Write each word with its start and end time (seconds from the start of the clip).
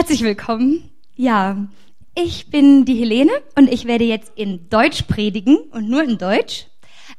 Herzlich 0.00 0.22
willkommen. 0.22 0.90
Ja, 1.14 1.68
ich 2.14 2.46
bin 2.46 2.86
die 2.86 2.94
Helene 2.94 3.32
und 3.54 3.70
ich 3.70 3.84
werde 3.84 4.04
jetzt 4.04 4.32
in 4.34 4.66
Deutsch 4.70 5.02
predigen 5.02 5.58
und 5.72 5.90
nur 5.90 6.02
in 6.02 6.16
Deutsch. 6.16 6.64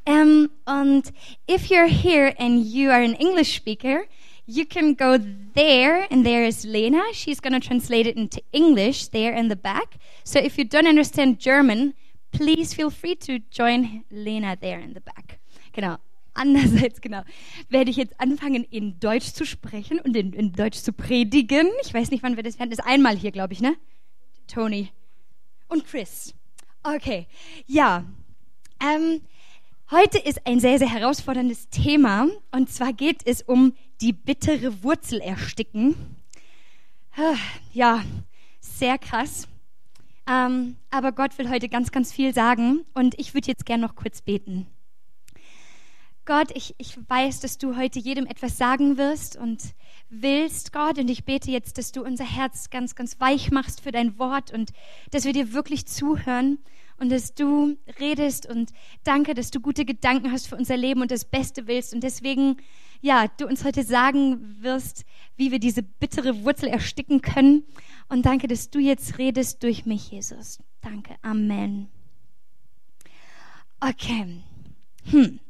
Um, 0.08 0.50
und 0.66 1.14
if 1.48 1.70
you're 1.70 1.88
here 1.88 2.34
and 2.40 2.66
you 2.66 2.90
are 2.90 3.04
an 3.04 3.14
English 3.14 3.56
speaker, 3.56 4.06
you 4.48 4.66
can 4.66 4.96
go 4.96 5.20
there 5.54 6.08
and 6.10 6.26
there 6.26 6.44
is 6.44 6.64
Lena. 6.64 7.04
She's 7.14 7.40
going 7.40 7.54
to 7.54 7.60
translate 7.60 8.08
it 8.08 8.18
into 8.18 8.42
English 8.52 9.10
there 9.10 9.32
in 9.32 9.48
the 9.48 9.56
back. 9.56 10.00
So 10.24 10.40
if 10.40 10.58
you 10.58 10.66
don't 10.66 10.88
understand 10.88 11.38
German, 11.38 11.94
please 12.32 12.74
feel 12.74 12.90
free 12.90 13.14
to 13.28 13.38
join 13.52 14.06
Lena 14.10 14.58
there 14.60 14.80
in 14.80 14.96
the 14.96 15.02
back. 15.02 15.40
Genau. 15.72 15.98
Andererseits, 16.34 17.02
genau, 17.02 17.24
werde 17.70 17.92
ich 17.92 17.98
jetzt 17.98 18.20
anfangen, 18.20 18.64
in 18.64 19.00
Deutsch 19.00 19.34
zu 19.34 19.46
sprechen 19.46 20.00
und 20.00 20.16
in, 20.16 20.34
in 20.34 20.54
Deutsch 20.54 20.80
zu 20.80 20.94
predigen. 20.94 21.68
Ich 21.84 21.94
weiß 21.94 22.12
nicht, 22.12 22.24
wann 22.24 22.36
wir 22.36 22.44
das 22.44 22.58
werden. 22.58 22.70
Das 22.70 22.80
ist 22.80 22.86
einmal 22.86 23.18
hier, 23.18 23.32
glaube 23.32 23.54
ich, 23.54 23.62
ne? 23.62 23.76
Tony 24.48 24.90
und 25.68 25.86
Chris. 25.86 26.34
Okay, 26.84 27.28
ja. 27.68 28.06
Ähm, 28.82 29.22
heute 29.92 30.18
ist 30.18 30.46
ein 30.48 30.60
sehr, 30.60 30.80
sehr 30.80 30.90
herausforderndes 30.90 31.70
Thema. 31.70 32.28
Und 32.52 32.70
zwar 32.70 32.94
geht 32.94 33.22
es 33.26 33.42
um 33.42 33.74
die 34.02 34.14
bittere 34.14 34.84
Wurzel 34.84 35.20
ersticken. 35.20 35.96
Ah, 37.16 37.36
ja, 37.74 38.04
sehr 38.60 38.98
krass. 38.98 39.48
Ähm, 40.28 40.78
aber 40.90 41.12
Gott 41.12 41.38
will 41.38 41.50
heute 41.50 41.70
ganz, 41.70 41.92
ganz 41.92 42.12
viel 42.12 42.34
sagen. 42.34 42.86
Und 42.94 43.20
ich 43.20 43.34
würde 43.34 43.48
jetzt 43.48 43.66
gerne 43.66 43.86
noch 43.86 43.96
kurz 43.96 44.22
beten. 44.22 44.68
Gott, 46.32 46.52
ich, 46.56 46.76
ich 46.78 46.98
weiß, 47.10 47.42
dass 47.42 47.58
du 47.58 47.76
heute 47.76 48.00
jedem 48.00 48.26
etwas 48.26 48.58
sagen 48.58 48.96
wirst 48.96 49.36
und 49.36 49.62
willst, 50.10 50.72
Gott. 50.72 50.98
Und 50.98 51.10
ich 51.10 51.26
bete 51.26 51.52
jetzt, 51.52 51.78
dass 51.78 51.92
du 51.92 52.06
unser 52.06 52.24
Herz 52.24 52.70
ganz, 52.70 52.96
ganz 52.96 53.20
weich 53.20 53.52
machst 53.52 53.82
für 53.82 53.92
dein 53.92 54.18
Wort 54.18 54.54
und 54.54 54.72
dass 55.10 55.26
wir 55.26 55.34
dir 55.34 55.52
wirklich 55.52 55.88
zuhören 55.88 56.60
und 56.96 57.12
dass 57.12 57.34
du 57.34 57.76
redest. 58.00 58.46
Und 58.46 58.72
danke, 59.04 59.34
dass 59.34 59.52
du 59.52 59.60
gute 59.60 59.84
Gedanken 59.84 60.32
hast 60.32 60.48
für 60.48 60.56
unser 60.56 60.78
Leben 60.78 61.02
und 61.02 61.12
das 61.12 61.26
Beste 61.26 61.68
willst. 61.68 61.94
Und 61.94 62.02
deswegen, 62.02 62.56
ja, 63.02 63.28
du 63.28 63.46
uns 63.46 63.66
heute 63.66 63.84
sagen 63.84 64.56
wirst, 64.62 65.04
wie 65.36 65.52
wir 65.52 65.60
diese 65.60 65.84
bittere 65.84 66.46
Wurzel 66.46 66.70
ersticken 66.70 67.20
können. 67.20 67.66
Und 68.08 68.26
danke, 68.26 68.48
dass 68.48 68.70
du 68.70 68.80
jetzt 68.80 69.18
redest 69.18 69.64
durch 69.64 69.86
mich, 69.86 70.12
Jesus. 70.12 70.60
Danke. 70.80 71.18
Amen. 71.24 71.90
Okay. 73.82 74.38
Hm. 75.10 75.42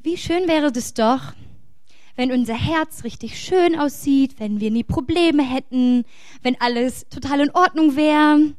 Wie 0.00 0.16
schön 0.16 0.46
wäre 0.46 0.70
es 0.76 0.94
doch, 0.94 1.32
wenn 2.14 2.30
unser 2.30 2.54
Herz 2.54 3.02
richtig 3.02 3.36
schön 3.36 3.76
aussieht, 3.76 4.36
wenn 4.38 4.60
wir 4.60 4.70
nie 4.70 4.84
Probleme 4.84 5.42
hätten, 5.42 6.04
wenn 6.42 6.60
alles 6.60 7.08
total 7.08 7.40
in 7.40 7.50
Ordnung 7.50 7.96
wäre, 7.96 8.54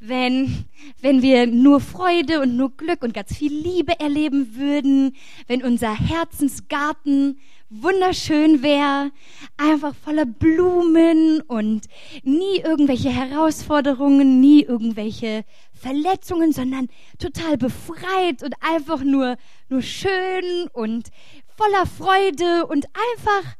wenn, 0.00 0.64
wenn 1.02 1.20
wir 1.20 1.46
nur 1.46 1.80
Freude 1.80 2.40
und 2.40 2.56
nur 2.56 2.74
Glück 2.76 3.02
und 3.02 3.12
ganz 3.12 3.36
viel 3.36 3.52
Liebe 3.52 4.00
erleben 4.00 4.56
würden, 4.56 5.14
wenn 5.46 5.62
unser 5.62 5.94
Herzensgarten 5.94 7.38
wunderschön 7.68 8.62
wäre, 8.62 9.12
einfach 9.58 9.94
voller 9.94 10.24
Blumen 10.24 11.42
und 11.42 11.86
nie 12.24 12.58
irgendwelche 12.64 13.10
Herausforderungen, 13.10 14.40
nie 14.40 14.62
irgendwelche 14.62 15.44
Verletzungen, 15.72 16.52
sondern 16.52 16.88
total 17.18 17.58
befreit 17.58 18.42
und 18.42 18.54
einfach 18.60 19.04
nur, 19.04 19.36
nur 19.68 19.82
schön 19.82 20.68
und 20.72 21.10
voller 21.56 21.86
Freude 21.86 22.66
und 22.66 22.86
einfach, 22.86 23.56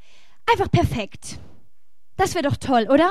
einfach 0.50 0.70
perfekt. 0.70 1.38
Das 2.16 2.34
wäre 2.34 2.48
doch 2.48 2.56
toll, 2.56 2.88
oder? 2.90 3.10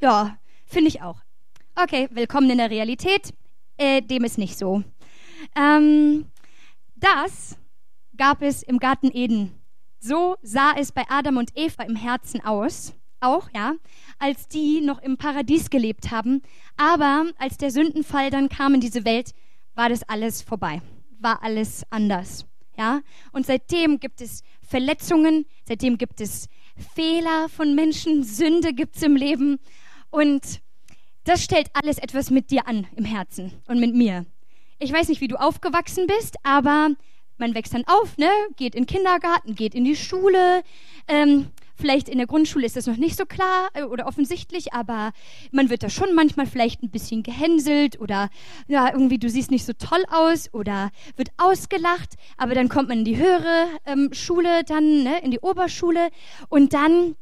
Ja, 0.00 0.38
finde 0.66 0.88
ich 0.88 1.02
auch. 1.02 1.23
Okay, 1.76 2.08
willkommen 2.12 2.48
in 2.50 2.58
der 2.58 2.70
Realität. 2.70 3.34
Äh, 3.78 4.00
dem 4.00 4.22
ist 4.22 4.38
nicht 4.38 4.56
so. 4.56 4.84
Ähm, 5.56 6.26
das 6.94 7.58
gab 8.16 8.42
es 8.42 8.62
im 8.62 8.78
Garten 8.78 9.10
Eden. 9.12 9.50
So 9.98 10.36
sah 10.40 10.74
es 10.78 10.92
bei 10.92 11.02
Adam 11.08 11.36
und 11.36 11.50
Eva 11.56 11.82
im 11.82 11.96
Herzen 11.96 12.44
aus 12.44 12.94
auch, 13.18 13.48
ja, 13.52 13.74
als 14.20 14.46
die 14.46 14.82
noch 14.82 15.02
im 15.02 15.16
Paradies 15.16 15.68
gelebt 15.68 16.12
haben. 16.12 16.42
Aber 16.76 17.26
als 17.38 17.56
der 17.56 17.72
Sündenfall 17.72 18.30
dann 18.30 18.48
kam 18.48 18.74
in 18.74 18.80
diese 18.80 19.04
Welt, 19.04 19.32
war 19.74 19.88
das 19.88 20.04
alles 20.04 20.42
vorbei, 20.42 20.80
war 21.18 21.42
alles 21.42 21.82
anders, 21.90 22.46
ja. 22.78 23.00
Und 23.32 23.46
seitdem 23.46 23.98
gibt 23.98 24.20
es 24.20 24.44
Verletzungen, 24.62 25.44
seitdem 25.64 25.98
gibt 25.98 26.20
es 26.20 26.48
Fehler 26.94 27.48
von 27.48 27.74
Menschen, 27.74 28.22
Sünde 28.22 28.72
gibt 28.74 28.94
es 28.94 29.02
im 29.02 29.16
Leben 29.16 29.58
und 30.10 30.62
das 31.24 31.42
stellt 31.42 31.68
alles 31.72 31.98
etwas 31.98 32.30
mit 32.30 32.50
dir 32.50 32.66
an 32.68 32.86
im 32.96 33.04
Herzen 33.04 33.52
und 33.66 33.80
mit 33.80 33.94
mir. 33.94 34.26
Ich 34.78 34.92
weiß 34.92 35.08
nicht, 35.08 35.20
wie 35.20 35.28
du 35.28 35.36
aufgewachsen 35.36 36.06
bist, 36.06 36.36
aber 36.42 36.90
man 37.38 37.54
wächst 37.54 37.74
dann 37.74 37.84
auf, 37.86 38.16
ne? 38.18 38.30
geht 38.56 38.74
in 38.74 38.82
den 38.82 38.86
Kindergarten, 38.86 39.54
geht 39.54 39.74
in 39.74 39.84
die 39.84 39.96
Schule, 39.96 40.62
ähm, 41.08 41.50
Vielleicht 41.76 42.08
in 42.08 42.18
der 42.18 42.26
Grundschule 42.26 42.66
ist 42.66 42.76
das 42.76 42.86
noch 42.86 42.96
nicht 42.96 43.16
so 43.16 43.26
klar 43.26 43.68
äh, 43.74 43.82
oder 43.82 44.06
offensichtlich, 44.06 44.72
aber 44.72 45.12
man 45.50 45.70
wird 45.70 45.82
da 45.82 45.90
schon 45.90 46.14
manchmal 46.14 46.46
vielleicht 46.46 46.82
ein 46.82 46.90
bisschen 46.90 47.22
gehänselt 47.22 48.00
oder 48.00 48.30
ja, 48.68 48.92
irgendwie 48.92 49.18
du 49.18 49.28
siehst 49.28 49.50
nicht 49.50 49.64
so 49.64 49.72
toll 49.72 50.04
aus 50.08 50.52
oder 50.54 50.90
wird 51.16 51.30
ausgelacht. 51.36 52.14
Aber 52.36 52.54
dann 52.54 52.68
kommt 52.68 52.88
man 52.88 52.98
in 52.98 53.04
die 53.04 53.16
höhere 53.16 53.66
ähm, 53.86 54.10
Schule, 54.12 54.62
dann 54.64 55.02
ne, 55.02 55.20
in 55.24 55.32
die 55.32 55.40
Oberschule 55.40 56.10
und 56.48 56.74
dann 56.74 57.16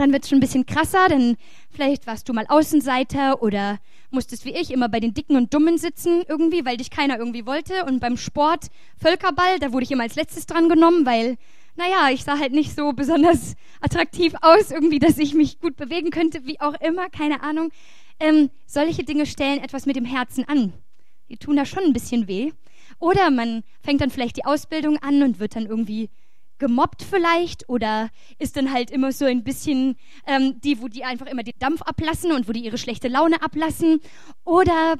dann 0.00 0.12
wird 0.12 0.24
es 0.24 0.30
schon 0.30 0.38
ein 0.38 0.40
bisschen 0.40 0.66
krasser, 0.66 1.08
denn 1.08 1.36
vielleicht 1.70 2.06
warst 2.06 2.28
du 2.28 2.32
mal 2.32 2.46
Außenseiter 2.48 3.42
oder 3.42 3.78
musstest 4.10 4.44
wie 4.44 4.54
ich 4.54 4.70
immer 4.70 4.88
bei 4.88 5.00
den 5.00 5.14
Dicken 5.14 5.36
und 5.36 5.52
Dummen 5.52 5.78
sitzen 5.78 6.22
irgendwie, 6.28 6.64
weil 6.64 6.76
dich 6.76 6.90
keiner 6.90 7.18
irgendwie 7.18 7.46
wollte. 7.46 7.84
Und 7.84 8.00
beim 8.00 8.16
Sport 8.16 8.68
Völkerball, 8.96 9.58
da 9.58 9.72
wurde 9.72 9.84
ich 9.84 9.90
immer 9.90 10.04
als 10.04 10.14
letztes 10.16 10.46
dran 10.46 10.68
genommen, 10.68 11.06
weil 11.06 11.36
naja, 11.76 12.08
ich 12.10 12.24
sah 12.24 12.38
halt 12.38 12.52
nicht 12.52 12.74
so 12.74 12.92
besonders 12.92 13.54
attraktiv 13.80 14.34
aus, 14.40 14.70
irgendwie, 14.70 14.98
dass 14.98 15.18
ich 15.18 15.34
mich 15.34 15.60
gut 15.60 15.76
bewegen 15.76 16.10
könnte, 16.10 16.46
wie 16.46 16.60
auch 16.60 16.74
immer, 16.80 17.08
keine 17.10 17.42
Ahnung. 17.42 17.70
Ähm, 18.18 18.50
solche 18.66 19.04
Dinge 19.04 19.26
stellen 19.26 19.62
etwas 19.62 19.84
mit 19.84 19.96
dem 19.96 20.06
Herzen 20.06 20.48
an. 20.48 20.72
Die 21.28 21.36
tun 21.36 21.56
da 21.56 21.66
schon 21.66 21.84
ein 21.84 21.92
bisschen 21.92 22.28
weh. 22.28 22.52
Oder 22.98 23.30
man 23.30 23.62
fängt 23.82 24.00
dann 24.00 24.10
vielleicht 24.10 24.36
die 24.36 24.44
Ausbildung 24.46 24.96
an 24.98 25.22
und 25.22 25.38
wird 25.38 25.56
dann 25.56 25.66
irgendwie 25.66 26.08
gemobbt 26.58 27.02
vielleicht 27.02 27.68
oder 27.68 28.10
ist 28.38 28.56
dann 28.56 28.72
halt 28.72 28.90
immer 28.90 29.12
so 29.12 29.24
ein 29.24 29.44
bisschen 29.44 29.96
ähm, 30.26 30.60
die, 30.60 30.80
wo 30.80 30.88
die 30.88 31.04
einfach 31.04 31.26
immer 31.26 31.42
den 31.42 31.58
Dampf 31.58 31.82
ablassen 31.82 32.32
und 32.32 32.48
wo 32.48 32.52
die 32.52 32.64
ihre 32.64 32.78
schlechte 32.78 33.08
Laune 33.08 33.42
ablassen? 33.42 34.00
Oder 34.44 34.96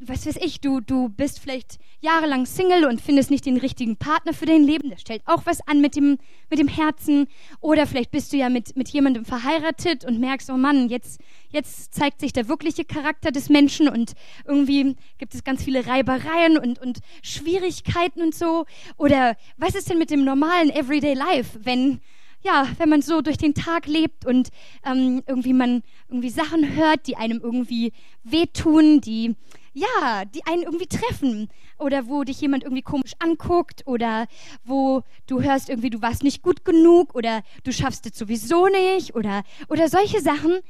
was 0.00 0.26
weiß 0.26 0.36
ich, 0.36 0.60
du, 0.60 0.80
du 0.80 1.08
bist 1.08 1.38
vielleicht 1.38 1.78
jahrelang 2.00 2.46
Single 2.46 2.84
und 2.86 3.00
findest 3.00 3.30
nicht 3.30 3.46
den 3.46 3.56
richtigen 3.56 3.96
Partner 3.96 4.32
für 4.32 4.46
dein 4.46 4.62
Leben, 4.62 4.90
das 4.90 5.00
stellt 5.00 5.22
auch 5.26 5.46
was 5.46 5.66
an 5.66 5.80
mit 5.80 5.96
dem, 5.96 6.18
mit 6.50 6.58
dem 6.58 6.68
Herzen. 6.68 7.26
Oder 7.60 7.86
vielleicht 7.86 8.10
bist 8.10 8.32
du 8.32 8.36
ja 8.36 8.48
mit, 8.48 8.76
mit 8.76 8.88
jemandem 8.88 9.24
verheiratet 9.24 10.04
und 10.04 10.20
merkst, 10.20 10.50
oh 10.50 10.56
Mann, 10.56 10.88
jetzt, 10.88 11.20
jetzt 11.56 11.94
zeigt 11.94 12.20
sich 12.20 12.32
der 12.32 12.48
wirkliche 12.48 12.84
Charakter 12.84 13.30
des 13.30 13.48
Menschen 13.48 13.88
und 13.88 14.12
irgendwie 14.46 14.96
gibt 15.18 15.34
es 15.34 15.44
ganz 15.44 15.62
viele 15.62 15.86
Reibereien 15.86 16.58
und, 16.58 16.78
und 16.80 17.00
Schwierigkeiten 17.22 18.22
und 18.22 18.34
so. 18.34 18.64
Oder 18.96 19.36
was 19.56 19.74
ist 19.74 19.90
denn 19.90 19.98
mit 19.98 20.10
dem 20.10 20.24
normalen 20.24 20.70
Every 20.70 20.96
Everyday 20.96 21.14
Life, 21.14 21.58
wenn 21.62 22.00
ja, 22.42 22.66
wenn 22.78 22.88
man 22.88 23.02
so 23.02 23.22
durch 23.22 23.38
den 23.38 23.54
Tag 23.54 23.86
lebt 23.86 24.24
und 24.24 24.50
ähm, 24.84 25.22
irgendwie 25.26 25.52
man 25.52 25.82
irgendwie 26.08 26.30
Sachen 26.30 26.76
hört, 26.76 27.06
die 27.08 27.16
einem 27.16 27.40
irgendwie 27.42 27.92
wehtun, 28.22 29.00
die 29.00 29.34
ja, 29.72 30.24
die 30.24 30.46
einen 30.46 30.62
irgendwie 30.62 30.86
treffen? 30.86 31.48
Oder 31.78 32.06
wo 32.06 32.24
dich 32.24 32.40
jemand 32.40 32.62
irgendwie 32.64 32.82
komisch 32.82 33.12
anguckt 33.18 33.82
oder 33.86 34.26
wo 34.64 35.02
du 35.26 35.42
hörst 35.42 35.68
irgendwie 35.68 35.90
du 35.90 36.00
warst 36.00 36.22
nicht 36.22 36.42
gut 36.42 36.64
genug 36.64 37.14
oder 37.14 37.42
du 37.64 37.72
schaffst 37.72 38.06
es 38.06 38.16
sowieso 38.16 38.68
nicht 38.68 39.14
oder 39.14 39.42
oder 39.68 39.88
solche 39.88 40.20
Sachen, 40.22 40.60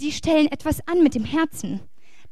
die 0.00 0.12
stellen 0.12 0.50
etwas 0.50 0.86
an 0.86 1.02
mit 1.02 1.14
dem 1.14 1.24
Herzen. 1.24 1.80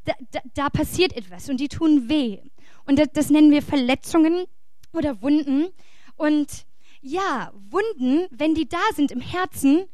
Da, 0.04 0.12
da, 0.32 0.40
da 0.54 0.70
passiert 0.70 1.16
etwas 1.16 1.48
und 1.48 1.58
die 1.58 1.68
tun 1.68 2.08
weh 2.08 2.38
und 2.86 2.98
das, 2.98 3.08
das 3.12 3.30
nennen 3.30 3.50
wir 3.50 3.62
Verletzungen 3.62 4.44
oder 4.92 5.22
Wunden 5.22 5.68
und 6.16 6.66
ja, 7.00 7.52
Wunden, 7.70 8.26
wenn 8.30 8.54
die 8.54 8.68
da 8.68 8.80
sind 8.94 9.12
im 9.12 9.20
Herzen, 9.20 9.84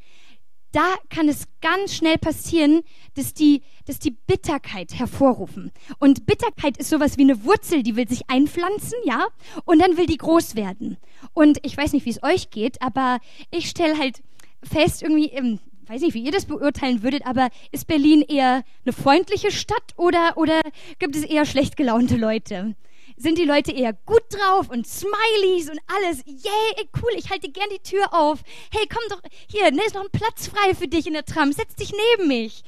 da 0.72 0.94
kann 1.08 1.28
es 1.28 1.48
ganz 1.60 1.94
schnell 1.94 2.18
passieren, 2.18 2.82
dass 3.14 3.34
die, 3.34 3.62
dass 3.86 3.98
die 3.98 4.12
Bitterkeit 4.12 4.94
hervorrufen. 4.94 5.72
Und 5.98 6.26
Bitterkeit 6.26 6.76
ist 6.76 6.90
sowas 6.90 7.18
wie 7.18 7.22
eine 7.22 7.44
Wurzel, 7.44 7.82
die 7.82 7.96
will 7.96 8.08
sich 8.08 8.30
einpflanzen, 8.30 8.96
ja, 9.04 9.26
und 9.64 9.80
dann 9.80 9.96
will 9.96 10.06
die 10.06 10.16
groß 10.16 10.54
werden. 10.54 10.98
Und 11.32 11.58
ich 11.64 11.76
weiß 11.76 11.92
nicht, 11.92 12.06
wie 12.06 12.10
es 12.10 12.22
euch 12.22 12.50
geht, 12.50 12.80
aber 12.80 13.18
ich 13.50 13.68
stelle 13.68 13.98
halt 13.98 14.22
fest, 14.62 15.02
irgendwie, 15.02 15.30
ähm, 15.30 15.58
weiß 15.90 16.02
nicht, 16.02 16.14
wie 16.14 16.22
ihr 16.22 16.32
das 16.32 16.46
beurteilen 16.46 17.02
würdet, 17.02 17.26
aber 17.26 17.48
ist 17.72 17.88
Berlin 17.88 18.22
eher 18.22 18.62
eine 18.84 18.92
freundliche 18.92 19.50
Stadt 19.50 19.94
oder, 19.96 20.34
oder 20.36 20.60
gibt 21.00 21.16
es 21.16 21.24
eher 21.24 21.44
schlecht 21.44 21.76
gelaunte 21.76 22.16
Leute? 22.16 22.76
sind 23.16 23.36
die 23.36 23.44
Leute 23.44 23.72
eher 23.72 23.92
gut 23.92 24.22
drauf 24.30 24.70
und 24.70 24.86
Smileys 24.86 25.68
und 25.68 25.78
alles. 25.88 26.22
Yay, 26.24 26.88
cool, 27.02 27.10
ich 27.16 27.28
halte 27.28 27.50
gern 27.50 27.68
die 27.70 27.82
Tür 27.82 28.14
auf. 28.14 28.40
Hey, 28.72 28.86
komm 28.88 29.02
doch, 29.10 29.20
hier, 29.46 29.70
ne, 29.70 29.82
ist 29.84 29.94
noch 29.94 30.04
ein 30.04 30.10
Platz 30.10 30.46
frei 30.46 30.74
für 30.74 30.88
dich 30.88 31.06
in 31.06 31.12
der 31.12 31.26
Tram. 31.26 31.52
Setz 31.52 31.74
dich 31.74 31.92
neben 31.92 32.28
mich. 32.28 32.64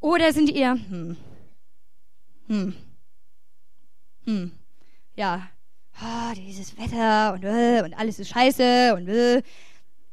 Oder 0.00 0.34
sind 0.34 0.50
die 0.50 0.56
eher, 0.56 0.72
hm, 0.74 1.16
hm, 2.48 2.74
hm, 4.26 4.52
ja, 5.16 5.48
oh, 6.02 6.34
dieses 6.36 6.76
Wetter 6.76 7.32
und, 7.32 7.44
äh, 7.44 7.82
und 7.82 7.94
alles 7.94 8.18
ist 8.18 8.28
scheiße 8.28 8.94
und 8.96 9.08
äh. 9.08 9.42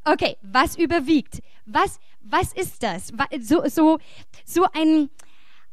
okay, 0.05 0.37
was 0.41 0.77
überwiegt? 0.77 1.41
Was, 1.65 1.99
was 2.23 2.53
ist 2.53 2.83
das? 2.83 3.11
So, 3.41 3.63
so, 3.67 3.99
so 4.45 4.65
ein, 4.73 5.09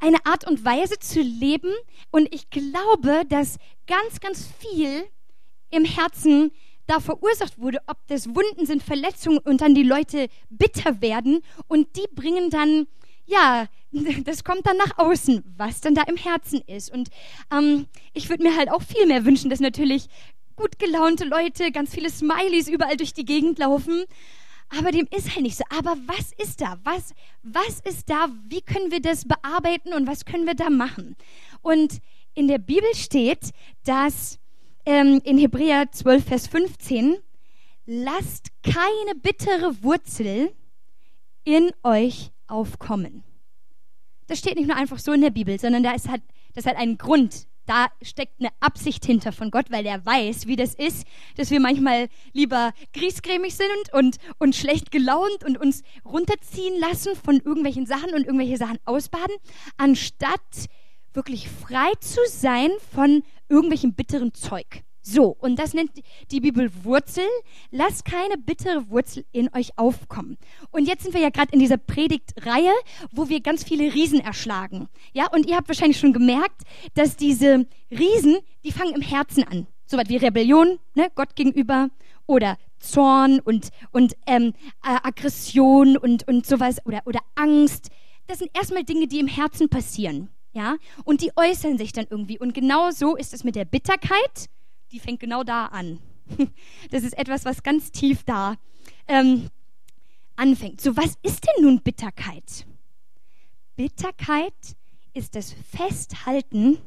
eine 0.00 0.24
Art 0.24 0.46
und 0.46 0.64
Weise 0.64 0.98
zu 0.98 1.20
leben 1.20 1.72
und 2.10 2.32
ich 2.34 2.50
glaube, 2.50 3.22
dass 3.28 3.58
ganz, 3.86 4.20
ganz 4.20 4.48
viel 4.58 5.04
im 5.70 5.84
Herzen 5.84 6.52
da 6.86 7.00
verursacht 7.00 7.58
wurde, 7.58 7.80
ob 7.86 7.98
das 8.08 8.34
Wunden 8.34 8.66
sind, 8.66 8.82
Verletzungen 8.82 9.38
und 9.38 9.60
dann 9.60 9.74
die 9.74 9.82
Leute 9.82 10.28
bitter 10.48 11.00
werden 11.00 11.42
und 11.68 11.96
die 11.96 12.06
bringen 12.14 12.50
dann, 12.50 12.86
ja, 13.26 13.66
das 14.24 14.42
kommt 14.42 14.66
dann 14.66 14.78
nach 14.78 14.98
außen, 14.98 15.44
was 15.56 15.80
dann 15.80 15.94
da 15.94 16.02
im 16.02 16.16
Herzen 16.16 16.62
ist. 16.66 16.90
Und 16.90 17.10
ähm, 17.52 17.86
ich 18.14 18.28
würde 18.28 18.42
mir 18.42 18.56
halt 18.56 18.70
auch 18.70 18.82
viel 18.82 19.06
mehr 19.06 19.24
wünschen, 19.24 19.50
dass 19.50 19.60
natürlich 19.60 20.08
gut 20.56 20.78
gelaunte 20.78 21.24
Leute, 21.24 21.70
ganz 21.70 21.94
viele 21.94 22.10
Smileys 22.10 22.68
überall 22.68 22.96
durch 22.96 23.12
die 23.12 23.24
Gegend 23.24 23.58
laufen. 23.58 24.04
Aber 24.76 24.90
dem 24.90 25.08
ist 25.10 25.34
halt 25.34 25.42
nicht 25.42 25.56
so. 25.56 25.64
Aber 25.70 25.96
was 26.06 26.32
ist 26.36 26.60
da? 26.60 26.78
Was, 26.84 27.14
was 27.42 27.80
ist 27.80 28.10
da? 28.10 28.28
Wie 28.48 28.60
können 28.60 28.90
wir 28.90 29.00
das 29.00 29.24
bearbeiten 29.26 29.94
und 29.94 30.06
was 30.06 30.24
können 30.24 30.46
wir 30.46 30.54
da 30.54 30.70
machen? 30.70 31.16
Und 31.62 32.00
in 32.34 32.48
der 32.48 32.58
Bibel 32.58 32.94
steht, 32.94 33.50
dass 33.84 34.38
ähm, 34.84 35.20
in 35.24 35.38
Hebräer 35.38 35.90
12, 35.90 36.24
Vers 36.24 36.46
15, 36.46 37.16
lasst 37.86 38.50
keine 38.62 39.18
bittere 39.20 39.82
Wurzel 39.82 40.54
in 41.44 41.70
euch 41.82 42.30
aufkommen. 42.46 43.24
Das 44.26 44.38
steht 44.38 44.56
nicht 44.56 44.68
nur 44.68 44.76
einfach 44.76 44.98
so 44.98 45.12
in 45.12 45.22
der 45.22 45.30
Bibel, 45.30 45.58
sondern 45.58 45.82
da 45.82 45.92
ist 45.92 46.08
halt, 46.08 46.22
das 46.54 46.66
hat 46.66 46.76
einen 46.76 46.98
Grund. 46.98 47.47
Da 47.68 47.88
steckt 48.00 48.40
eine 48.40 48.48
Absicht 48.60 49.04
hinter 49.04 49.30
von 49.30 49.50
Gott, 49.50 49.66
weil 49.70 49.84
er 49.84 50.04
weiß, 50.04 50.46
wie 50.46 50.56
das 50.56 50.74
ist, 50.74 51.06
dass 51.36 51.50
wir 51.50 51.60
manchmal 51.60 52.08
lieber 52.32 52.72
griesgrämig 52.94 53.56
sind 53.56 53.92
und, 53.92 54.16
und 54.38 54.56
schlecht 54.56 54.90
gelaunt 54.90 55.44
und 55.44 55.58
uns 55.60 55.82
runterziehen 56.02 56.80
lassen 56.80 57.14
von 57.14 57.36
irgendwelchen 57.36 57.84
Sachen 57.84 58.14
und 58.14 58.24
irgendwelche 58.24 58.56
Sachen 58.56 58.78
ausbaden, 58.86 59.36
anstatt 59.76 60.70
wirklich 61.12 61.50
frei 61.50 61.92
zu 62.00 62.20
sein 62.30 62.70
von 62.94 63.22
irgendwelchem 63.50 63.92
bitteren 63.92 64.32
Zeug. 64.32 64.82
So, 65.10 65.34
und 65.40 65.58
das 65.58 65.72
nennt 65.72 65.92
die 66.30 66.40
Bibel 66.40 66.70
Wurzel. 66.84 67.24
Lasst 67.70 68.04
keine 68.04 68.36
bittere 68.36 68.90
Wurzel 68.90 69.24
in 69.32 69.48
euch 69.54 69.70
aufkommen. 69.78 70.36
Und 70.70 70.86
jetzt 70.86 71.02
sind 71.02 71.14
wir 71.14 71.22
ja 71.22 71.30
gerade 71.30 71.50
in 71.52 71.60
dieser 71.60 71.78
Predigtreihe, 71.78 72.72
wo 73.10 73.30
wir 73.30 73.40
ganz 73.40 73.64
viele 73.64 73.94
Riesen 73.94 74.20
erschlagen. 74.20 74.86
Ja, 75.14 75.28
und 75.32 75.48
ihr 75.48 75.56
habt 75.56 75.68
wahrscheinlich 75.68 75.98
schon 75.98 76.12
gemerkt, 76.12 76.60
dass 76.92 77.16
diese 77.16 77.66
Riesen, 77.90 78.36
die 78.64 78.72
fangen 78.72 78.94
im 78.94 79.00
Herzen 79.00 79.44
an. 79.44 79.66
Soweit 79.86 80.10
wie 80.10 80.18
Rebellion, 80.18 80.78
ne, 80.94 81.08
Gott 81.14 81.34
gegenüber, 81.34 81.88
oder 82.26 82.58
Zorn 82.78 83.40
und, 83.40 83.70
und 83.92 84.14
ähm, 84.26 84.52
äh, 84.84 84.98
Aggression 85.02 85.96
und, 85.96 86.28
und 86.28 86.44
sowas, 86.44 86.84
oder, 86.84 87.00
oder 87.06 87.20
Angst. 87.34 87.88
Das 88.26 88.40
sind 88.40 88.50
erstmal 88.54 88.84
Dinge, 88.84 89.06
die 89.06 89.20
im 89.20 89.26
Herzen 89.26 89.70
passieren. 89.70 90.28
Ja, 90.52 90.76
und 91.04 91.22
die 91.22 91.30
äußern 91.34 91.78
sich 91.78 91.92
dann 91.92 92.06
irgendwie. 92.10 92.38
Und 92.38 92.52
genau 92.52 92.90
so 92.90 93.16
ist 93.16 93.32
es 93.32 93.44
mit 93.44 93.54
der 93.54 93.64
Bitterkeit 93.64 94.50
die 94.92 95.00
fängt 95.00 95.20
genau 95.20 95.44
da 95.44 95.66
an. 95.66 95.98
Das 96.90 97.04
ist 97.04 97.16
etwas, 97.16 97.44
was 97.44 97.62
ganz 97.62 97.90
tief 97.90 98.22
da 98.24 98.56
ähm, 99.06 99.50
anfängt. 100.36 100.80
So, 100.80 100.96
was 100.96 101.16
ist 101.22 101.46
denn 101.46 101.64
nun 101.64 101.80
Bitterkeit? 101.80 102.66
Bitterkeit 103.76 104.76
ist 105.14 105.34
das 105.34 105.52
Festhalten 105.52 106.78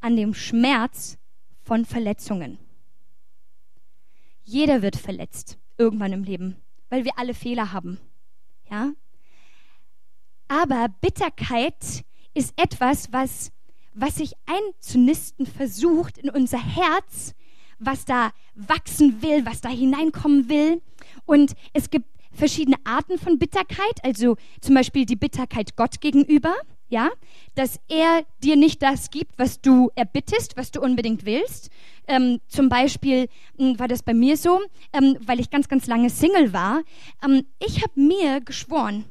an 0.00 0.16
dem 0.16 0.34
Schmerz 0.34 1.18
von 1.62 1.84
Verletzungen. 1.84 2.58
Jeder 4.44 4.82
wird 4.82 4.96
verletzt 4.96 5.58
irgendwann 5.78 6.12
im 6.12 6.24
Leben, 6.24 6.56
weil 6.90 7.04
wir 7.04 7.18
alle 7.18 7.34
Fehler 7.34 7.72
haben. 7.72 7.98
Ja? 8.70 8.92
Aber 10.48 10.88
Bitterkeit 11.00 12.04
ist 12.34 12.52
etwas, 12.56 13.12
was 13.12 13.50
was 13.94 14.16
sich 14.16 14.34
einzunisten 14.46 15.46
versucht 15.46 16.18
in 16.18 16.30
unser 16.30 16.58
Herz, 16.58 17.34
was 17.78 18.04
da 18.04 18.30
wachsen 18.54 19.22
will, 19.22 19.46
was 19.46 19.60
da 19.60 19.68
hineinkommen 19.68 20.48
will. 20.48 20.82
Und 21.26 21.54
es 21.72 21.90
gibt 21.90 22.06
verschiedene 22.32 22.76
Arten 22.84 23.18
von 23.18 23.38
Bitterkeit, 23.38 24.02
also 24.02 24.36
zum 24.60 24.74
Beispiel 24.74 25.06
die 25.06 25.16
Bitterkeit 25.16 25.76
Gott 25.76 26.00
gegenüber, 26.00 26.54
ja, 26.88 27.10
dass 27.54 27.80
er 27.88 28.24
dir 28.42 28.56
nicht 28.56 28.82
das 28.82 29.10
gibt, 29.10 29.38
was 29.38 29.60
du 29.60 29.90
erbittest, 29.94 30.56
was 30.56 30.70
du 30.70 30.80
unbedingt 30.80 31.24
willst. 31.24 31.70
Ähm, 32.06 32.40
zum 32.48 32.68
Beispiel 32.68 33.28
mh, 33.56 33.70
hm, 33.70 33.78
war 33.78 33.88
das 33.88 34.02
bei 34.02 34.14
mir 34.14 34.36
so, 34.36 34.60
ähm, 34.92 35.16
weil 35.20 35.40
ich 35.40 35.50
ganz, 35.50 35.68
ganz 35.68 35.86
lange 35.86 36.10
Single 36.10 36.52
war. 36.52 36.82
Ähm, 37.24 37.46
ich 37.58 37.82
habe 37.82 37.98
mir 37.98 38.40
geschworen, 38.40 39.04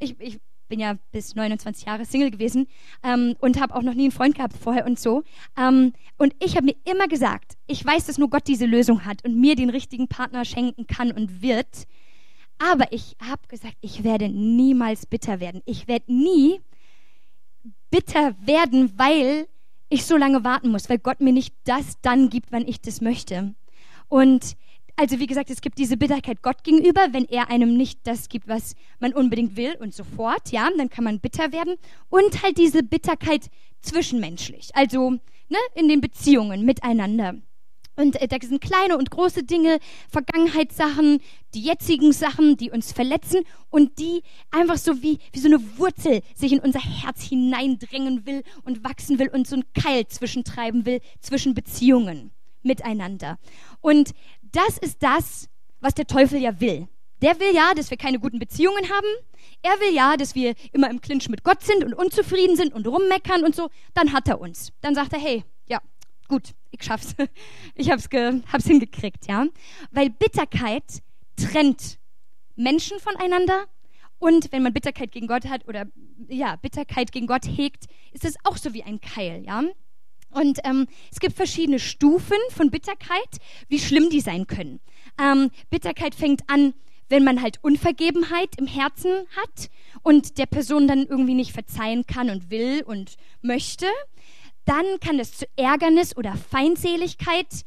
ich, 0.00 0.18
ich 0.20 0.40
bin 0.68 0.80
ja 0.80 0.96
bis 1.12 1.34
29 1.34 1.86
Jahre 1.86 2.04
Single 2.04 2.30
gewesen 2.30 2.68
ähm, 3.02 3.34
und 3.40 3.60
habe 3.60 3.74
auch 3.74 3.82
noch 3.82 3.94
nie 3.94 4.04
einen 4.04 4.12
Freund 4.12 4.34
gehabt 4.34 4.54
vorher 4.56 4.86
und 4.86 4.98
so. 4.98 5.24
Ähm, 5.56 5.92
und 6.16 6.34
ich 6.42 6.56
habe 6.56 6.66
mir 6.66 6.76
immer 6.84 7.08
gesagt, 7.08 7.56
ich 7.66 7.84
weiß, 7.84 8.06
dass 8.06 8.18
nur 8.18 8.30
Gott 8.30 8.46
diese 8.46 8.66
Lösung 8.66 9.04
hat 9.04 9.24
und 9.24 9.38
mir 9.38 9.56
den 9.56 9.70
richtigen 9.70 10.08
Partner 10.08 10.44
schenken 10.44 10.86
kann 10.86 11.12
und 11.12 11.42
wird. 11.42 11.86
Aber 12.58 12.92
ich 12.92 13.16
habe 13.20 13.46
gesagt, 13.48 13.76
ich 13.80 14.04
werde 14.04 14.28
niemals 14.28 15.06
bitter 15.06 15.40
werden. 15.40 15.62
Ich 15.64 15.88
werde 15.88 16.12
nie 16.12 16.60
bitter 17.90 18.34
werden, 18.40 18.92
weil 18.96 19.46
ich 19.88 20.04
so 20.04 20.16
lange 20.16 20.44
warten 20.44 20.70
muss, 20.70 20.88
weil 20.88 20.98
Gott 20.98 21.20
mir 21.20 21.32
nicht 21.32 21.54
das 21.64 22.00
dann 22.02 22.28
gibt, 22.28 22.52
wann 22.52 22.66
ich 22.66 22.80
das 22.80 23.00
möchte. 23.00 23.54
Und 24.08 24.56
also 24.98 25.20
wie 25.20 25.28
gesagt, 25.28 25.48
es 25.48 25.60
gibt 25.60 25.78
diese 25.78 25.96
Bitterkeit 25.96 26.42
Gott 26.42 26.64
gegenüber, 26.64 27.06
wenn 27.12 27.24
er 27.26 27.50
einem 27.50 27.76
nicht 27.76 28.00
das 28.02 28.28
gibt, 28.28 28.48
was 28.48 28.74
man 28.98 29.12
unbedingt 29.14 29.56
will 29.56 29.76
und 29.78 29.94
sofort, 29.94 30.50
ja, 30.50 30.68
dann 30.76 30.90
kann 30.90 31.04
man 31.04 31.20
bitter 31.20 31.52
werden. 31.52 31.76
Und 32.08 32.42
halt 32.42 32.58
diese 32.58 32.82
Bitterkeit 32.82 33.48
zwischenmenschlich, 33.80 34.74
also 34.74 35.10
ne, 35.10 35.58
in 35.76 35.88
den 35.88 36.00
Beziehungen 36.00 36.64
miteinander. 36.64 37.36
Und 37.94 38.20
äh, 38.20 38.26
da 38.26 38.36
sind 38.40 38.60
kleine 38.60 38.98
und 38.98 39.10
große 39.12 39.44
Dinge, 39.44 39.78
Vergangenheitssachen, 40.08 41.20
die 41.54 41.62
jetzigen 41.62 42.12
Sachen, 42.12 42.56
die 42.56 42.72
uns 42.72 42.90
verletzen 42.90 43.44
und 43.70 44.00
die 44.00 44.22
einfach 44.50 44.78
so 44.78 45.00
wie, 45.00 45.18
wie 45.32 45.38
so 45.38 45.46
eine 45.46 45.78
Wurzel 45.78 46.22
sich 46.34 46.52
in 46.52 46.60
unser 46.60 46.80
Herz 46.80 47.22
hineindrängen 47.22 48.26
will 48.26 48.42
und 48.64 48.82
wachsen 48.82 49.20
will 49.20 49.28
und 49.28 49.46
so 49.46 49.56
ein 49.56 49.64
Keil 49.74 50.08
zwischentreiben 50.08 50.86
will 50.86 51.00
zwischen 51.20 51.54
Beziehungen 51.54 52.32
miteinander. 52.62 53.38
Und 53.80 54.12
das 54.52 54.78
ist 54.78 55.02
das, 55.02 55.48
was 55.80 55.94
der 55.94 56.06
Teufel 56.06 56.40
ja 56.40 56.60
will. 56.60 56.88
Der 57.22 57.38
will 57.40 57.54
ja, 57.54 57.74
dass 57.74 57.90
wir 57.90 57.96
keine 57.96 58.20
guten 58.20 58.38
Beziehungen 58.38 58.84
haben. 58.90 59.06
Er 59.62 59.80
will 59.80 59.92
ja, 59.92 60.16
dass 60.16 60.34
wir 60.34 60.54
immer 60.72 60.88
im 60.88 61.00
Clinch 61.00 61.28
mit 61.28 61.42
Gott 61.42 61.62
sind 61.62 61.84
und 61.84 61.94
unzufrieden 61.94 62.56
sind 62.56 62.72
und 62.72 62.86
rummeckern 62.86 63.44
und 63.44 63.56
so. 63.56 63.70
Dann 63.94 64.12
hat 64.12 64.28
er 64.28 64.40
uns. 64.40 64.72
Dann 64.80 64.94
sagt 64.94 65.12
er, 65.12 65.18
hey, 65.18 65.44
ja, 65.66 65.80
gut, 66.28 66.54
ich 66.70 66.82
schaff's. 66.82 67.14
Ich 67.74 67.90
hab's, 67.90 68.08
ge 68.08 68.42
hab's 68.52 68.66
hingekriegt, 68.66 69.26
ja. 69.26 69.46
Weil 69.90 70.10
Bitterkeit 70.10 71.02
trennt 71.36 71.98
Menschen 72.56 72.98
voneinander. 72.98 73.66
Und 74.18 74.50
wenn 74.50 74.62
man 74.64 74.72
Bitterkeit 74.72 75.12
gegen 75.12 75.28
Gott 75.28 75.46
hat 75.48 75.66
oder 75.68 75.86
ja, 76.28 76.56
Bitterkeit 76.56 77.12
gegen 77.12 77.28
Gott 77.28 77.46
hegt, 77.46 77.84
ist 78.12 78.24
es 78.24 78.34
auch 78.44 78.56
so 78.56 78.74
wie 78.74 78.82
ein 78.82 79.00
Keil, 79.00 79.44
ja. 79.44 79.62
Und 80.30 80.58
ähm, 80.64 80.86
es 81.10 81.20
gibt 81.20 81.36
verschiedene 81.36 81.78
Stufen 81.78 82.36
von 82.50 82.70
Bitterkeit, 82.70 83.38
wie 83.68 83.78
schlimm 83.78 84.10
die 84.10 84.20
sein 84.20 84.46
können. 84.46 84.80
Ähm, 85.20 85.50
Bitterkeit 85.70 86.14
fängt 86.14 86.42
an, 86.48 86.74
wenn 87.08 87.24
man 87.24 87.40
halt 87.40 87.58
Unvergebenheit 87.62 88.56
im 88.58 88.66
Herzen 88.66 89.26
hat 89.36 89.70
und 90.02 90.38
der 90.38 90.46
Person 90.46 90.86
dann 90.86 91.06
irgendwie 91.06 91.34
nicht 91.34 91.52
verzeihen 91.52 92.06
kann 92.06 92.30
und 92.30 92.50
will 92.50 92.82
und 92.82 93.16
möchte. 93.40 93.86
Dann 94.66 94.84
kann 95.00 95.18
es 95.18 95.38
zu 95.38 95.46
Ärgernis 95.56 96.14
oder 96.16 96.34
Feindseligkeit 96.36 97.64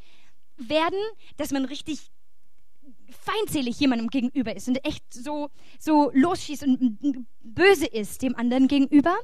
werden, 0.56 0.98
dass 1.36 1.50
man 1.50 1.64
richtig 1.64 2.11
feindselig 3.12 3.78
jemandem 3.78 4.08
gegenüber 4.08 4.54
ist 4.54 4.68
und 4.68 4.84
echt 4.84 5.04
so, 5.12 5.50
so 5.78 6.10
losschießt 6.14 6.64
und 6.64 7.26
böse 7.42 7.86
ist 7.86 8.22
dem 8.22 8.36
anderen 8.36 8.68
gegenüber. 8.68 9.14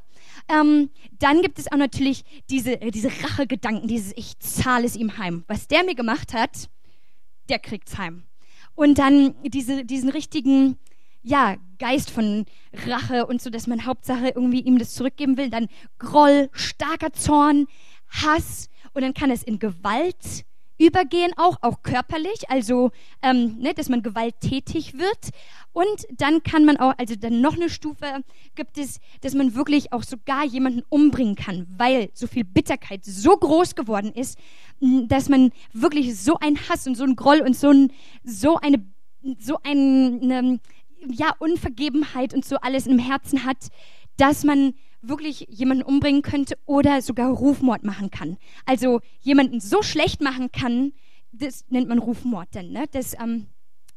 Ähm, 0.48 0.90
dann 1.18 1.42
gibt 1.42 1.58
es 1.58 1.70
auch 1.70 1.76
natürlich 1.76 2.24
diese, 2.50 2.80
äh, 2.80 2.90
diese 2.90 3.08
Rachegedanken, 3.08 3.88
dieses 3.88 4.12
Ich 4.16 4.38
zahle 4.38 4.86
es 4.86 4.96
ihm 4.96 5.18
heim. 5.18 5.44
Was 5.48 5.68
der 5.68 5.84
mir 5.84 5.94
gemacht 5.94 6.32
hat, 6.32 6.68
der 7.48 7.58
kriegt's 7.58 7.98
heim. 7.98 8.24
Und 8.74 8.98
dann 8.98 9.34
diese, 9.42 9.84
diesen 9.84 10.08
richtigen, 10.10 10.78
ja, 11.22 11.56
Geist 11.78 12.10
von 12.10 12.46
Rache 12.86 13.26
und 13.26 13.42
so, 13.42 13.50
dass 13.50 13.66
man 13.66 13.86
Hauptsache 13.86 14.28
irgendwie 14.28 14.60
ihm 14.60 14.78
das 14.78 14.94
zurückgeben 14.94 15.36
will. 15.36 15.50
Dann 15.50 15.68
Groll, 15.98 16.48
starker 16.52 17.12
Zorn, 17.12 17.66
Hass 18.08 18.68
und 18.94 19.02
dann 19.02 19.14
kann 19.14 19.30
es 19.30 19.42
in 19.42 19.58
Gewalt 19.58 20.44
übergehen 20.78 21.32
auch, 21.36 21.56
auch 21.60 21.82
körperlich, 21.82 22.48
also 22.48 22.90
ähm, 23.22 23.58
ne, 23.58 23.74
dass 23.74 23.88
man 23.88 24.02
gewalttätig 24.02 24.94
wird. 24.94 25.30
Und 25.72 26.06
dann 26.16 26.42
kann 26.42 26.64
man 26.64 26.76
auch, 26.76 26.94
also 26.98 27.14
dann 27.14 27.40
noch 27.40 27.54
eine 27.54 27.68
Stufe 27.68 28.06
gibt 28.54 28.78
es, 28.78 29.00
dass 29.20 29.34
man 29.34 29.54
wirklich 29.54 29.92
auch 29.92 30.02
sogar 30.02 30.44
jemanden 30.44 30.82
umbringen 30.88 31.34
kann, 31.34 31.66
weil 31.76 32.10
so 32.14 32.26
viel 32.26 32.44
Bitterkeit 32.44 33.04
so 33.04 33.36
groß 33.36 33.74
geworden 33.74 34.12
ist, 34.12 34.38
dass 34.80 35.28
man 35.28 35.50
wirklich 35.72 36.18
so 36.18 36.38
einen 36.38 36.58
Hass 36.68 36.86
und 36.86 36.96
so 36.96 37.04
einen 37.04 37.16
Groll 37.16 37.40
und 37.40 37.56
so, 37.56 37.70
ein, 37.70 37.92
so 38.24 38.56
eine, 38.56 38.84
so 39.38 39.58
eine, 39.62 40.60
ja, 41.06 41.32
Unvergebenheit 41.38 42.34
und 42.34 42.44
so 42.44 42.56
alles 42.56 42.86
im 42.86 42.98
Herzen 42.98 43.44
hat, 43.44 43.68
dass 44.16 44.44
man 44.44 44.74
wirklich 45.00 45.46
jemanden 45.48 45.84
umbringen 45.84 46.22
könnte 46.22 46.58
oder 46.66 47.02
sogar 47.02 47.30
Rufmord 47.30 47.84
machen 47.84 48.10
kann. 48.10 48.36
Also 48.66 49.00
jemanden 49.20 49.60
so 49.60 49.82
schlecht 49.82 50.20
machen 50.20 50.50
kann, 50.52 50.92
das 51.32 51.64
nennt 51.68 51.88
man 51.88 51.98
Rufmord 51.98 52.48
dann. 52.52 52.70
Ne? 52.70 52.86
Das, 52.90 53.14
ähm, 53.14 53.46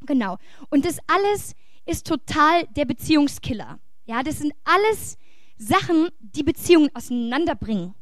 genau. 0.05 0.37
Und 0.69 0.85
das 0.85 0.99
alles 1.07 1.55
ist 1.85 2.07
total 2.07 2.67
der 2.75 2.85
Beziehungskiller. 2.85 3.79
Ja, 4.05 4.23
das 4.23 4.39
sind 4.39 4.53
alles 4.63 5.17
Sachen, 5.57 6.09
die 6.19 6.43
Beziehungen 6.43 6.89
auseinanderbringen, 6.93 7.93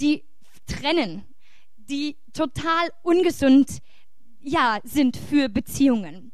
die 0.00 0.24
trennen, 0.66 1.24
die 1.76 2.16
total 2.32 2.90
ungesund 3.02 3.78
ja, 4.40 4.78
sind 4.82 5.16
für 5.16 5.48
Beziehungen. 5.48 6.32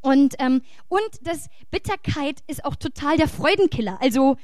Und, 0.00 0.36
ähm, 0.38 0.62
und 0.88 1.08
das 1.22 1.48
Bitterkeit 1.70 2.40
ist 2.46 2.64
auch 2.64 2.76
total 2.76 3.16
der 3.16 3.28
Freudenkiller. 3.28 4.00
Also 4.00 4.36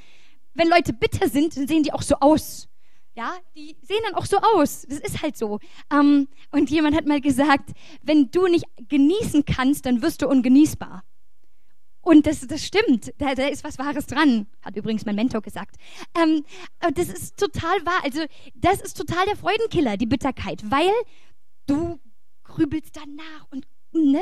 wenn 0.55 0.69
Leute 0.69 0.93
bitter 0.93 1.29
sind, 1.29 1.55
dann 1.55 1.67
sehen 1.67 1.83
die 1.83 1.93
auch 1.93 2.01
so 2.01 2.15
aus. 2.15 2.67
Ja, 3.13 3.33
die 3.55 3.77
sehen 3.81 4.01
dann 4.03 4.15
auch 4.15 4.25
so 4.25 4.37
aus. 4.37 4.85
Das 4.89 4.99
ist 4.99 5.21
halt 5.21 5.37
so. 5.37 5.59
Ähm, 5.91 6.27
und 6.51 6.69
jemand 6.69 6.95
hat 6.97 7.05
mal 7.05 7.21
gesagt, 7.21 7.71
wenn 8.01 8.29
du 8.29 8.47
nicht 8.47 8.65
genießen 8.89 9.45
kannst, 9.45 9.85
dann 9.85 10.01
wirst 10.01 10.21
du 10.21 10.27
ungenießbar. 10.27 11.03
Und 12.01 12.27
das, 12.27 12.41
das 12.41 12.63
stimmt. 12.63 13.13
Da, 13.17 13.33
da 13.33 13.47
ist 13.47 13.63
was 13.63 13.79
Wahres 13.79 14.05
dran, 14.05 14.47
hat 14.61 14.75
übrigens 14.75 15.05
mein 15.05 15.15
Mentor 15.15 15.41
gesagt. 15.41 15.77
Ähm, 16.15 16.43
das 16.93 17.07
ist 17.07 17.37
total 17.37 17.85
wahr. 17.85 18.03
Also, 18.03 18.19
das 18.53 18.81
ist 18.81 18.97
total 18.97 19.25
der 19.25 19.37
Freudenkiller, 19.37 19.97
die 19.97 20.05
Bitterkeit, 20.05 20.69
weil 20.69 20.91
du 21.67 21.99
grübelst 22.43 22.95
danach 22.95 23.47
und 23.49 23.65
ne, 23.95 24.21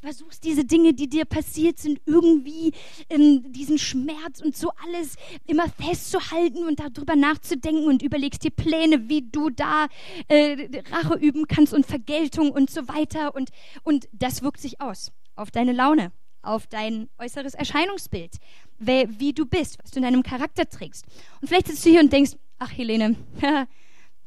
versuchst 0.00 0.44
diese 0.44 0.64
Dinge, 0.64 0.94
die 0.94 1.08
dir 1.08 1.24
passiert 1.24 1.78
sind, 1.78 2.00
irgendwie 2.06 2.72
ähm, 3.08 3.52
diesen 3.52 3.78
Schmerz 3.78 4.40
und 4.42 4.56
so 4.56 4.70
alles 4.84 5.16
immer 5.46 5.68
festzuhalten 5.68 6.64
und 6.64 6.80
darüber 6.80 7.16
nachzudenken 7.16 7.86
und 7.86 8.02
überlegst 8.02 8.44
dir 8.44 8.50
Pläne, 8.50 9.08
wie 9.08 9.22
du 9.30 9.50
da 9.50 9.86
äh, 10.28 10.68
Rache 10.90 11.14
üben 11.14 11.46
kannst 11.46 11.74
und 11.74 11.86
Vergeltung 11.86 12.50
und 12.50 12.70
so 12.70 12.88
weiter. 12.88 13.34
Und, 13.34 13.50
und 13.82 14.08
das 14.12 14.42
wirkt 14.42 14.60
sich 14.60 14.80
aus 14.80 15.12
auf 15.36 15.50
deine 15.50 15.72
Laune, 15.72 16.12
auf 16.42 16.66
dein 16.66 17.08
äußeres 17.18 17.54
Erscheinungsbild, 17.54 18.36
wer, 18.78 19.08
wie 19.18 19.32
du 19.32 19.46
bist, 19.46 19.78
was 19.82 19.90
du 19.90 19.98
in 19.98 20.04
deinem 20.04 20.22
Charakter 20.22 20.68
trägst. 20.68 21.04
Und 21.40 21.48
vielleicht 21.48 21.68
sitzt 21.68 21.84
du 21.84 21.90
hier 21.90 22.00
und 22.00 22.12
denkst, 22.12 22.32
ach 22.58 22.70
Helene, 22.76 23.16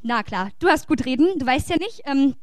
na 0.02 0.24
klar, 0.24 0.52
du 0.60 0.68
hast 0.68 0.88
gut 0.88 1.06
reden, 1.06 1.38
du 1.38 1.46
weißt 1.46 1.70
ja 1.70 1.78
nicht, 1.78 2.02
ähm, 2.06 2.36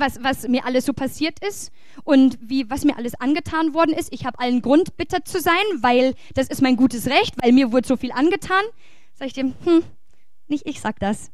was, 0.00 0.22
was 0.22 0.48
mir 0.48 0.64
alles 0.64 0.86
so 0.86 0.92
passiert 0.92 1.38
ist 1.46 1.72
und 2.04 2.38
wie, 2.40 2.68
was 2.70 2.84
mir 2.84 2.96
alles 2.96 3.14
angetan 3.14 3.74
worden 3.74 3.92
ist. 3.92 4.12
Ich 4.12 4.24
habe 4.24 4.38
allen 4.38 4.62
Grund, 4.62 4.96
bitter 4.96 5.24
zu 5.24 5.40
sein, 5.40 5.64
weil 5.80 6.14
das 6.34 6.48
ist 6.48 6.62
mein 6.62 6.76
gutes 6.76 7.06
Recht, 7.06 7.34
weil 7.42 7.52
mir 7.52 7.72
wurde 7.72 7.88
so 7.88 7.96
viel 7.96 8.12
angetan. 8.12 8.64
Sag 9.14 9.28
ich 9.28 9.32
dir, 9.32 9.52
hm, 9.64 9.82
nicht 10.48 10.66
ich 10.66 10.80
sag 10.80 10.98
das. 11.00 11.30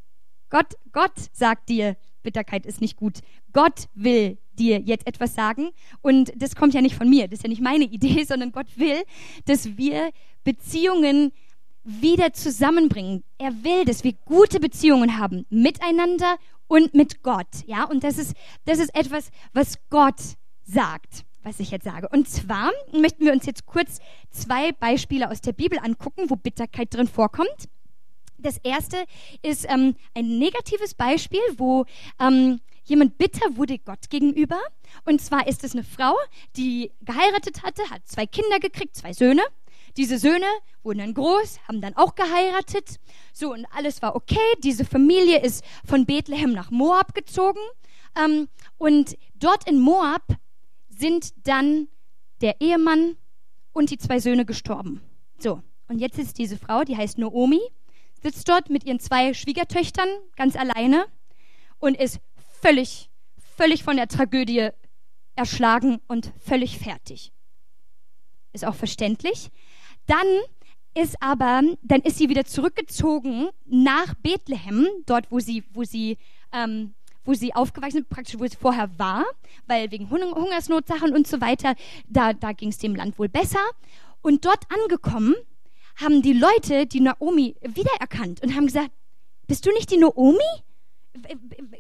Gott, 0.50 0.75
Gott 0.92 1.12
sagt 1.33 1.69
dir, 1.69 1.97
Bitterkeit 2.23 2.66
ist 2.66 2.81
nicht 2.81 2.97
gut. 2.97 3.21
Gott 3.52 3.88
will 3.95 4.38
dir 4.59 4.81
jetzt 4.81 5.07
etwas 5.07 5.35
sagen 5.35 5.71
und 6.02 6.33
das 6.37 6.54
kommt 6.54 6.75
ja 6.75 6.81
nicht 6.81 6.95
von 6.95 7.09
mir, 7.09 7.26
das 7.26 7.38
ist 7.38 7.42
ja 7.42 7.49
nicht 7.49 7.62
meine 7.62 7.85
Idee, 7.85 8.25
sondern 8.28 8.52
Gott 8.52 8.66
will, 8.76 9.02
dass 9.47 9.76
wir 9.76 10.11
Beziehungen 10.45 11.33
wieder 11.84 12.32
zusammenbringen. 12.32 13.24
Er 13.38 13.64
will, 13.64 13.84
dass 13.84 14.04
wir 14.04 14.12
gute 14.24 14.60
Beziehungen 14.60 15.18
haben 15.18 15.46
miteinander 15.50 16.36
und 16.68 16.94
mit 16.94 17.22
Gott. 17.22 17.48
Ja, 17.66 17.84
und 17.84 18.04
das 18.04 18.18
ist, 18.18 18.34
das 18.64 18.78
ist 18.78 18.94
etwas, 18.94 19.30
was 19.52 19.76
Gott 19.90 20.20
sagt, 20.64 21.24
was 21.42 21.60
ich 21.60 21.70
jetzt 21.70 21.84
sage. 21.84 22.08
Und 22.08 22.28
zwar 22.28 22.70
möchten 22.92 23.24
wir 23.24 23.32
uns 23.32 23.46
jetzt 23.46 23.66
kurz 23.66 24.00
zwei 24.30 24.72
Beispiele 24.72 25.30
aus 25.30 25.40
der 25.40 25.52
Bibel 25.52 25.78
angucken, 25.78 26.30
wo 26.30 26.36
Bitterkeit 26.36 26.94
drin 26.94 27.08
vorkommt. 27.08 27.68
Das 28.38 28.58
erste 28.58 29.04
ist 29.42 29.66
ähm, 29.68 29.94
ein 30.14 30.38
negatives 30.38 30.94
Beispiel, 30.94 31.40
wo 31.56 31.84
ähm, 32.20 32.60
jemand 32.84 33.18
bitter 33.18 33.56
wurde 33.56 33.78
Gott 33.78 34.10
gegenüber. 34.10 34.58
Und 35.04 35.20
zwar 35.20 35.46
ist 35.46 35.64
es 35.64 35.72
eine 35.72 35.84
Frau, 35.84 36.16
die 36.56 36.90
geheiratet 37.02 37.62
hatte, 37.62 37.82
hat 37.90 38.06
zwei 38.06 38.26
Kinder 38.26 38.58
gekriegt, 38.58 38.96
zwei 38.96 39.12
Söhne. 39.12 39.42
Diese 39.96 40.18
Söhne 40.18 40.46
wurden 40.82 40.99
dann 40.99 41.14
groß, 41.14 41.61
haben 41.68 41.80
dann 41.80 41.96
auch 41.96 42.14
geheiratet. 42.14 42.99
So, 43.32 43.52
und 43.52 43.66
alles 43.72 44.02
war 44.02 44.16
okay. 44.16 44.38
Diese 44.62 44.84
Familie 44.84 45.40
ist 45.42 45.64
von 45.84 46.06
Bethlehem 46.06 46.52
nach 46.52 46.70
Moab 46.70 47.14
gezogen. 47.14 47.61
Ähm, 48.16 48.49
und 48.78 49.16
dort 49.34 49.68
in 49.68 49.78
Moab 49.78 50.22
sind 50.88 51.32
dann 51.46 51.88
der 52.40 52.61
Ehemann 52.61 53.16
und 53.72 53.90
die 53.90 53.99
zwei 53.99 54.18
Söhne 54.18 54.44
gestorben. 54.44 55.00
So, 55.38 55.62
und 55.88 55.99
jetzt 55.99 56.18
ist 56.18 56.38
diese 56.38 56.56
Frau, 56.56 56.84
die 56.84 56.96
heißt 56.96 57.18
Naomi, 57.18 57.61
sitzt 58.22 58.49
dort 58.49 58.70
mit 58.70 58.84
ihren 58.84 59.00
zwei 59.00 59.34
Schwiegertöchtern 59.34 60.08
ganz 60.37 60.56
alleine 60.56 61.06
und 61.78 61.96
ist 61.96 62.20
völlig, 62.61 63.11
völlig 63.56 63.82
von 63.82 63.96
der 63.96 64.08
Tragödie 64.08 64.70
erschlagen 65.34 66.00
und 66.06 66.32
völlig 66.38 66.78
fertig. 66.78 67.32
Ist 68.52 68.64
auch 68.64 68.75
verständlich. 68.75 69.50
Dann 70.12 70.26
ist 70.95 71.16
aber, 71.23 71.62
dann 71.83 72.00
ist 72.02 72.19
sie 72.19 72.28
wieder 72.28 72.45
zurückgezogen 72.45 73.49
nach 73.64 74.12
Bethlehem, 74.16 74.87
dort 75.07 75.31
wo 75.31 75.40
sie, 75.40 75.64
wo 75.73 75.85
sie, 75.85 76.19
ähm, 76.52 76.92
wo 77.25 77.33
sie 77.33 77.54
aufgewachsen 77.54 78.00
ist, 78.00 78.11
praktisch 78.11 78.38
wo 78.38 78.47
sie 78.47 78.59
vorher 78.61 78.90
war, 78.99 79.25
weil 79.66 79.90
wegen 79.90 80.11
Hungersnotsachen 80.11 81.14
und 81.14 81.26
so 81.26 81.40
weiter, 81.40 81.76
da, 82.09 82.35
da 82.35 82.52
ging 82.52 82.69
es 82.69 82.76
dem 82.76 82.95
Land 82.95 83.19
wohl 83.19 83.31
besser. 83.31 83.64
Und 84.21 84.45
dort 84.45 84.64
angekommen, 84.83 85.35
haben 85.97 86.21
die 86.21 86.35
Leute 86.35 86.85
die 86.87 87.00
Naomi 87.00 87.57
wiedererkannt 87.62 88.42
und 88.42 88.54
haben 88.54 88.66
gesagt, 88.66 88.90
bist 89.47 89.64
du 89.64 89.71
nicht 89.73 89.90
die 89.90 89.97
Naomi? 89.97 90.38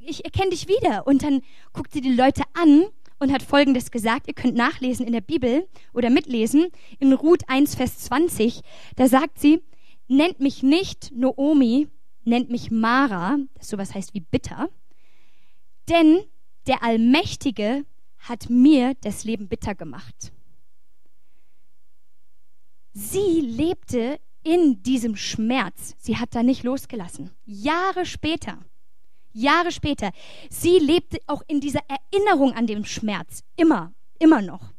Ich 0.06 0.24
erkenne 0.24 0.50
dich 0.50 0.68
wieder. 0.68 1.06
Und 1.06 1.22
dann 1.22 1.42
guckt 1.74 1.92
sie 1.92 2.00
die 2.00 2.14
Leute 2.14 2.44
an 2.54 2.86
und 3.22 3.32
hat 3.32 3.42
Folgendes 3.42 3.92
gesagt. 3.92 4.26
Ihr 4.26 4.34
könnt 4.34 4.56
nachlesen 4.56 5.06
in 5.06 5.12
der 5.12 5.20
Bibel 5.20 5.68
oder 5.94 6.10
mitlesen. 6.10 6.66
In 6.98 7.12
Ruth 7.12 7.42
1, 7.46 7.76
Vers 7.76 7.98
20, 8.00 8.62
da 8.96 9.06
sagt 9.06 9.38
sie, 9.38 9.62
nennt 10.08 10.40
mich 10.40 10.64
nicht 10.64 11.12
Noomi, 11.14 11.88
nennt 12.24 12.50
mich 12.50 12.72
Mara, 12.72 13.38
das 13.54 13.68
sowas 13.68 13.94
heißt 13.94 14.12
wie 14.12 14.20
bitter, 14.20 14.68
denn 15.88 16.18
der 16.66 16.82
Allmächtige 16.82 17.84
hat 18.18 18.50
mir 18.50 18.94
das 19.02 19.22
Leben 19.22 19.48
bitter 19.48 19.76
gemacht. 19.76 20.32
Sie 22.92 23.40
lebte 23.40 24.18
in 24.42 24.82
diesem 24.82 25.14
Schmerz. 25.14 25.94
Sie 25.98 26.16
hat 26.16 26.34
da 26.34 26.42
nicht 26.42 26.64
losgelassen. 26.64 27.30
Jahre 27.44 28.04
später 28.04 28.58
Jahre 29.32 29.72
später. 29.72 30.12
Sie 30.50 30.78
lebte 30.78 31.18
auch 31.26 31.42
in 31.46 31.60
dieser 31.60 31.80
Erinnerung 31.88 32.52
an 32.52 32.66
den 32.66 32.84
Schmerz. 32.84 33.42
Immer, 33.56 33.92
immer 34.18 34.42
noch. 34.42 34.72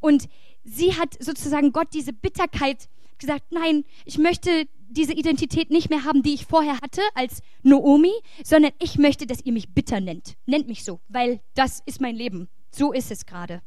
Und 0.00 0.28
sie 0.64 0.94
hat 0.94 1.16
sozusagen 1.20 1.72
Gott 1.72 1.88
diese 1.92 2.12
Bitterkeit 2.12 2.88
gesagt, 3.18 3.50
nein, 3.50 3.84
ich 4.04 4.18
möchte 4.18 4.68
diese 4.88 5.12
Identität 5.12 5.70
nicht 5.70 5.90
mehr 5.90 6.04
haben, 6.04 6.22
die 6.22 6.34
ich 6.34 6.46
vorher 6.46 6.80
hatte 6.80 7.02
als 7.14 7.40
Noomi, 7.62 8.12
sondern 8.44 8.72
ich 8.78 8.98
möchte, 8.98 9.26
dass 9.26 9.44
ihr 9.44 9.52
mich 9.52 9.74
bitter 9.74 10.00
nennt. 10.00 10.36
Nennt 10.46 10.68
mich 10.68 10.84
so, 10.84 11.00
weil 11.08 11.40
das 11.54 11.82
ist 11.86 12.00
mein 12.00 12.14
Leben. 12.14 12.48
So 12.70 12.92
ist 12.92 13.10
es 13.10 13.26
gerade. 13.26 13.62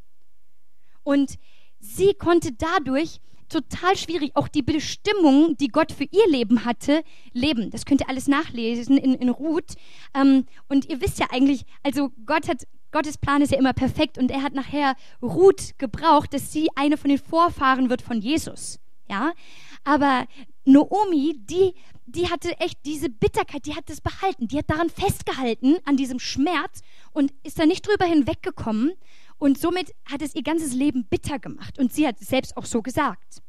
Und 1.04 1.38
sie 1.80 2.14
konnte 2.14 2.52
dadurch 2.54 3.20
total 3.50 3.98
schwierig, 3.98 4.32
auch 4.36 4.48
die 4.48 4.62
Bestimmung, 4.62 5.58
die 5.58 5.68
Gott 5.68 5.92
für 5.92 6.06
ihr 6.06 6.28
Leben 6.30 6.66
hatte, 6.66 7.04
leben. 7.34 7.70
Das 7.72 7.86
könnt 7.86 8.02
ihr 8.02 8.10
alles 8.10 8.28
nachlesen 8.28 8.98
in, 8.98 9.16
in 9.16 9.30
Ruth. 9.30 9.76
Ähm, 10.14 10.46
und 10.68 10.86
ihr 10.90 11.02
wisst 11.02 11.20
ja 11.20 11.28
eigentlich, 11.32 11.66
also 11.84 12.12
Gott 12.26 12.48
hat, 12.48 12.68
Gottes 12.92 13.18
Plan 13.18 13.42
ist 13.42 13.52
ja 13.52 13.60
immer 13.60 13.74
perfekt 13.74 14.18
und 14.18 14.32
er 14.32 14.42
hat 14.42 14.54
nachher 14.54 14.96
Ruth 15.22 15.78
gebraucht, 15.78 16.34
dass 16.34 16.52
sie 16.52 16.70
eine 16.76 16.98
von 16.98 17.10
den 17.10 17.20
Vorfahren 17.20 17.90
wird 17.90 18.02
von 18.02 18.22
Jesus. 18.22 18.80
Ja, 19.10 19.34
aber 19.84 20.26
Noomi, 20.66 21.36
die, 21.40 21.74
die 22.06 22.30
hatte 22.30 22.60
echt 22.60 22.78
diese 22.86 23.10
Bitterkeit, 23.10 23.66
die 23.66 23.76
hat 23.76 23.90
das 23.90 24.02
behalten, 24.02 24.48
die 24.48 24.60
hat 24.60 24.70
daran 24.70 24.90
festgehalten, 24.90 25.78
an 25.86 25.98
diesem 25.98 26.20
Schmerz 26.20 26.82
und 27.12 27.34
ist 27.44 27.58
da 27.58 27.66
nicht 27.66 27.88
drüber 27.88 28.06
hinweggekommen 28.06 28.94
und 29.40 29.58
somit 29.58 29.96
hat 30.06 30.22
es 30.22 30.36
ihr 30.36 30.44
ganzes 30.44 30.74
Leben 30.74 31.06
bitter 31.06 31.40
gemacht. 31.40 31.80
Und 31.80 31.94
sie 31.94 32.06
hat 32.06 32.22
es 32.22 32.28
selbst 32.28 32.56
auch 32.58 32.66
so 32.66 32.82
gesagt. 32.82 33.42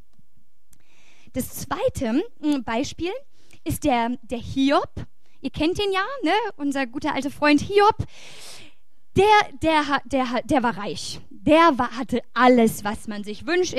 Das 1.32 1.54
zweite 1.54 2.22
hm, 2.40 2.64
Beispiel 2.64 3.12
ist 3.64 3.84
der, 3.84 4.16
der 4.22 4.38
Hiob. 4.38 5.06
Ihr 5.42 5.50
kennt 5.50 5.78
ihn 5.78 5.92
ja, 5.92 6.04
ne? 6.22 6.32
unser 6.56 6.86
guter 6.86 7.14
alter 7.14 7.30
Freund 7.30 7.60
Hiob. 7.60 7.96
Der, 9.16 9.24
der, 9.62 10.00
der, 10.04 10.42
der 10.44 10.62
war 10.62 10.76
reich. 10.76 11.20
Der 11.30 11.78
war, 11.78 11.96
hatte 11.96 12.20
alles, 12.34 12.84
was 12.84 13.08
man 13.08 13.24
sich 13.24 13.46
wünscht. 13.46 13.74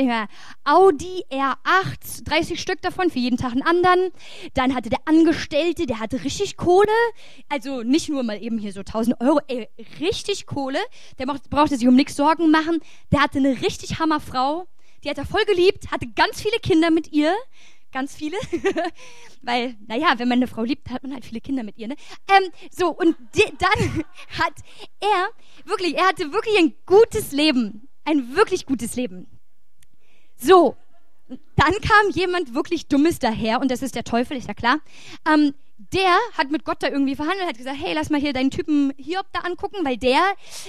Audi 0.63 1.23
R8, 1.29 2.23
30 2.25 2.59
Stück 2.59 2.81
davon, 2.81 3.09
für 3.09 3.19
jeden 3.19 3.37
Tag 3.37 3.51
einen 3.51 3.61
anderen. 3.61 4.11
Dann 4.55 4.73
hatte 4.73 4.89
der 4.89 4.99
Angestellte, 5.05 5.85
der 5.85 5.99
hatte 5.99 6.23
richtig 6.23 6.57
Kohle. 6.57 6.87
Also 7.49 7.83
nicht 7.83 8.09
nur 8.09 8.23
mal 8.23 8.41
eben 8.41 8.57
hier 8.57 8.73
so 8.73 8.79
1000 8.79 9.21
Euro, 9.21 9.39
ey, 9.47 9.69
richtig 9.99 10.47
Kohle. 10.47 10.79
Der 11.19 11.25
brauchte 11.25 11.77
sich 11.77 11.87
um 11.87 11.95
nichts 11.95 12.15
Sorgen 12.15 12.49
machen. 12.49 12.79
Der 13.11 13.21
hatte 13.21 13.37
eine 13.37 13.61
richtig 13.61 13.99
Hammerfrau. 13.99 14.67
Die 15.03 15.09
hat 15.09 15.17
er 15.17 15.25
voll 15.25 15.45
geliebt, 15.45 15.91
hatte 15.91 16.07
ganz 16.07 16.41
viele 16.41 16.57
Kinder 16.59 16.91
mit 16.91 17.11
ihr 17.11 17.33
ganz 17.91 18.15
viele, 18.15 18.37
weil, 19.41 19.75
naja, 19.87 20.13
wenn 20.17 20.27
man 20.27 20.39
eine 20.39 20.47
Frau 20.47 20.63
liebt, 20.63 20.89
hat 20.89 21.03
man 21.03 21.13
halt 21.13 21.25
viele 21.25 21.41
Kinder 21.41 21.63
mit 21.63 21.77
ihr, 21.77 21.87
ne? 21.87 21.95
Ähm, 22.29 22.49
so, 22.71 22.89
und 22.89 23.15
dann 23.35 24.05
hat 24.39 24.53
er, 24.99 25.29
wirklich, 25.65 25.95
er 25.97 26.07
hatte 26.07 26.31
wirklich 26.33 26.57
ein 26.57 26.73
gutes 26.85 27.31
Leben, 27.31 27.87
ein 28.05 28.35
wirklich 28.35 28.65
gutes 28.65 28.95
Leben. 28.95 29.27
So, 30.35 30.75
dann 31.55 31.73
kam 31.81 32.11
jemand 32.13 32.53
wirklich 32.53 32.87
Dummes 32.87 33.19
daher, 33.19 33.61
und 33.61 33.71
das 33.71 33.81
ist 33.81 33.95
der 33.95 34.03
Teufel, 34.03 34.37
ist 34.37 34.47
ja 34.47 34.53
klar. 34.53 34.79
Ähm, 35.31 35.53
der 35.91 36.15
hat 36.33 36.51
mit 36.51 36.63
Gott 36.63 36.83
da 36.83 36.89
irgendwie 36.89 37.15
verhandelt, 37.15 37.47
hat 37.47 37.57
gesagt, 37.57 37.77
hey, 37.81 37.93
lass 37.93 38.09
mal 38.09 38.19
hier 38.19 38.33
deinen 38.33 38.51
Typen 38.51 38.93
Hiob 38.97 39.25
da 39.33 39.39
angucken, 39.39 39.83
weil 39.83 39.97
der, 39.97 40.21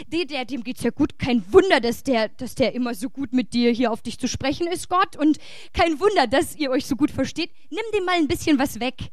der, 0.06 0.24
der 0.24 0.44
dem 0.44 0.64
geht's 0.64 0.82
ja 0.82 0.90
gut. 0.90 1.18
Kein 1.18 1.44
Wunder, 1.52 1.80
dass 1.80 2.02
der, 2.02 2.28
dass 2.28 2.54
der 2.54 2.74
immer 2.74 2.94
so 2.94 3.10
gut 3.10 3.32
mit 3.32 3.52
dir 3.52 3.70
hier 3.72 3.92
auf 3.92 4.02
dich 4.02 4.18
zu 4.18 4.28
sprechen 4.28 4.66
ist, 4.66 4.88
Gott. 4.88 5.16
Und 5.16 5.38
kein 5.72 6.00
Wunder, 6.00 6.26
dass 6.26 6.56
ihr 6.56 6.70
euch 6.70 6.86
so 6.86 6.96
gut 6.96 7.10
versteht. 7.10 7.50
Nimm 7.70 7.82
dem 7.94 8.04
mal 8.04 8.16
ein 8.16 8.28
bisschen 8.28 8.58
was 8.58 8.80
weg. 8.80 9.10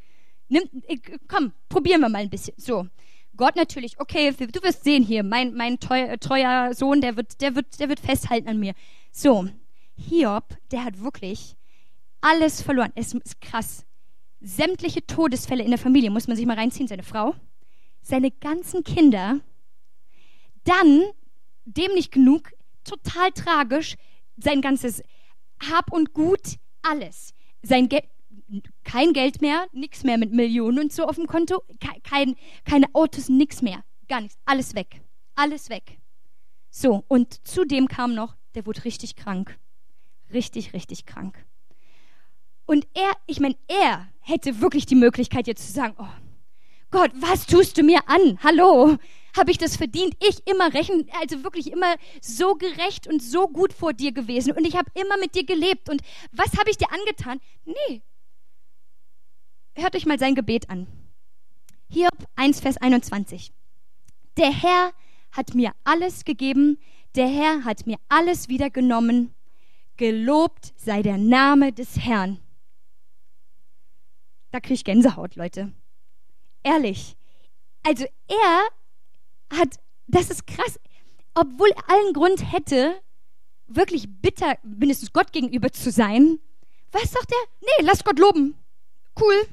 Nimm, 0.48 0.64
komm, 1.28 1.52
probieren 1.68 2.02
wir 2.02 2.10
mal 2.10 2.20
ein 2.20 2.30
bisschen. 2.30 2.54
So. 2.58 2.88
Gott 3.36 3.56
natürlich, 3.56 4.00
okay, 4.00 4.32
du 4.32 4.64
wirst 4.64 4.84
sehen 4.84 5.04
hier, 5.04 5.24
mein, 5.24 5.54
mein 5.54 5.80
treuer, 5.80 6.20
treuer 6.20 6.74
Sohn, 6.74 7.02
der 7.02 7.16
wird, 7.16 7.40
der 7.42 7.56
wird, 7.56 7.80
der 7.80 7.90
wird 7.90 8.00
festhalten 8.00 8.48
an 8.48 8.60
mir. 8.60 8.74
So. 9.12 9.48
Hiob, 9.98 10.46
der 10.72 10.86
hat 10.86 11.02
wirklich 11.02 11.56
alles 12.22 12.62
verloren. 12.62 12.92
Es 12.96 13.14
ist 13.14 13.42
krass 13.42 13.86
sämtliche 14.42 15.06
Todesfälle 15.06 15.64
in 15.64 15.70
der 15.70 15.80
Familie, 15.80 16.10
muss 16.10 16.28
man 16.28 16.38
sich 16.38 16.46
mal 16.46 16.58
reinziehen, 16.58 16.88
seine 16.88 17.04
Frau, 17.04 17.36
seine 18.02 18.32
ganzen 18.32 18.84
Kinder, 18.84 19.40
dann, 20.64 21.04
dem 21.66 21.94
nicht 21.94 22.12
genug, 22.12 22.52
total 22.84 23.32
tragisch, 23.32 23.96
sein 24.38 24.62
ganzes 24.62 25.04
Hab 25.70 25.92
und 25.92 26.14
Gut, 26.14 26.58
alles. 26.82 27.34
Sein 27.62 27.90
Geld, 27.90 28.06
kein 28.84 29.14
Geld 29.14 29.42
mehr, 29.42 29.68
nichts 29.74 30.04
mehr 30.04 30.18
mit 30.18 30.32
Millionen 30.32 30.80
und 30.80 30.94
so 30.94 31.06
auf 31.06 31.16
dem 31.16 31.28
Konto, 31.28 31.62
kein, 32.04 32.36
keine 32.64 32.88
Autos, 32.94 33.30
nichts 33.30 33.62
mehr, 33.62 33.84
gar 34.08 34.22
nichts, 34.22 34.38
alles 34.46 34.76
weg, 34.76 35.02
alles 35.36 35.70
weg. 35.70 36.00
So, 36.70 37.04
und 37.08 37.46
zudem 37.48 37.88
kam 37.88 38.14
noch, 38.14 38.36
der 38.56 38.66
wurde 38.66 38.86
richtig 38.86 39.16
krank. 39.16 39.60
Richtig, 40.32 40.74
richtig 40.74 41.06
krank. 41.06 41.44
Und 42.70 42.88
er, 42.94 43.14
ich 43.26 43.40
meine, 43.40 43.56
er 43.68 44.08
hätte 44.20 44.62
wirklich 44.62 44.86
die 44.86 44.94
Möglichkeit 44.94 45.48
jetzt 45.48 45.66
zu 45.66 45.74
sagen, 45.74 45.96
oh 45.98 46.06
Gott, 46.92 47.10
was 47.16 47.48
tust 47.48 47.80
du 47.80 47.82
mir 47.82 48.08
an? 48.08 48.38
Hallo, 48.44 48.96
habe 49.36 49.50
ich 49.50 49.58
das 49.58 49.76
verdient? 49.76 50.16
Ich 50.20 50.46
immer 50.46 50.72
rechen, 50.72 51.10
also 51.20 51.44
wirklich 51.44 51.72
immer 51.72 51.96
so 52.22 52.54
gerecht 52.54 53.08
und 53.08 53.24
so 53.24 53.48
gut 53.48 53.74
vor 53.74 53.94
dir 53.94 54.12
gewesen 54.12 54.52
und 54.52 54.68
ich 54.68 54.78
habe 54.78 54.92
immer 54.94 55.18
mit 55.18 55.34
dir 55.34 55.48
gelebt 55.48 55.90
und 55.90 56.04
was 56.32 56.60
habe 56.60 56.70
ich 56.70 56.78
dir 56.78 56.94
angetan? 56.94 57.42
Nee. 57.66 58.04
Hört 59.74 59.96
euch 59.96 60.06
mal 60.06 60.20
sein 60.20 60.36
Gebet 60.36 60.70
an. 60.70 60.86
Hiob 61.90 62.28
1, 62.36 62.60
Vers 62.60 62.78
21. 62.78 63.52
Der 64.38 64.52
Herr 64.52 64.94
hat 65.32 65.56
mir 65.56 65.72
alles 65.86 66.24
gegeben, 66.24 66.78
der 67.16 67.30
Herr 67.30 67.66
hat 67.66 67.88
mir 67.88 67.98
alles 68.10 68.48
wieder 68.48 68.70
genommen. 68.70 69.34
Gelobt 69.98 70.72
sei 70.76 71.02
der 71.02 71.18
Name 71.18 71.74
des 71.74 71.98
Herrn 71.98 72.40
da 74.52 74.60
kriege 74.60 74.76
ich 74.76 74.84
Gänsehaut, 74.84 75.36
Leute. 75.36 75.74
Ehrlich. 76.64 77.16
Also 77.84 78.06
er 78.28 78.68
hat, 79.58 79.80
das 80.08 80.30
ist 80.30 80.48
krass, 80.48 80.80
obwohl 81.34 81.70
er 81.70 81.90
allen 81.90 82.14
Grund 82.14 82.52
hätte, 82.52 83.00
wirklich 83.68 84.08
bitter 84.22 84.58
mindestens 84.64 85.14
Gott 85.14 85.32
gegenüber 85.32 85.72
zu 85.72 85.92
sein, 85.92 86.40
was 86.92 87.12
sagt 87.12 87.32
er? 87.32 87.48
Nee, 87.62 87.86
lass 87.86 88.04
Gott 88.04 88.20
loben. 88.20 88.56
Cool. 89.20 89.48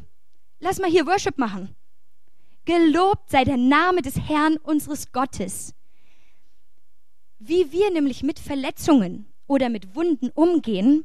Lass 0.59 0.79
mal 0.79 0.91
hier 0.91 1.07
Worship 1.07 1.39
machen. 1.39 1.75
Gelobt 2.65 3.31
sei 3.31 3.45
der 3.45 3.59
Name 3.59 4.03
des 4.03 4.19
Herrn 4.19 4.57
unseres 4.57 5.13
Gottes. 5.13 5.75
Wie 7.39 7.71
wir 7.71 7.91
nämlich 7.91 8.23
mit 8.23 8.39
Verletzungen 8.39 9.31
oder 9.47 9.69
mit 9.69 9.95
Wunden 9.95 10.31
umgehen, 10.31 11.05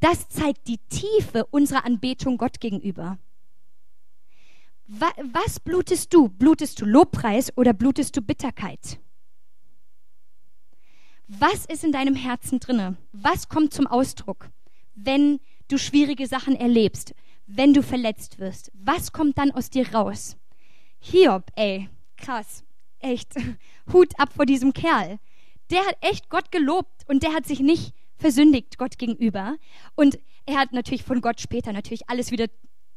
das 0.00 0.28
zeigt 0.28 0.68
die 0.68 0.78
Tiefe 0.88 1.44
unserer 1.46 1.84
Anbetung 1.84 2.38
Gott 2.38 2.60
gegenüber. 2.60 3.18
Was 4.86 5.60
blutest 5.60 6.12
du? 6.12 6.28
Blutest 6.28 6.80
du 6.80 6.84
Lobpreis 6.84 7.56
oder 7.56 7.72
blutest 7.72 8.16
du 8.16 8.20
Bitterkeit? 8.20 8.98
Was 11.28 11.64
ist 11.66 11.84
in 11.84 11.92
deinem 11.92 12.14
Herzen 12.14 12.60
drinne? 12.60 12.96
Was 13.12 13.48
kommt 13.48 13.72
zum 13.72 13.86
Ausdruck, 13.86 14.50
wenn 14.94 15.40
du 15.68 15.78
schwierige 15.78 16.26
Sachen 16.26 16.56
erlebst, 16.56 17.14
wenn 17.46 17.72
du 17.72 17.82
verletzt 17.82 18.38
wirst? 18.38 18.70
Was 18.74 19.12
kommt 19.12 19.38
dann 19.38 19.50
aus 19.50 19.70
dir 19.70 19.94
raus? 19.94 20.36
Hiob, 21.00 21.50
ey, 21.56 21.88
krass, 22.16 22.64
echt, 22.98 23.34
Hut 23.92 24.12
ab 24.18 24.32
vor 24.34 24.46
diesem 24.46 24.72
Kerl. 24.72 25.18
Der 25.70 25.80
hat 25.86 25.96
echt 26.00 26.28
Gott 26.28 26.52
gelobt 26.52 27.08
und 27.08 27.22
der 27.22 27.32
hat 27.32 27.46
sich 27.46 27.60
nicht 27.60 27.94
versündigt 28.16 28.76
Gott 28.78 28.98
gegenüber. 28.98 29.56
Und 29.94 30.18
er 30.44 30.58
hat 30.58 30.72
natürlich 30.72 31.02
von 31.02 31.20
Gott 31.20 31.40
später 31.40 31.72
natürlich 31.72 32.10
alles 32.10 32.30
wieder 32.30 32.46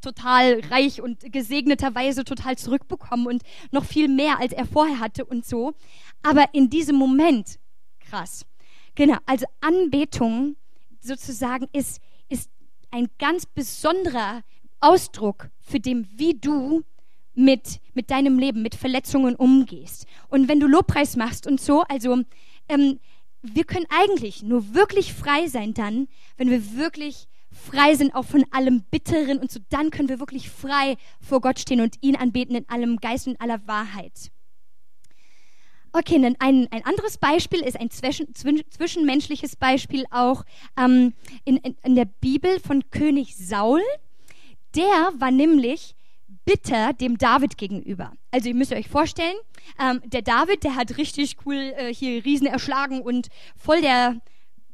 total 0.06 0.62
reich 0.72 1.02
und 1.02 1.32
gesegneterweise 1.34 2.24
total 2.24 2.58
zurückbekommen 2.58 3.28
und 3.28 3.42
noch 3.72 3.86
viel 3.86 4.08
mehr, 4.08 4.40
als 4.40 4.54
er 4.54 4.66
vorher 4.66 5.00
hatte 5.00 5.26
und 5.26 5.46
so. 5.46 5.74
Aber 6.22 6.46
in 6.54 6.70
diesem 6.70 6.96
Moment, 6.96 7.60
krass. 8.00 8.46
Genau, 8.94 9.18
also 9.26 9.46
Anbetung 9.62 10.56
sozusagen 11.02 11.68
ist, 11.74 12.00
ist 12.30 12.50
ein 12.92 13.08
ganz 13.20 13.46
besonderer 13.46 14.42
Ausdruck 14.80 15.50
für 15.60 15.80
dem, 15.80 16.08
wie 16.16 16.36
du 16.36 16.84
mit, 17.34 17.82
mit 17.94 18.12
deinem 18.12 18.40
Leben, 18.40 18.62
mit 18.62 18.76
Verletzungen 18.76 19.36
umgehst. 19.36 20.06
Und 20.30 20.48
wenn 20.48 20.60
du 20.60 20.68
Lobpreis 20.68 21.16
machst 21.16 21.48
und 21.48 21.60
so, 21.60 21.82
also 21.82 22.22
ähm, 22.70 23.00
wir 23.42 23.64
können 23.66 23.86
eigentlich 23.90 24.44
nur 24.44 24.74
wirklich 24.74 25.14
frei 25.14 25.48
sein 25.48 25.74
dann, 25.74 26.08
wenn 26.38 26.50
wir 26.50 26.76
wirklich 26.78 27.28
frei 27.56 27.96
sind 27.96 28.14
auch 28.14 28.26
von 28.26 28.46
allem 28.52 28.84
Bitteren 28.92 29.40
und 29.40 29.50
so, 29.50 29.60
dann 29.70 29.90
können 29.90 30.10
wir 30.10 30.20
wirklich 30.20 30.50
frei 30.50 30.98
vor 31.20 31.42
Gott 31.42 31.60
stehen 31.60 31.82
und 31.82 31.96
ihn 32.02 32.16
anbeten 32.16 32.56
in 32.56 32.70
allem 32.70 32.98
Geist 32.98 33.28
und 33.28 33.40
aller 33.40 33.66
Wahrheit. 33.68 34.32
Okay, 35.94 36.18
ein, 36.40 36.68
ein 36.72 36.86
anderes 36.86 37.18
Beispiel 37.18 37.62
ist 37.62 37.80
ein 37.80 37.90
zwischen, 37.90 38.28
zwischenmenschliches 38.36 39.56
Beispiel 39.56 40.04
auch 40.12 40.44
ähm, 40.78 41.14
in, 41.46 41.56
in, 41.58 41.78
in 41.84 41.96
der 41.96 42.04
Bibel 42.06 42.60
von 42.60 42.90
König 42.90 43.38
Saul. 43.38 43.82
Der 44.76 45.14
war 45.18 45.32
nämlich 45.32 45.96
bitter 46.44 46.92
dem 46.92 47.18
David 47.18 47.58
gegenüber. 47.58 48.12
Also 48.30 48.50
ihr 48.50 48.56
müsst 48.56 48.74
euch 48.74 48.90
vorstellen, 48.90 49.38
ähm, 49.80 50.02
der 50.06 50.22
David, 50.22 50.66
der 50.66 50.76
hat 50.76 50.98
richtig 50.98 51.38
cool 51.46 51.74
äh, 51.78 51.94
hier 51.94 52.26
Riesen 52.26 52.48
erschlagen 52.48 53.02
und 53.02 53.30
voll 53.56 53.80
der 53.80 54.20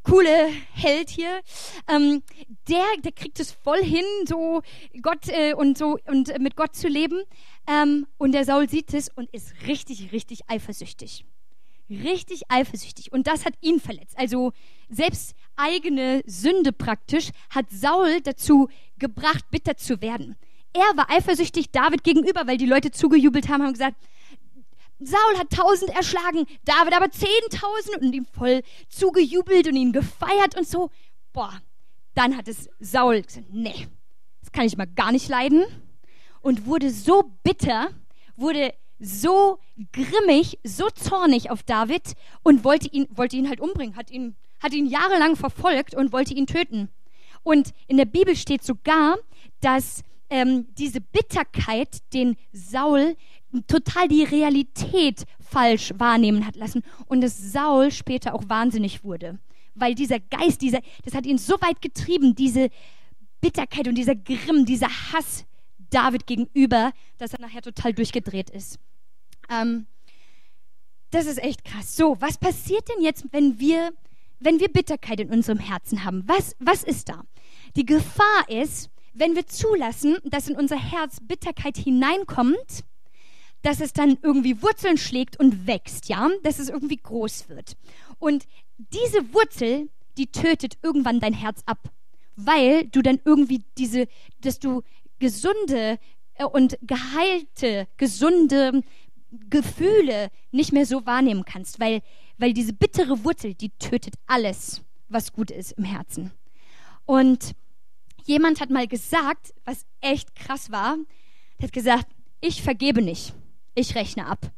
coole 0.04 0.50
Held 0.74 1.10
hier, 1.10 1.42
ähm, 1.88 2.24
der, 2.68 2.86
der 3.04 3.12
kriegt 3.12 3.40
es 3.40 3.52
voll 3.52 3.84
hin, 3.84 4.06
so 4.26 4.62
Gott 5.02 5.28
äh, 5.28 5.54
und 5.54 5.78
so 5.78 5.98
und 6.08 6.30
äh, 6.30 6.40
mit 6.40 6.56
Gott 6.56 6.76
zu 6.76 6.88
leben. 6.88 7.24
Ähm, 7.68 8.08
und 8.18 8.32
der 8.32 8.46
Saul 8.46 8.70
sieht 8.70 8.94
es 8.94 9.10
und 9.10 9.30
ist 9.32 9.54
richtig, 9.68 10.12
richtig 10.12 10.42
eifersüchtig. 10.48 11.26
Richtig 11.90 12.44
eifersüchtig. 12.48 13.12
Und 13.12 13.28
das 13.28 13.46
hat 13.46 13.54
ihn 13.62 13.80
verletzt. 13.80 14.18
Also 14.18 14.54
selbst 14.90 15.36
eigene 15.58 16.24
Sünde 16.26 16.72
praktisch 16.72 17.32
hat 17.50 17.66
Saul 17.70 18.22
dazu 18.22 18.70
gebracht, 18.98 19.44
bitter 19.52 19.76
zu 19.76 20.02
werden. 20.02 20.38
Er 20.74 20.96
war 20.96 21.10
eifersüchtig 21.10 21.72
David 21.72 22.04
gegenüber, 22.04 22.48
weil 22.48 22.58
die 22.58 22.66
Leute 22.66 22.92
zugejubelt 22.92 23.50
haben, 23.50 23.62
haben 23.64 23.74
gesagt, 23.74 23.98
Saul 25.04 25.38
hat 25.38 25.50
tausend 25.50 25.90
erschlagen, 25.92 26.46
David 26.64 26.94
aber 26.94 27.10
zehntausend 27.10 28.02
und 28.02 28.14
ihm 28.14 28.26
voll 28.26 28.62
zugejubelt 28.90 29.68
und 29.68 29.76
ihn 29.76 29.92
gefeiert 29.92 30.58
und 30.58 30.68
so. 30.68 30.90
Boah, 31.34 31.62
dann 32.14 32.38
hat 32.38 32.48
es 32.48 32.70
Saul 32.80 33.22
gesagt, 33.22 33.48
nee, 33.52 33.88
das 34.42 34.52
kann 34.52 34.66
ich 34.66 34.78
mal 34.78 34.88
gar 34.88 35.12
nicht 35.12 35.28
leiden. 35.28 35.64
Und 36.42 36.66
wurde 36.66 36.90
so 36.92 37.32
bitter, 37.44 37.90
wurde 38.36 38.74
so 39.00 39.60
grimmig, 39.92 40.60
so 40.64 40.90
zornig 40.90 41.50
auf 41.50 41.64
David 41.64 42.14
und 42.44 42.64
wollte 42.64 42.88
ihn, 42.88 43.08
wollte 43.10 43.36
ihn 43.36 43.50
halt 43.50 43.60
umbringen, 43.60 43.96
hat 43.96 44.12
ihn, 44.12 44.36
hat 44.60 44.74
ihn 44.74 44.86
jahrelang 44.86 45.36
verfolgt 45.36 45.96
und 45.96 46.12
wollte 46.12 46.34
ihn 46.34 46.48
töten. 46.48 46.90
Und 47.44 47.74
in 47.88 47.98
der 47.98 48.06
Bibel 48.06 48.36
steht 48.36 48.64
sogar, 48.64 49.18
dass 49.62 50.04
ähm, 50.30 50.68
diese 50.76 51.02
Bitterkeit 51.02 51.98
den 52.14 52.38
Saul 52.52 53.16
total 53.68 54.08
die 54.08 54.24
Realität 54.24 55.26
falsch 55.40 55.94
wahrnehmen 55.98 56.46
hat 56.46 56.56
lassen 56.56 56.84
und 57.08 57.22
dass 57.22 57.38
Saul 57.38 57.92
später 57.92 58.34
auch 58.34 58.44
wahnsinnig 58.48 59.04
wurde. 59.04 59.40
Weil 59.76 59.96
dieser 59.96 60.20
Geist, 60.20 60.62
dieser, 60.62 60.80
das 61.04 61.14
hat 61.14 61.26
ihn 61.26 61.38
so 61.38 61.56
weit 61.62 61.82
getrieben, 61.82 62.36
diese 62.36 62.70
Bitterkeit 63.42 63.88
und 63.88 63.96
dieser 63.96 64.16
Grimm, 64.16 64.66
dieser 64.66 64.88
Hass 64.88 65.46
David 65.90 66.26
gegenüber, 66.28 66.92
dass 67.18 67.34
er 67.34 67.42
nachher 67.42 67.62
total 67.62 67.94
durchgedreht 67.94 68.50
ist. 68.50 68.80
Ähm, 69.50 69.88
das 71.12 71.26
ist 71.26 71.44
echt 71.44 71.66
krass. 71.66 71.96
So, 71.96 72.20
was 72.22 72.38
passiert 72.38 72.88
denn 72.88 73.04
jetzt, 73.04 73.26
wenn 73.32 73.60
wir, 73.60 73.92
wenn 74.40 74.60
wir 74.60 74.70
Bitterkeit 74.70 75.20
in 75.20 75.30
unserem 75.30 75.60
Herzen 75.60 76.06
haben? 76.06 76.24
Was, 76.26 76.56
was 76.60 76.84
ist 76.84 77.10
da? 77.10 77.24
Die 77.76 77.86
Gefahr 77.86 78.48
ist, 78.48 78.90
wenn 79.14 79.36
wir 79.36 79.46
zulassen, 79.46 80.18
dass 80.24 80.48
in 80.48 80.56
unser 80.56 80.78
Herz 80.78 81.18
Bitterkeit 81.22 81.78
hineinkommt, 81.78 82.86
dass 83.62 83.80
es 83.80 83.93
dann 83.93 84.17
irgendwie 84.21 84.62
Wurzeln 84.62 84.97
schlägt 84.97 85.39
und 85.39 85.67
wächst, 85.67 86.10
ja, 86.10 86.30
dass 86.43 86.60
es 86.60 86.69
irgendwie 86.69 86.97
groß 86.97 87.50
wird. 87.50 87.78
Und 88.19 88.45
diese 88.78 89.34
Wurzel, 89.34 89.89
die 90.17 90.28
tötet 90.28 90.78
irgendwann 90.82 91.19
dein 91.19 91.34
Herz 91.34 91.62
ab, 91.65 91.91
weil 92.36 92.88
du 92.88 93.02
dann 93.02 93.19
irgendwie 93.24 93.63
diese, 93.78 94.08
dass 94.41 94.60
du 94.60 94.82
gesunde 95.19 96.00
äh, 96.36 96.45
und 96.45 96.78
geheilte, 96.82 97.88
gesunde 97.97 98.82
Gefühle 99.50 100.30
nicht 100.52 100.74
mehr 100.74 100.86
so 100.86 101.06
wahrnehmen 101.06 101.45
kannst, 101.45 101.80
weil, 101.80 102.02
weil 102.38 102.54
diese 102.54 102.74
bittere 102.74 103.24
Wurzel, 103.24 103.54
die 103.54 103.69
tötet 103.69 104.15
alles, 104.28 104.82
was 105.08 105.32
gut 105.32 105.52
ist 105.52 105.74
im 105.74 105.86
Herzen. 105.86 106.32
Und 107.06 107.54
jemand 108.26 108.60
hat 108.60 108.69
mal 108.69 108.88
gesagt, 108.88 109.54
was 109.63 109.86
echt 110.02 110.36
krass 110.36 110.71
war, 110.71 110.97
hat 111.62 111.71
gesagt, 111.71 112.08
ich 112.41 112.62
vergebe 112.62 113.02
nicht, 113.02 113.34
ich 113.76 113.96
rechne 113.96 114.28
ab. 114.28 114.52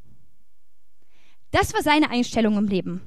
Das 1.51 1.73
war 1.73 1.81
seine 1.83 2.09
Einstellung 2.09 2.57
im 2.57 2.67
Leben. 2.67 3.01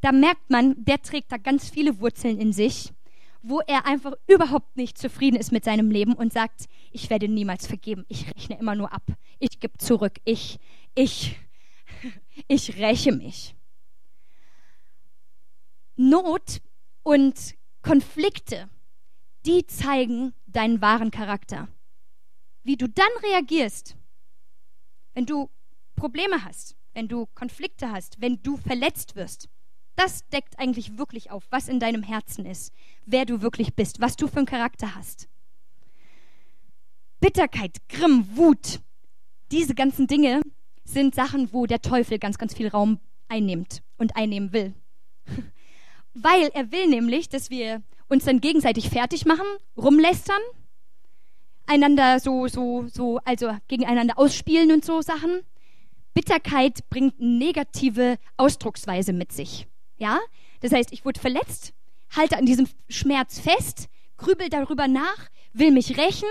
Da 0.00 0.12
merkt 0.12 0.50
man, 0.50 0.84
der 0.84 1.00
trägt 1.02 1.32
da 1.32 1.36
ganz 1.38 1.70
viele 1.70 2.00
Wurzeln 2.00 2.38
in 2.38 2.52
sich 2.52 2.92
wo 3.48 3.60
er 3.60 3.86
einfach 3.86 4.12
überhaupt 4.26 4.76
nicht 4.76 4.98
zufrieden 4.98 5.36
ist 5.36 5.52
mit 5.52 5.64
seinem 5.64 5.90
Leben 5.90 6.14
und 6.14 6.32
sagt, 6.32 6.66
ich 6.90 7.10
werde 7.10 7.28
niemals 7.28 7.66
vergeben, 7.66 8.04
ich 8.08 8.26
rechne 8.34 8.58
immer 8.58 8.74
nur 8.74 8.92
ab, 8.92 9.04
ich 9.38 9.60
gebe 9.60 9.78
zurück, 9.78 10.18
ich, 10.24 10.58
ich, 10.96 11.38
ich 12.48 12.76
räche 12.78 13.12
mich. 13.12 13.54
Not 15.94 16.60
und 17.04 17.54
Konflikte, 17.82 18.68
die 19.46 19.64
zeigen 19.66 20.34
deinen 20.46 20.80
wahren 20.80 21.12
Charakter. 21.12 21.68
Wie 22.64 22.76
du 22.76 22.88
dann 22.88 23.06
reagierst, 23.22 23.96
wenn 25.16 25.24
du 25.24 25.48
Probleme 25.96 26.44
hast, 26.44 26.76
wenn 26.92 27.08
du 27.08 27.26
Konflikte 27.34 27.90
hast, 27.90 28.20
wenn 28.20 28.42
du 28.42 28.58
verletzt 28.58 29.16
wirst, 29.16 29.48
das 29.96 30.28
deckt 30.28 30.58
eigentlich 30.58 30.98
wirklich 30.98 31.30
auf, 31.30 31.44
was 31.48 31.68
in 31.68 31.80
deinem 31.80 32.02
Herzen 32.02 32.44
ist, 32.44 32.70
wer 33.06 33.24
du 33.24 33.40
wirklich 33.40 33.74
bist, 33.74 33.98
was 33.98 34.16
du 34.16 34.28
für 34.28 34.36
einen 34.36 34.46
Charakter 34.46 34.94
hast. 34.94 35.26
Bitterkeit, 37.18 37.78
Grimm, 37.88 38.36
Wut, 38.36 38.80
diese 39.50 39.74
ganzen 39.74 40.06
Dinge 40.06 40.42
sind 40.84 41.14
Sachen, 41.14 41.50
wo 41.54 41.64
der 41.64 41.80
Teufel 41.80 42.18
ganz, 42.18 42.36
ganz 42.36 42.52
viel 42.52 42.68
Raum 42.68 43.00
einnimmt 43.28 43.82
und 43.96 44.16
einnehmen 44.16 44.52
will. 44.52 44.74
Weil 46.12 46.50
er 46.52 46.70
will 46.72 46.88
nämlich, 46.88 47.30
dass 47.30 47.48
wir 47.48 47.82
uns 48.08 48.26
dann 48.26 48.42
gegenseitig 48.42 48.90
fertig 48.90 49.24
machen, 49.24 49.46
rumlästern, 49.78 50.42
einander 51.66 52.20
so, 52.20 52.48
so, 52.48 52.86
so, 52.88 53.18
also 53.24 53.56
gegeneinander 53.68 54.18
ausspielen 54.18 54.72
und 54.72 54.84
so 54.84 55.02
Sachen. 55.02 55.42
Bitterkeit 56.14 56.88
bringt 56.88 57.20
negative 57.20 58.16
Ausdrucksweise 58.36 59.12
mit 59.12 59.32
sich. 59.32 59.66
Ja? 59.98 60.18
Das 60.60 60.72
heißt, 60.72 60.92
ich 60.92 61.04
wurde 61.04 61.20
verletzt, 61.20 61.72
halte 62.16 62.36
an 62.36 62.46
diesem 62.46 62.66
Schmerz 62.88 63.38
fest, 63.38 63.88
grübel 64.16 64.48
darüber 64.48 64.88
nach, 64.88 65.28
will 65.52 65.70
mich 65.72 65.98
rächen 65.98 66.28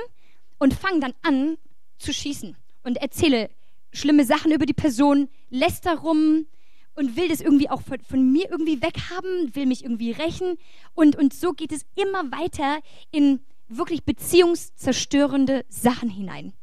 und 0.58 0.74
fange 0.74 1.00
dann 1.02 1.14
an 1.22 1.58
zu 1.98 2.14
schießen 2.14 2.56
und 2.84 2.98
erzähle 2.98 3.50
schlimme 3.92 4.26
Sachen 4.26 4.52
über 4.52 4.66
die 4.66 4.74
Person, 4.74 5.30
lässt 5.50 5.86
darum 5.86 6.48
und 6.96 7.16
will 7.16 7.28
das 7.28 7.42
irgendwie 7.42 7.70
auch 7.70 7.82
von, 7.82 8.00
von, 8.00 8.32
mir 8.32 8.50
irgendwie 8.50 8.82
weghaben, 8.82 9.56
will 9.56 9.66
mich 9.66 9.84
irgendwie 9.84 10.12
rächen 10.12 10.58
und, 10.94 11.16
und 11.16 11.34
so 11.34 11.54
geht 11.54 11.72
es 11.72 11.86
immer 11.96 12.32
weiter 12.32 12.80
in 13.12 13.40
wirklich 13.68 14.04
beziehungszerstörende 14.04 15.66
Sachen 15.70 16.10
hinein. 16.10 16.54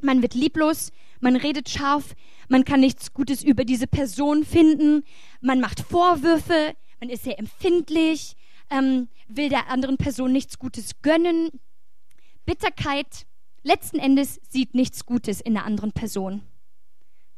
Man 0.00 0.22
wird 0.22 0.34
lieblos, 0.34 0.92
man 1.20 1.36
redet 1.36 1.68
scharf, 1.68 2.14
man 2.48 2.64
kann 2.64 2.80
nichts 2.80 3.14
Gutes 3.14 3.42
über 3.42 3.64
diese 3.64 3.86
Person 3.86 4.44
finden, 4.44 5.02
man 5.40 5.60
macht 5.60 5.80
Vorwürfe, 5.80 6.74
man 7.00 7.08
ist 7.08 7.24
sehr 7.24 7.38
empfindlich, 7.38 8.36
ähm, 8.70 9.08
will 9.28 9.48
der 9.48 9.68
anderen 9.68 9.96
Person 9.96 10.32
nichts 10.32 10.58
Gutes 10.58 11.00
gönnen. 11.02 11.48
Bitterkeit 12.44 13.26
letzten 13.62 13.98
Endes 13.98 14.40
sieht 14.48 14.74
nichts 14.74 15.06
Gutes 15.06 15.40
in 15.40 15.54
der 15.54 15.64
anderen 15.64 15.92
Person. 15.92 16.42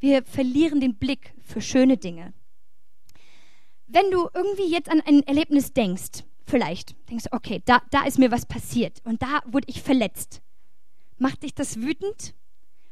Wir 0.00 0.24
verlieren 0.24 0.80
den 0.80 0.96
Blick 0.96 1.34
für 1.42 1.60
schöne 1.60 1.96
Dinge. 1.96 2.34
Wenn 3.86 4.10
du 4.10 4.28
irgendwie 4.34 4.68
jetzt 4.68 4.90
an 4.90 5.00
ein 5.00 5.22
Erlebnis 5.22 5.72
denkst, 5.72 6.24
vielleicht 6.46 6.94
denkst 7.10 7.24
du, 7.24 7.36
okay, 7.36 7.62
da, 7.64 7.82
da 7.90 8.04
ist 8.04 8.18
mir 8.18 8.30
was 8.30 8.46
passiert 8.46 9.00
und 9.04 9.22
da 9.22 9.40
wurde 9.46 9.66
ich 9.68 9.82
verletzt. 9.82 10.40
Macht 11.18 11.42
dich 11.42 11.54
das 11.54 11.80
wütend? 11.80 12.34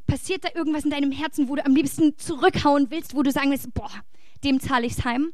Passiert 0.06 0.44
da 0.44 0.48
irgendwas 0.54 0.84
in 0.84 0.90
deinem 0.90 1.12
Herzen, 1.12 1.48
wo 1.48 1.56
du 1.56 1.64
am 1.64 1.74
liebsten 1.74 2.16
zurückhauen 2.18 2.90
willst, 2.90 3.14
wo 3.14 3.22
du 3.22 3.30
sagen 3.30 3.50
willst, 3.50 3.72
boah, 3.74 3.90
dem 4.42 4.60
zahle 4.60 4.86
ich's 4.86 5.04
heim? 5.04 5.32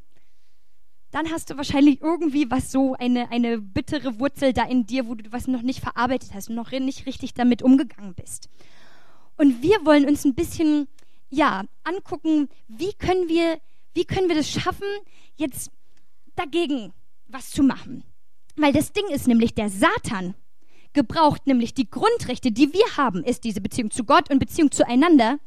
Dann 1.11 1.31
hast 1.31 1.51
du 1.51 1.57
wahrscheinlich 1.57 2.01
irgendwie 2.01 2.51
was 2.51 2.71
so, 2.71 2.95
eine, 2.95 3.31
eine 3.33 3.59
bittere 3.59 4.21
Wurzel 4.21 4.53
da 4.53 4.65
in 4.65 4.87
dir, 4.87 5.09
wo 5.09 5.17
du 5.17 5.33
was 5.33 5.49
noch 5.49 5.63
nicht 5.63 5.81
verarbeitet 5.81 6.35
hast 6.35 6.51
und 6.51 6.55
noch 6.55 6.71
nicht 6.71 7.07
richtig 7.07 7.35
damit 7.35 7.63
umgegangen 7.63 8.15
bist. 8.15 8.49
Und 9.37 9.63
wir 9.63 9.85
wollen 9.85 10.07
uns 10.07 10.25
ein 10.25 10.35
bisschen, 10.35 10.87
ja, 11.29 11.65
angucken, 11.83 12.49
wie 12.69 12.93
können 12.93 13.29
wir, 13.29 13.59
wie 13.95 14.05
können 14.05 14.29
wir 14.29 14.37
das 14.37 14.49
schaffen, 14.49 14.87
jetzt 15.37 15.73
dagegen 16.37 16.93
was 17.27 17.51
zu 17.51 17.63
machen. 17.63 18.05
Weil 18.61 18.73
das 18.73 18.93
Ding 18.93 19.09
ist 19.09 19.27
nämlich, 19.27 19.55
der 19.55 19.71
Satan, 19.71 20.35
gebraucht, 20.93 21.47
nämlich 21.47 21.75
die 21.75 21.89
Grundrechte, 21.89 22.53
die 22.53 22.73
wir 22.73 22.97
haben, 22.97 23.25
ist 23.25 23.45
diese 23.45 23.61
Beziehung 23.61 23.91
zu 23.91 24.05
Gott 24.05 24.31
und 24.31 24.39
Beziehung 24.39 24.71
zueinander, 24.71 25.39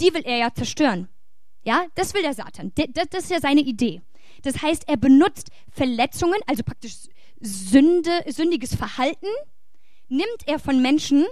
die 0.00 0.12
will 0.12 0.22
er 0.24 0.38
ja 0.38 0.54
zerstören. 0.54 1.08
Ja, 1.64 1.86
das 1.94 2.14
will 2.14 2.22
der 2.22 2.34
Satan. 2.34 2.72
Das 2.94 3.24
ist 3.24 3.30
ja 3.30 3.40
seine 3.40 3.60
Idee. 3.60 4.02
Das 4.42 4.60
heißt, 4.60 4.88
er 4.88 4.96
benutzt 4.96 5.50
Verletzungen, 5.70 6.38
also 6.46 6.64
praktisch 6.64 6.96
Sünde, 7.40 8.10
sündiges 8.28 8.74
Verhalten, 8.74 9.26
nimmt 10.08 10.46
er 10.46 10.58
von 10.58 10.82
Menschen 10.82 11.24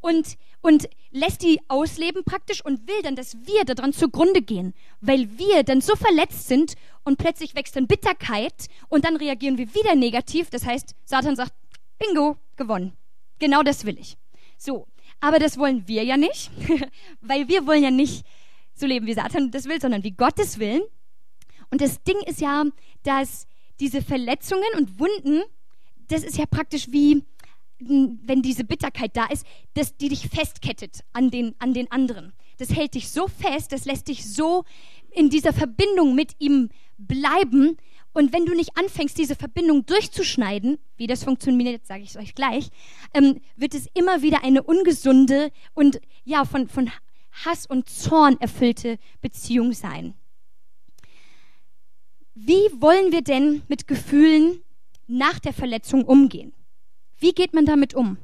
und, 0.00 0.36
und 0.64 0.88
lässt 1.10 1.42
die 1.42 1.60
ausleben 1.68 2.24
praktisch 2.24 2.64
und 2.64 2.88
will 2.88 3.02
dann, 3.02 3.16
dass 3.16 3.36
wir 3.46 3.66
daran 3.66 3.92
zugrunde 3.92 4.40
gehen, 4.40 4.72
weil 5.02 5.28
wir 5.38 5.62
dann 5.62 5.82
so 5.82 5.94
verletzt 5.94 6.48
sind 6.48 6.72
und 7.04 7.18
plötzlich 7.18 7.54
wächst 7.54 7.76
dann 7.76 7.86
Bitterkeit 7.86 8.68
und 8.88 9.04
dann 9.04 9.16
reagieren 9.16 9.58
wir 9.58 9.74
wieder 9.74 9.94
negativ. 9.94 10.48
Das 10.48 10.64
heißt, 10.64 10.94
Satan 11.04 11.36
sagt, 11.36 11.52
Bingo, 11.98 12.38
gewonnen. 12.56 12.94
Genau 13.40 13.62
das 13.62 13.84
will 13.84 13.98
ich. 13.98 14.16
So, 14.56 14.86
aber 15.20 15.38
das 15.38 15.58
wollen 15.58 15.86
wir 15.86 16.02
ja 16.02 16.16
nicht, 16.16 16.50
weil 17.20 17.46
wir 17.46 17.66
wollen 17.66 17.82
ja 17.82 17.90
nicht 17.90 18.24
so 18.72 18.86
leben, 18.86 19.06
wie 19.06 19.12
Satan 19.12 19.50
das 19.50 19.66
will, 19.66 19.82
sondern 19.82 20.02
wie 20.02 20.12
Gottes 20.12 20.58
Willen. 20.58 20.82
Und 21.70 21.82
das 21.82 22.02
Ding 22.04 22.16
ist 22.24 22.40
ja, 22.40 22.64
dass 23.02 23.46
diese 23.80 24.00
Verletzungen 24.00 24.64
und 24.78 24.98
Wunden, 24.98 25.42
das 26.08 26.24
ist 26.24 26.38
ja 26.38 26.46
praktisch 26.46 26.90
wie, 26.90 27.22
wenn 27.88 28.42
diese 28.42 28.64
Bitterkeit 28.64 29.16
da 29.16 29.26
ist, 29.26 29.46
dass 29.74 29.96
die 29.96 30.08
dich 30.08 30.28
festkettet 30.28 31.00
an 31.12 31.30
den, 31.30 31.54
an 31.58 31.74
den 31.74 31.90
anderen. 31.90 32.32
Das 32.58 32.74
hält 32.74 32.94
dich 32.94 33.10
so 33.10 33.26
fest, 33.26 33.72
das 33.72 33.84
lässt 33.84 34.08
dich 34.08 34.26
so 34.26 34.64
in 35.10 35.30
dieser 35.30 35.52
Verbindung 35.52 36.14
mit 36.14 36.34
ihm 36.38 36.70
bleiben, 36.98 37.76
und 38.14 38.32
wenn 38.32 38.46
du 38.46 38.54
nicht 38.54 38.78
anfängst, 38.78 39.18
diese 39.18 39.34
Verbindung 39.34 39.84
durchzuschneiden, 39.86 40.78
wie 40.96 41.08
das 41.08 41.24
funktioniert, 41.24 41.84
sage 41.84 42.04
ich 42.04 42.16
euch 42.16 42.36
gleich, 42.36 42.68
ähm, 43.12 43.40
wird 43.56 43.74
es 43.74 43.88
immer 43.92 44.22
wieder 44.22 44.44
eine 44.44 44.62
ungesunde 44.62 45.50
und 45.74 46.00
ja 46.24 46.44
von, 46.44 46.68
von 46.68 46.90
Hass 47.44 47.66
und 47.66 47.88
Zorn 47.88 48.40
erfüllte 48.40 48.98
Beziehung 49.20 49.72
sein. 49.72 50.14
Wie 52.36 52.70
wollen 52.80 53.10
wir 53.10 53.22
denn 53.22 53.62
mit 53.68 53.88
Gefühlen 53.88 54.62
nach 55.08 55.40
der 55.40 55.52
Verletzung 55.52 56.04
umgehen? 56.04 56.52
Wie 57.18 57.32
geht 57.32 57.54
man 57.54 57.66
damit 57.66 57.94
um? 57.94 58.18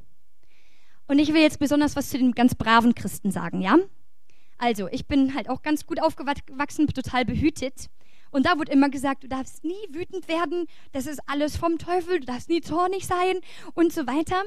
Und 1.06 1.18
ich 1.18 1.32
will 1.32 1.42
jetzt 1.42 1.58
besonders 1.58 1.96
was 1.96 2.10
zu 2.10 2.18
den 2.18 2.32
ganz 2.32 2.54
braven 2.54 2.94
Christen 2.94 3.30
sagen, 3.30 3.60
ja? 3.60 3.78
Also, 4.58 4.88
ich 4.88 5.06
bin 5.06 5.34
halt 5.34 5.48
auch 5.48 5.62
ganz 5.62 5.86
gut 5.86 6.02
aufgewachsen, 6.02 6.86
total 6.88 7.24
behütet. 7.24 7.86
Und 8.30 8.46
da 8.46 8.58
wurde 8.58 8.72
immer 8.72 8.90
gesagt, 8.90 9.24
du 9.24 9.28
darfst 9.28 9.64
nie 9.64 9.88
wütend 9.90 10.28
werden, 10.28 10.66
das 10.92 11.06
ist 11.06 11.20
alles 11.26 11.56
vom 11.56 11.78
Teufel, 11.78 12.20
du 12.20 12.26
darfst 12.26 12.48
nie 12.48 12.60
zornig 12.60 13.06
sein 13.06 13.40
und 13.74 13.92
so 13.92 14.06
weiter. 14.06 14.42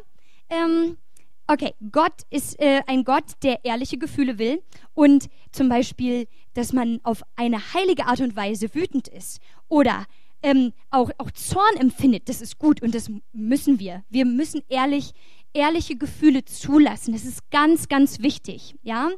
Ähm, 0.49 0.97
Okay, 1.45 1.73
Gott 1.91 2.21
ist 2.29 2.57
äh, 2.61 2.83
ein 2.87 3.03
Gott, 3.03 3.25
der 3.43 3.65
ehrliche 3.65 3.97
Gefühle 3.97 4.37
will 4.39 4.63
und 4.93 5.29
zum 5.51 5.67
Beispiel, 5.67 6.27
dass 6.53 6.71
man 6.71 7.01
auf 7.03 7.21
eine 7.35 7.73
heilige 7.73 8.05
Art 8.05 8.21
und 8.21 8.37
Weise 8.37 8.73
wütend 8.73 9.09
ist 9.09 9.41
oder 9.67 10.05
ähm, 10.43 10.73
auch, 10.91 11.09
auch 11.17 11.31
Zorn 11.31 11.77
empfindet. 11.77 12.29
Das 12.29 12.41
ist 12.41 12.59
gut 12.59 12.81
und 12.81 12.93
das 12.93 13.09
müssen 13.31 13.79
wir. 13.79 14.03
Wir 14.09 14.25
müssen 14.25 14.61
ehrlich, 14.69 15.13
ehrliche 15.53 15.95
Gefühle 15.95 16.45
zulassen. 16.45 17.13
Das 17.13 17.25
ist 17.25 17.49
ganz, 17.49 17.87
ganz 17.87 18.19
wichtig, 18.19 18.75
ja. 18.83 19.09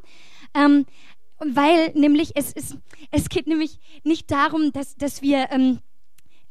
Ähm, 0.54 0.86
weil 1.38 1.92
nämlich 1.94 2.32
es 2.34 2.52
ist, 2.52 2.78
es 3.10 3.28
geht 3.28 3.46
nämlich 3.46 3.78
nicht 4.04 4.30
darum, 4.30 4.72
dass, 4.72 4.96
dass 4.96 5.20
wir 5.20 5.50
ähm, 5.50 5.80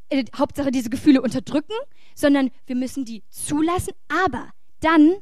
äh, 0.09 0.25
Hauptsache 0.35 0.71
diese 0.71 0.89
Gefühle 0.89 1.21
unterdrücken, 1.21 1.73
sondern 2.13 2.51
wir 2.67 2.75
müssen 2.75 3.05
die 3.05 3.23
zulassen, 3.29 3.93
aber 4.07 4.49
dann 4.81 5.15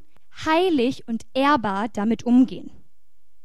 heilig 0.45 1.07
und 1.07 1.23
ehrbar 1.33 1.87
damit 1.89 2.23
umgehen. 2.23 2.71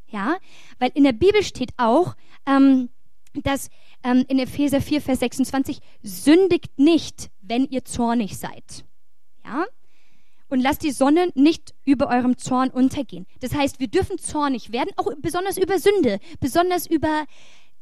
Ja, 0.08 0.38
weil 0.78 0.90
in 0.94 1.04
der 1.04 1.12
Bibel 1.12 1.42
steht 1.42 1.70
auch, 1.76 2.16
ähm, 2.46 2.88
dass 3.34 3.68
ähm, 4.08 4.24
in 4.28 4.38
Epheser 4.38 4.80
4, 4.80 5.02
Vers 5.02 5.20
26, 5.20 5.80
sündigt 6.02 6.78
nicht, 6.78 7.30
wenn 7.42 7.66
ihr 7.66 7.84
zornig 7.84 8.38
seid. 8.38 8.84
Ja, 9.44 9.66
und 10.48 10.60
lasst 10.60 10.82
die 10.82 10.92
Sonne 10.92 11.30
nicht 11.34 11.74
über 11.84 12.08
eurem 12.08 12.38
Zorn 12.38 12.70
untergehen. 12.70 13.26
Das 13.40 13.54
heißt, 13.54 13.80
wir 13.80 13.88
dürfen 13.88 14.18
zornig 14.18 14.72
werden, 14.72 14.90
auch 14.96 15.12
besonders 15.18 15.58
über 15.58 15.78
Sünde, 15.78 16.20
besonders 16.40 16.86
über, 16.86 17.26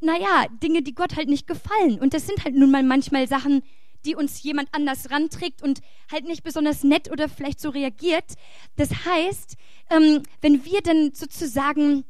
naja, 0.00 0.46
Dinge, 0.62 0.82
die 0.82 0.94
Gott 0.94 1.16
halt 1.16 1.28
nicht 1.28 1.46
gefallen. 1.46 2.00
Und 2.00 2.12
das 2.12 2.26
sind 2.26 2.44
halt 2.44 2.56
nun 2.56 2.72
mal 2.72 2.82
manchmal 2.82 3.28
Sachen, 3.28 3.62
die 4.04 4.16
uns 4.16 4.42
jemand 4.42 4.68
anders 4.72 5.10
ranträgt 5.10 5.62
und 5.62 5.80
halt 6.10 6.24
nicht 6.24 6.42
besonders 6.42 6.82
nett 6.82 7.10
oder 7.10 7.28
vielleicht 7.28 7.60
so 7.60 7.70
reagiert. 7.70 8.34
Das 8.74 8.90
heißt, 9.04 9.56
ähm, 9.90 10.22
wenn 10.40 10.64
wir 10.64 10.80
dann 10.80 11.12
sozusagen 11.14 12.04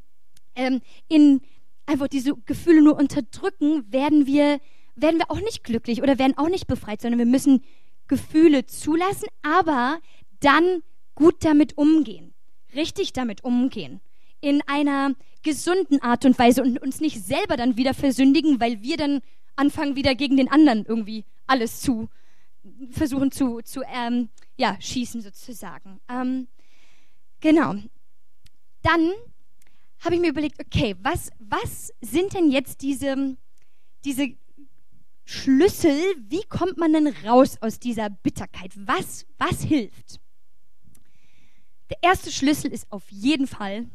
ähm, 0.54 0.80
in 1.08 1.42
einfach 1.86 2.08
diese 2.08 2.34
Gefühle 2.44 2.82
nur 2.82 2.96
unterdrücken, 2.96 3.90
werden 3.92 4.26
wir, 4.26 4.60
werden 4.94 5.18
wir 5.18 5.30
auch 5.30 5.40
nicht 5.40 5.64
glücklich 5.64 6.02
oder 6.02 6.18
werden 6.18 6.36
auch 6.36 6.48
nicht 6.48 6.66
befreit, 6.66 7.00
sondern 7.00 7.18
wir 7.18 7.26
müssen 7.26 7.62
Gefühle 8.08 8.66
zulassen, 8.66 9.28
aber 9.42 10.00
dann 10.40 10.82
gut 11.14 11.44
damit 11.44 11.78
umgehen, 11.78 12.34
richtig 12.74 13.12
damit 13.12 13.42
umgehen, 13.44 14.00
in 14.40 14.60
einer 14.66 15.14
gesunden 15.42 16.02
Art 16.02 16.24
und 16.24 16.38
Weise 16.38 16.62
und 16.62 16.80
uns 16.82 17.00
nicht 17.00 17.22
selber 17.22 17.56
dann 17.56 17.76
wieder 17.76 17.94
versündigen, 17.94 18.60
weil 18.60 18.82
wir 18.82 18.96
dann 18.96 19.20
anfangen 19.54 19.96
wieder 19.96 20.14
gegen 20.14 20.36
den 20.36 20.50
anderen 20.50 20.84
irgendwie 20.84 21.24
alles 21.46 21.80
zu 21.80 22.08
versuchen 22.90 23.30
zu, 23.30 23.60
zu 23.62 23.82
ähm, 23.82 24.28
ja, 24.56 24.76
schießen 24.80 25.20
sozusagen. 25.22 26.00
Ähm, 26.08 26.48
genau. 27.40 27.74
Dann 28.82 29.12
habe 30.06 30.14
ich 30.14 30.20
mir 30.20 30.30
überlegt, 30.30 30.60
okay, 30.60 30.94
was, 31.02 31.30
was 31.38 31.92
sind 32.00 32.32
denn 32.32 32.50
jetzt 32.50 32.80
diese, 32.80 33.36
diese 34.04 34.28
Schlüssel? 35.24 35.96
Wie 36.28 36.44
kommt 36.48 36.78
man 36.78 36.92
denn 36.92 37.08
raus 37.26 37.58
aus 37.60 37.80
dieser 37.80 38.08
Bitterkeit? 38.08 38.72
Was, 38.76 39.26
was 39.36 39.62
hilft? 39.62 40.20
Der 41.90 41.98
erste 42.02 42.30
Schlüssel 42.30 42.72
ist 42.72 42.90
auf 42.90 43.10
jeden 43.10 43.48
Fall 43.48 43.86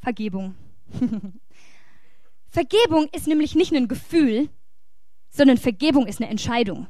Vergebung. 0.00 0.54
Vergebung 2.48 3.08
ist 3.12 3.26
nämlich 3.26 3.54
nicht 3.54 3.72
ein 3.72 3.88
Gefühl, 3.88 4.48
sondern 5.30 5.58
Vergebung 5.58 6.06
ist 6.06 6.20
eine 6.20 6.30
Entscheidung. 6.30 6.86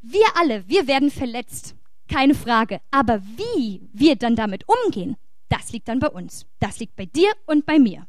Wir 0.00 0.26
alle, 0.36 0.68
wir 0.68 0.86
werden 0.86 1.10
verletzt, 1.10 1.76
keine 2.08 2.34
Frage. 2.34 2.80
Aber 2.90 3.22
wie 3.22 3.88
wir 3.92 4.16
dann 4.16 4.36
damit 4.36 4.64
umgehen, 4.68 5.16
das 5.48 5.72
liegt 5.72 5.88
dann 5.88 5.98
bei 5.98 6.08
uns. 6.08 6.46
Das 6.60 6.78
liegt 6.78 6.96
bei 6.96 7.06
dir 7.06 7.30
und 7.46 7.66
bei 7.66 7.78
mir. 7.78 8.06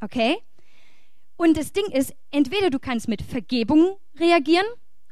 Okay? 0.00 0.36
Und 1.36 1.56
das 1.56 1.72
Ding 1.72 1.86
ist, 1.86 2.14
entweder 2.30 2.70
du 2.70 2.78
kannst 2.78 3.08
mit 3.08 3.22
Vergebung 3.22 3.96
reagieren 4.18 4.66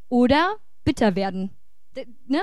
oder 0.08 0.56
bitter 0.84 1.16
werden. 1.16 1.50
Ne? 2.26 2.42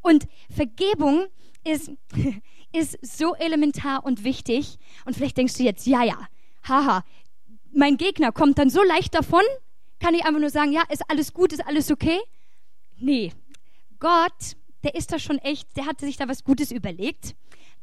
Und 0.00 0.26
Vergebung 0.50 1.26
ist, 1.64 1.90
ist 2.72 2.98
so 3.02 3.34
elementar 3.34 4.04
und 4.04 4.24
wichtig. 4.24 4.78
Und 5.04 5.14
vielleicht 5.14 5.36
denkst 5.36 5.54
du 5.54 5.62
jetzt, 5.62 5.86
ja, 5.86 6.02
ja, 6.02 6.28
haha, 6.66 7.04
mein 7.72 7.96
Gegner 7.96 8.32
kommt 8.32 8.58
dann 8.58 8.70
so 8.70 8.82
leicht 8.82 9.14
davon, 9.14 9.42
kann 9.98 10.14
ich 10.14 10.24
einfach 10.24 10.40
nur 10.40 10.50
sagen, 10.50 10.72
ja, 10.72 10.82
ist 10.90 11.08
alles 11.08 11.32
gut, 11.32 11.52
ist 11.52 11.66
alles 11.66 11.90
okay? 11.90 12.18
Nee, 12.98 13.32
Gott, 13.98 14.56
der 14.82 14.94
ist 14.94 15.12
da 15.12 15.18
schon 15.18 15.38
echt, 15.38 15.76
der 15.76 15.86
hatte 15.86 16.04
sich 16.04 16.16
da 16.16 16.28
was 16.28 16.44
Gutes 16.44 16.70
überlegt. 16.70 17.34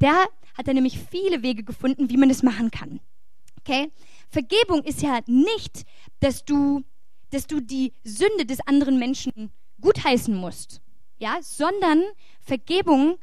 Der 0.01 0.27
hat 0.55 0.67
da 0.67 0.73
nämlich 0.73 0.99
viele 0.99 1.43
Wege 1.43 1.63
gefunden, 1.63 2.09
wie 2.09 2.17
man 2.17 2.29
das 2.29 2.43
machen 2.43 2.71
kann. 2.71 2.99
Okay? 3.59 3.91
Vergebung 4.29 4.83
ist 4.83 5.01
ja 5.01 5.19
nicht, 5.27 5.85
dass 6.19 6.43
du, 6.43 6.83
dass 7.29 7.47
du 7.47 7.61
die 7.61 7.93
Sünde 8.03 8.45
des 8.45 8.59
anderen 8.67 8.97
Menschen 8.97 9.51
gutheißen 9.79 10.35
musst, 10.35 10.81
ja, 11.17 11.37
sondern 11.41 12.03
Vergebung 12.39 13.17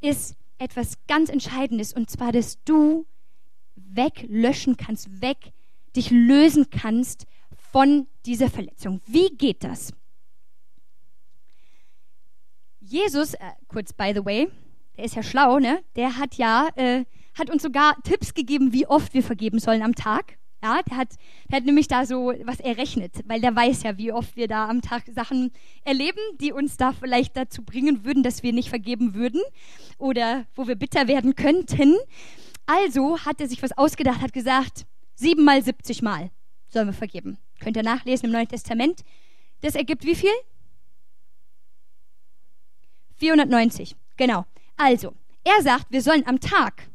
ist 0.00 0.34
etwas 0.58 0.98
ganz 1.06 1.28
Entscheidendes 1.28 1.92
und 1.92 2.10
zwar, 2.10 2.32
dass 2.32 2.62
du 2.64 3.06
weglöschen 3.74 4.76
kannst, 4.76 5.20
weg 5.20 5.52
dich 5.96 6.10
lösen 6.10 6.70
kannst 6.70 7.26
von 7.72 8.06
dieser 8.26 8.50
Verletzung. 8.50 9.00
Wie 9.06 9.28
geht 9.36 9.64
das? 9.64 9.92
Jesus, 12.80 13.34
äh, 13.34 13.52
kurz 13.68 13.92
by 13.92 14.12
the 14.14 14.24
way, 14.24 14.50
der 14.96 15.04
ist 15.04 15.16
ja 15.16 15.22
schlau, 15.22 15.58
ne? 15.58 15.82
Der 15.96 16.18
hat 16.18 16.34
ja, 16.36 16.68
äh, 16.76 17.04
hat 17.38 17.50
uns 17.50 17.62
sogar 17.62 17.96
Tipps 18.02 18.34
gegeben, 18.34 18.72
wie 18.72 18.86
oft 18.86 19.14
wir 19.14 19.22
vergeben 19.22 19.58
sollen 19.58 19.82
am 19.82 19.94
Tag. 19.94 20.38
Ja, 20.62 20.80
der 20.82 20.96
hat, 20.96 21.08
der 21.50 21.58
hat 21.58 21.64
nämlich 21.66 21.88
da 21.88 22.06
so 22.06 22.32
was 22.44 22.58
errechnet, 22.58 23.12
weil 23.26 23.40
der 23.40 23.54
weiß 23.54 23.82
ja, 23.82 23.98
wie 23.98 24.12
oft 24.12 24.34
wir 24.34 24.48
da 24.48 24.68
am 24.68 24.80
Tag 24.80 25.04
Sachen 25.14 25.52
erleben, 25.84 26.20
die 26.40 26.52
uns 26.52 26.78
da 26.78 26.92
vielleicht 26.92 27.36
dazu 27.36 27.62
bringen 27.62 28.04
würden, 28.04 28.22
dass 28.22 28.42
wir 28.42 28.54
nicht 28.54 28.70
vergeben 28.70 29.14
würden 29.14 29.42
oder 29.98 30.46
wo 30.54 30.66
wir 30.66 30.76
bitter 30.76 31.06
werden 31.06 31.34
könnten. 31.34 31.96
Also 32.64 33.18
hat 33.18 33.42
er 33.42 33.48
sich 33.48 33.62
was 33.62 33.76
ausgedacht, 33.76 34.22
hat 34.22 34.32
gesagt, 34.32 34.86
sieben 35.14 35.44
mal 35.44 35.62
70 35.62 36.00
Mal 36.00 36.30
sollen 36.68 36.88
wir 36.88 36.94
vergeben. 36.94 37.36
Könnt 37.60 37.76
ihr 37.76 37.82
nachlesen 37.82 38.26
im 38.26 38.32
Neuen 38.32 38.48
Testament. 38.48 39.04
Das 39.60 39.74
ergibt 39.74 40.04
wie 40.04 40.14
viel? 40.14 40.30
490. 43.16 43.96
Genau. 44.16 44.44
Also, 44.76 45.14
er 45.44 45.62
sagt, 45.62 45.86
wir 45.90 46.02
sollen 46.02 46.26
am 46.26 46.40
Tag 46.40 46.88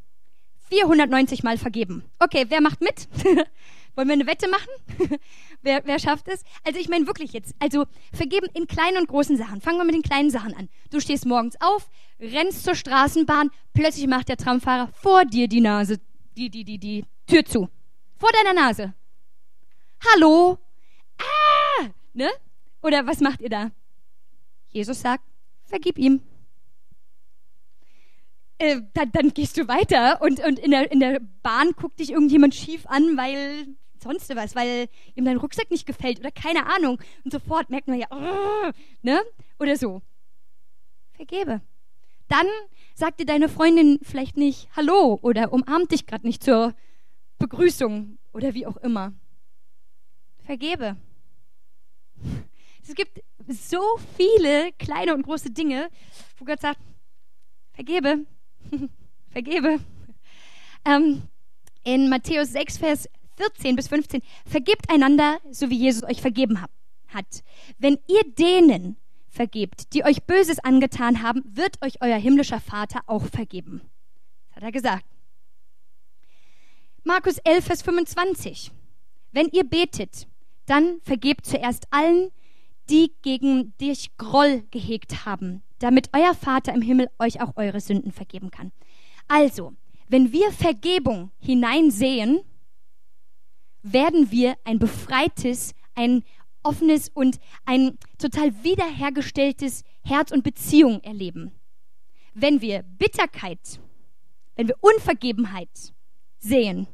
490 0.70 1.44
Mal 1.44 1.58
vergeben. 1.58 2.04
Okay, 2.20 2.46
wer 2.50 2.62
macht 2.62 2.82
mit? 2.82 3.08
Wollen 3.96 4.08
wir 4.08 4.14
eine 4.14 4.28
Wette 4.28 4.48
machen? 4.48 5.20
wer, 5.62 5.82
wer 5.86 6.00
schafft 6.00 6.28
es? 6.28 6.44
Also 6.64 6.80
ich 6.80 6.90
meine 6.90 7.08
wirklich 7.08 7.34
jetzt, 7.34 7.54
also 7.60 7.86
vergeben 8.14 8.48
in 8.54 8.68
kleinen 8.68 8.98
und 8.98 9.08
großen 9.08 9.36
Sachen. 9.36 9.62
Fangen 9.62 9.78
wir 9.78 9.86
mit 9.86 9.96
den 9.96 10.04
kleinen 10.04 10.30
Sachen 10.30 10.54
an. 10.54 10.70
Du 10.90 11.00
stehst 11.00 11.26
morgens 11.26 11.56
auf, 11.60 11.90
rennst 12.20 12.64
zur 12.64 12.76
Straßenbahn, 12.76 13.50
plötzlich 13.74 14.08
macht 14.08 14.30
der 14.30 14.38
Tramfahrer 14.38 14.88
vor 14.94 15.26
dir 15.26 15.48
die 15.48 15.62
Nase, 15.62 16.00
die, 16.38 16.50
die, 16.50 16.64
die, 16.64 16.78
die 16.78 17.06
Tür 17.28 17.44
zu. 17.44 17.68
Vor 18.18 18.30
deiner 18.32 18.54
Nase. 18.54 18.94
Hallo? 20.14 20.58
Ah! 21.18 21.88
Ne? 22.14 22.30
Oder 22.82 23.06
was 23.06 23.20
macht 23.20 23.42
ihr 23.42 23.50
da? 23.50 23.72
Jesus 24.70 25.02
sagt, 25.02 25.24
vergib 25.66 25.98
ihm. 25.98 26.22
Äh, 28.60 28.82
dann, 28.94 29.12
dann, 29.12 29.34
gehst 29.34 29.58
du 29.58 29.68
weiter 29.68 30.22
und, 30.22 30.40
und 30.46 30.60
in, 30.60 30.72
der, 30.72 30.92
in 30.92 31.00
der 31.00 31.22
Bahn 31.42 31.72
guckt 31.72 32.00
dich 32.00 32.12
irgendjemand 32.12 32.54
schief 32.54 32.86
an, 32.88 33.18
weil 33.18 33.68
sonst 34.04 34.34
was, 34.36 34.56
weil 34.56 34.88
ihm 35.16 35.26
dein 35.26 35.38
Rucksack 35.38 35.72
nicht 35.72 35.86
gefällt 35.86 36.20
oder 36.20 36.32
keine 36.32 36.68
Ahnung. 36.68 37.02
Und 37.24 37.32
sofort 37.32 37.70
merkt 37.70 37.88
man 37.88 38.00
ja, 38.00 38.08
ne? 39.02 39.22
Oder 39.60 39.78
so. 39.78 40.02
Vergebe. 41.14 41.62
Dann 42.28 42.48
sagt 42.96 43.20
dir 43.20 43.26
deine 43.26 43.50
Freundin 43.50 44.00
vielleicht 44.04 44.38
nicht 44.38 44.70
Hallo 44.76 45.18
oder 45.22 45.52
umarmt 45.52 45.92
dich 45.92 46.06
gerade 46.06 46.28
nicht 46.28 46.44
zur 46.44 46.76
Begrüßung 47.40 48.20
oder 48.34 48.54
wie 48.54 48.68
auch 48.68 48.78
immer 48.78 49.14
vergebe. 50.50 50.98
Es 52.82 52.96
gibt 52.96 53.22
so 53.48 53.82
viele 54.18 54.72
kleine 54.80 55.14
und 55.14 55.22
große 55.22 55.52
Dinge, 55.52 55.90
wo 56.38 56.46
Gott 56.46 56.60
sagt, 56.60 56.80
vergebe, 57.74 58.26
vergebe. 59.32 59.80
Ähm, 60.86 61.24
in 61.84 62.10
Matthäus 62.10 62.52
6, 62.52 62.78
Vers 62.78 63.10
14 63.38 63.76
bis 63.76 63.88
15, 63.88 64.22
vergebt 64.46 64.90
einander, 64.90 65.40
so 65.50 65.70
wie 65.70 65.78
Jesus 65.78 66.04
euch 66.04 66.22
vergeben 66.22 66.62
hat. 66.62 67.44
Wenn 67.78 67.98
ihr 68.08 68.22
denen 68.38 68.98
vergebt, 69.30 69.94
die 69.94 70.04
euch 70.04 70.24
Böses 70.24 70.60
angetan 70.60 71.22
haben, 71.22 71.44
wird 71.46 71.82
euch 71.84 72.02
euer 72.02 72.18
himmlischer 72.18 72.60
Vater 72.60 73.02
auch 73.06 73.26
vergeben. 73.26 73.82
Das 74.50 74.58
hat 74.58 74.64
er 74.64 74.72
gesagt. 74.72 75.06
Markus 77.04 77.38
11, 77.40 77.66
Vers 77.66 77.82
25. 77.82 78.72
Wenn 79.32 79.48
ihr 79.50 79.64
betet, 79.64 80.28
dann 80.66 81.00
vergebt 81.02 81.46
zuerst 81.46 81.88
allen, 81.92 82.32
die 82.90 83.14
gegen 83.22 83.76
dich 83.78 84.16
Groll 84.18 84.64
gehegt 84.72 85.26
haben, 85.26 85.64
damit 85.80 86.10
euer 86.14 86.34
Vater 86.34 86.74
im 86.74 86.82
Himmel 86.82 87.10
euch 87.20 87.42
auch 87.42 87.56
eure 87.56 87.80
Sünden 87.80 88.12
vergeben 88.12 88.52
kann. 88.52 88.72
Also, 89.28 89.74
wenn 90.08 90.32
wir 90.32 90.52
Vergebung 90.52 91.32
hineinsehen, 91.40 92.42
werden 93.84 94.32
wir 94.32 94.58
ein 94.66 94.80
befreites, 94.80 95.74
ein 95.96 96.24
offenes 96.64 97.10
und 97.10 97.40
ein 97.66 97.98
total 98.18 98.64
wiederhergestelltes 98.64 99.84
Herz 100.02 100.32
und 100.32 100.44
Beziehung 100.44 101.02
erleben. 101.02 101.52
Wenn 102.34 102.62
wir 102.62 102.84
Bitterkeit, 102.84 103.80
wenn 104.56 104.68
wir 104.68 104.76
Unvergebenheit 104.82 105.94
sehen, 106.38 106.88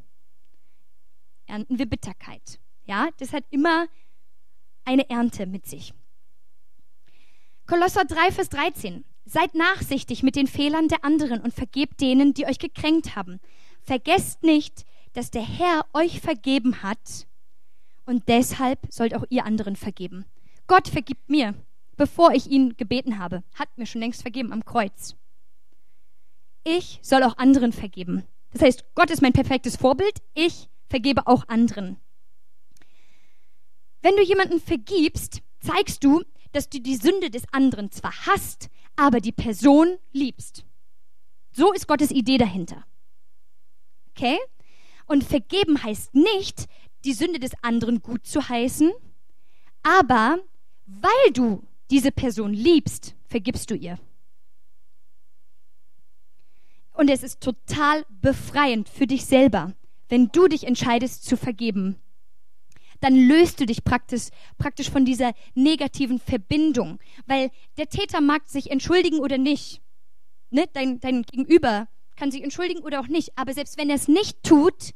ernten 1.48 1.80
wir 1.80 1.86
Bitterkeit. 1.88 2.60
Ja, 2.86 3.10
das 3.17 3.34
hat 3.34 3.43
immer 3.50 3.88
eine 4.84 5.10
Ernte 5.10 5.45
mit 5.45 5.65
sich. 5.65 5.93
Kolosser 7.67 8.06
3, 8.06 8.32
Vers 8.32 8.49
13. 8.49 9.04
Seid 9.25 9.56
nachsichtig 9.56 10.21
mit 10.21 10.36
den 10.36 10.45
Fehlern 10.45 10.88
der 10.88 11.04
anderen 11.04 11.41
und 11.41 11.51
vergebt 11.51 11.99
denen, 11.99 12.36
die 12.36 12.45
euch 12.45 12.60
gekränkt 12.60 13.15
haben. 13.15 13.39
Vergesst 13.82 14.43
nicht, 14.43 14.86
dass 15.13 15.32
der 15.32 15.41
Herr 15.41 15.86
euch 15.93 16.21
vergeben 16.21 16.84
hat 16.84 17.25
und 18.06 18.28
deshalb 18.28 18.80
sollt 18.89 19.15
auch 19.15 19.25
ihr 19.30 19.45
anderen 19.45 19.75
vergeben. 19.75 20.25
Gott 20.67 20.88
vergibt 20.88 21.28
mir, 21.28 21.56
bevor 21.97 22.34
ich 22.34 22.51
ihn 22.51 22.78
gebeten 22.78 23.17
habe, 23.17 23.43
hat 23.56 23.75
mir 23.78 23.88
schon 23.88 24.01
längst 24.01 24.21
vergeben 24.21 24.54
am 24.54 24.63
Kreuz. 24.63 25.15
Ich 26.63 26.99
soll 27.01 27.23
auch 27.23 27.38
anderen 27.38 27.71
vergeben. 27.71 28.25
Das 28.51 28.62
heißt, 28.62 28.86
Gott 28.93 29.10
ist 29.10 29.23
mein 29.23 29.34
perfektes 29.34 29.75
Vorbild, 29.75 30.21
ich 30.36 30.69
vergebe 30.88 31.25
auch 31.25 31.47
anderen. 31.47 31.97
Wenn 34.04 34.15
du 34.15 34.21
jemanden 34.21 34.60
vergibst, 34.60 35.41
zeigst 35.62 36.04
du, 36.04 36.21
dass 36.56 36.70
du 36.70 36.80
die 36.80 36.96
Sünde 36.96 37.30
des 37.30 37.44
anderen 37.52 37.91
zwar 37.91 38.13
hast, 38.26 38.70
aber 38.96 39.20
die 39.20 39.34
Person 39.34 39.98
liebst. 40.13 40.63
So 41.52 41.74
ist 41.74 41.88
Gottes 41.88 42.12
Idee 42.12 42.38
dahinter. 42.38 42.86
Okay? 44.12 44.38
Und 45.06 45.26
vergeben 45.26 45.84
heißt 45.84 46.15
nicht, 46.15 46.68
die 47.04 47.13
Sünde 47.13 47.39
des 47.39 47.52
anderen 47.62 48.02
gut 48.02 48.26
zu 48.26 48.48
heißen, 48.48 48.91
aber 49.84 50.39
weil 50.86 51.32
du 51.34 51.63
diese 51.91 52.12
Person 52.12 52.54
liebst, 52.54 53.15
vergibst 53.28 53.70
du 53.70 53.76
ihr. 53.76 54.00
Und 56.94 57.10
es 57.10 57.22
ist 57.22 57.41
total 57.41 58.06
befreiend 58.22 58.88
für 58.88 59.08
dich 59.08 59.26
selber, 59.26 59.74
wenn 60.08 60.30
du 60.30 60.48
dich 60.48 60.65
entscheidest 60.65 61.26
zu 61.26 61.36
vergeben. 61.36 61.98
Dann 63.06 63.28
löst 63.28 63.60
du 63.60 63.68
dich 63.68 63.84
praktisch, 63.84 64.30
praktisch 64.58 64.89
von 64.89 65.06
dieser 65.06 65.36
negativen 65.54 66.18
Verbindung, 66.18 66.98
weil 67.28 67.52
der 67.78 67.88
Täter 67.88 68.20
mag 68.20 68.50
sich 68.50 68.72
entschuldigen 68.72 69.20
oder 69.20 69.38
nicht. 69.38 69.80
Ne? 70.50 70.65
Dein, 70.74 71.00
dein 71.02 71.22
Gegenüber 71.22 71.88
kann 72.15 72.32
sich 72.32 72.41
entschuldigen 72.41 72.82
oder 72.82 73.00
auch 73.00 73.08
nicht. 73.08 73.38
Aber 73.38 73.54
selbst 73.54 73.78
wenn 73.78 73.91
er 73.91 73.98
es 73.98 74.08
nicht 74.08 74.41
tut, 74.41 74.96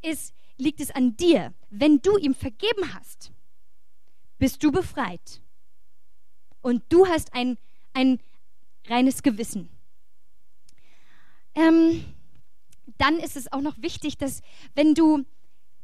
ist, 0.00 0.32
liegt 0.56 0.80
es 0.80 0.90
an 0.90 1.18
dir. 1.18 1.52
Wenn 1.68 2.00
du 2.00 2.16
ihm 2.16 2.34
vergeben 2.34 2.94
hast, 2.94 3.30
bist 4.38 4.64
du 4.64 4.72
befreit. 4.72 5.42
Und 6.62 6.82
du 6.88 7.08
hast 7.08 7.34
ein, 7.34 7.58
ein 7.92 8.20
reines 8.86 9.22
Gewissen. 9.22 9.68
Ähm, 11.54 12.06
dann 12.96 13.18
ist 13.18 13.36
es 13.36 13.52
auch 13.52 13.60
noch 13.60 13.76
wichtig, 13.82 14.16
dass 14.16 14.40
wenn 14.74 14.94
du, 14.94 15.26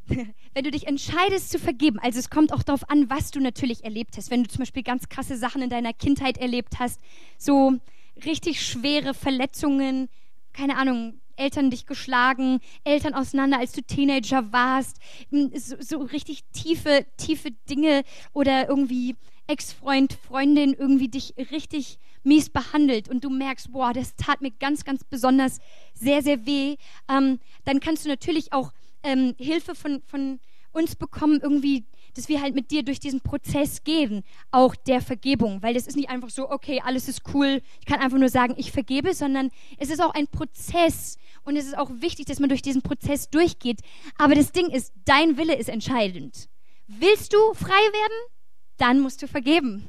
wenn 0.54 0.64
du 0.64 0.70
dich 0.70 0.86
entscheidest 0.86 1.50
zu 1.50 1.58
vergeben, 1.58 1.98
also 1.98 2.18
es 2.18 2.30
kommt 2.30 2.52
auch 2.52 2.62
darauf 2.62 2.88
an, 2.88 3.10
was 3.10 3.30
du 3.30 3.40
natürlich 3.40 3.84
erlebt 3.84 4.16
hast. 4.16 4.30
Wenn 4.30 4.44
du 4.44 4.48
zum 4.48 4.60
Beispiel 4.60 4.82
ganz 4.82 5.08
krasse 5.08 5.36
Sachen 5.36 5.62
in 5.62 5.70
deiner 5.70 5.92
Kindheit 5.92 6.38
erlebt 6.38 6.78
hast, 6.78 7.00
so 7.38 7.78
richtig 8.24 8.64
schwere 8.64 9.14
Verletzungen, 9.14 10.08
keine 10.52 10.76
Ahnung, 10.76 11.20
Eltern 11.36 11.70
dich 11.70 11.86
geschlagen, 11.86 12.60
Eltern 12.84 13.14
auseinander, 13.14 13.58
als 13.58 13.72
du 13.72 13.82
Teenager 13.82 14.52
warst, 14.52 14.98
so, 15.30 15.76
so 15.80 15.98
richtig 15.98 16.44
tiefe, 16.52 17.06
tiefe 17.16 17.50
Dinge 17.68 18.02
oder 18.32 18.68
irgendwie 18.68 19.16
Ex-Freund, 19.46 20.12
Freundin 20.12 20.74
irgendwie 20.74 21.08
dich 21.08 21.34
richtig 21.50 21.98
mies 22.22 22.48
behandelt 22.48 23.08
und 23.08 23.24
du 23.24 23.30
merkst, 23.30 23.72
boah, 23.72 23.92
das 23.92 24.16
tat 24.16 24.40
mir 24.40 24.50
ganz, 24.52 24.84
ganz 24.84 25.04
besonders 25.04 25.58
sehr, 25.92 26.22
sehr 26.22 26.46
weh, 26.46 26.76
ähm, 27.10 27.38
dann 27.64 27.80
kannst 27.80 28.04
du 28.04 28.08
natürlich 28.08 28.52
auch 28.52 28.72
ähm, 29.04 29.34
Hilfe 29.38 29.74
von, 29.74 30.02
von 30.06 30.40
uns 30.72 30.96
bekommen, 30.96 31.40
irgendwie 31.42 31.84
dass 32.14 32.28
wir 32.28 32.40
halt 32.40 32.54
mit 32.54 32.70
dir 32.70 32.82
durch 32.82 33.00
diesen 33.00 33.20
Prozess 33.20 33.82
gehen, 33.84 34.22
auch 34.50 34.74
der 34.74 35.00
Vergebung, 35.00 35.62
weil 35.62 35.74
das 35.74 35.86
ist 35.86 35.96
nicht 35.96 36.08
einfach 36.08 36.30
so, 36.30 36.50
okay, 36.50 36.80
alles 36.84 37.08
ist 37.08 37.22
cool, 37.34 37.60
ich 37.80 37.86
kann 37.86 38.00
einfach 38.00 38.18
nur 38.18 38.28
sagen, 38.28 38.54
ich 38.56 38.72
vergebe, 38.72 39.14
sondern 39.14 39.50
es 39.78 39.90
ist 39.90 40.02
auch 40.02 40.14
ein 40.14 40.28
Prozess 40.28 41.18
und 41.42 41.56
es 41.56 41.66
ist 41.66 41.76
auch 41.76 41.90
wichtig, 42.00 42.26
dass 42.26 42.40
man 42.40 42.48
durch 42.48 42.62
diesen 42.62 42.82
Prozess 42.82 43.28
durchgeht. 43.30 43.80
Aber 44.16 44.34
das 44.34 44.52
Ding 44.52 44.70
ist, 44.70 44.92
dein 45.04 45.36
Wille 45.36 45.56
ist 45.56 45.68
entscheidend. 45.68 46.48
Willst 46.86 47.32
du 47.32 47.38
frei 47.54 47.68
werden? 47.68 48.32
Dann 48.76 49.00
musst 49.00 49.22
du 49.22 49.28
vergeben. 49.28 49.84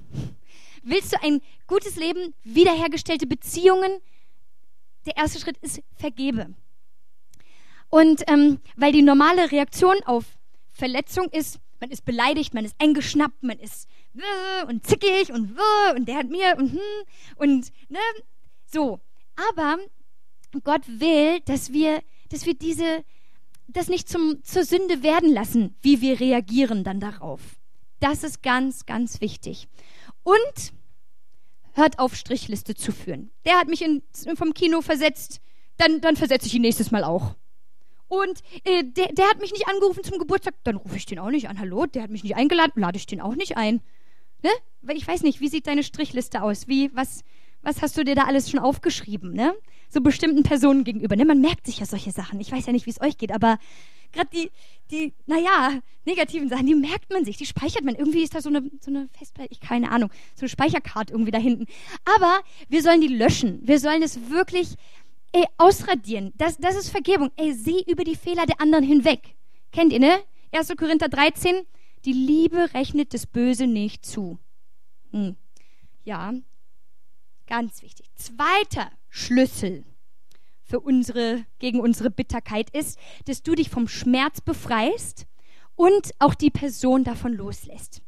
Willst 0.84 1.14
du 1.14 1.22
ein 1.24 1.42
gutes 1.68 1.96
Leben, 1.96 2.34
wiederhergestellte 2.44 3.26
Beziehungen? 3.26 4.00
Der 5.06 5.18
erste 5.18 5.40
Schritt 5.40 5.58
ist 5.62 5.82
vergebe. 5.96 6.54
Und 7.96 8.24
ähm, 8.28 8.60
weil 8.76 8.92
die 8.92 9.02
normale 9.02 9.54
Reaktion 9.54 9.96
auf 10.06 10.26
Verletzung 10.70 11.30
ist, 11.30 11.60
man 11.80 11.90
ist 11.92 12.04
beleidigt, 12.04 12.54
man 12.54 12.66
ist 12.66 12.76
eingeschnappt, 12.78 13.42
man 13.42 13.58
ist 13.58 13.88
und 14.68 14.86
zickig 14.86 15.32
und 15.32 15.58
und 15.96 16.06
der 16.06 16.18
hat 16.18 16.30
mir 16.30 16.58
und 16.58 16.74
hm, 16.74 16.80
und 17.38 17.72
ne, 17.88 18.00
so. 18.66 19.00
Aber 19.50 19.78
Gott 20.66 20.82
will, 20.90 21.40
dass 21.46 21.72
wir, 21.72 22.02
dass 22.28 22.46
wir 22.46 22.56
diese, 22.56 23.06
das 23.70 23.88
nicht 23.88 24.10
zum, 24.10 24.44
zur 24.44 24.66
Sünde 24.66 25.02
werden 25.02 25.32
lassen, 25.32 25.74
wie 25.82 26.02
wir 26.02 26.20
reagieren 26.20 26.84
dann 26.84 27.00
darauf. 27.00 27.40
Das 28.02 28.26
ist 28.26 28.44
ganz, 28.44 28.86
ganz 28.86 29.22
wichtig. 29.22 29.70
Und 30.24 30.74
hört 31.72 32.00
auf, 32.00 32.14
Strichliste 32.14 32.76
zu 32.76 32.92
führen. 32.92 33.32
Der 33.46 33.58
hat 33.58 33.70
mich 33.70 33.82
in, 33.82 34.04
vom 34.36 34.54
Kino 34.54 34.82
versetzt, 34.82 35.40
dann, 35.78 36.02
dann 36.02 36.18
versetze 36.18 36.48
ich 36.48 36.56
ihn 36.56 36.62
nächstes 36.62 36.92
Mal 36.92 37.06
auch. 37.06 37.36
Und 38.08 38.42
äh, 38.64 38.84
der, 38.84 39.08
der 39.14 39.30
hat 39.30 39.40
mich 39.40 39.52
nicht 39.52 39.68
angerufen 39.68 40.04
zum 40.04 40.20
Geburtstag, 40.20 40.54
dann 40.64 40.76
rufe 40.76 40.98
ich 40.98 41.06
den 41.06 41.20
auch 41.20 41.30
nicht 41.30 41.50
an. 41.50 41.60
Hallo, 41.60 41.86
der 41.86 42.04
hat 42.04 42.12
mich 42.12 42.24
nicht 42.24 42.36
eingeladen, 42.36 42.82
lade 42.82 42.98
ich 42.98 43.08
den 43.08 43.22
auch 43.22 43.36
nicht 43.36 43.58
ein. 43.58 43.82
Ne? 44.44 44.52
Weil 44.82 44.98
ich 44.98 45.08
weiß 45.08 45.24
nicht, 45.24 45.42
wie 45.42 45.48
sieht 45.48 45.68
deine 45.68 45.84
Strichliste 45.84 46.44
aus? 46.44 46.68
Wie, 46.68 46.96
was, 46.96 47.24
was 47.62 47.82
hast 47.82 47.98
du 47.98 48.04
dir 48.04 48.16
da 48.16 48.24
alles 48.24 48.50
schon 48.50 48.60
aufgeschrieben, 48.60 49.34
ne? 49.34 49.56
So 49.90 50.02
bestimmten 50.02 50.44
Personen 50.44 50.84
gegenüber. 50.84 51.16
Ne? 51.16 51.26
Man 51.26 51.42
merkt 51.42 51.66
sich 51.66 51.80
ja 51.80 51.86
solche 51.86 52.12
Sachen. 52.12 52.40
Ich 52.40 52.52
weiß 52.52 52.66
ja 52.66 52.74
nicht, 52.74 52.86
wie 52.86 52.92
es 52.92 53.02
euch 53.02 53.18
geht, 53.18 53.32
aber 53.32 53.58
gerade 54.12 54.30
die, 54.34 54.52
die, 54.92 55.14
naja, 55.26 55.80
negativen 56.06 56.50
Sachen, 56.50 56.66
die 56.66 56.76
merkt 56.76 57.12
man 57.12 57.26
sich, 57.26 57.38
die 57.38 57.46
speichert 57.46 57.84
man. 57.84 57.96
Irgendwie 57.96 58.24
ist 58.24 58.36
da 58.36 58.42
so 58.42 58.50
eine, 58.50 58.70
so 58.82 58.92
eine 58.92 59.10
Festplatte, 59.18 59.50
ich 59.52 59.60
keine 59.60 59.92
Ahnung, 59.92 60.10
so 60.36 60.42
eine 60.42 60.50
Speicherkarte 60.50 61.14
irgendwie 61.14 61.32
da 61.32 61.38
hinten. 61.38 61.66
Aber 62.04 62.42
wir 62.70 62.82
sollen 62.82 63.02
die 63.02 63.08
löschen. 63.08 63.60
Wir 63.64 63.80
sollen 63.80 64.04
es 64.04 64.30
wirklich 64.30 64.76
ey, 65.36 65.46
ausradieren. 65.58 66.32
Das, 66.38 66.58
das 66.58 66.76
ist 66.76 66.90
Vergebung. 66.90 67.30
Ey, 67.36 67.54
sieh 67.54 67.84
über 67.88 68.04
die 68.06 68.16
Fehler 68.16 68.46
der 68.46 68.62
anderen 68.62 68.86
hinweg. 68.86 69.36
Kennt 69.72 69.92
ihr, 69.92 70.00
ne? 70.00 70.24
1. 70.52 70.74
Korinther 70.78 71.10
13. 71.10 71.66
Die 72.06 72.14
Liebe 72.14 72.74
rechnet 72.74 73.14
das 73.14 73.26
Böse 73.26 73.68
nicht 73.68 74.06
zu. 74.06 74.40
Hm. 75.12 75.36
Ja, 76.06 76.34
ganz 77.48 77.82
wichtig. 77.82 78.10
Zweiter 78.16 78.92
Schlüssel 79.10 79.84
für 80.64 80.80
unsere, 80.80 81.46
gegen 81.60 81.82
unsere 81.82 82.10
Bitterkeit 82.10 82.70
ist, 82.70 82.98
dass 83.26 83.44
du 83.44 83.56
dich 83.56 83.70
vom 83.70 83.88
Schmerz 83.88 84.40
befreist 84.40 85.26
und 85.76 86.12
auch 86.20 86.36
die 86.36 86.52
Person 86.52 87.04
davon 87.04 87.34
loslässt. 87.34 88.02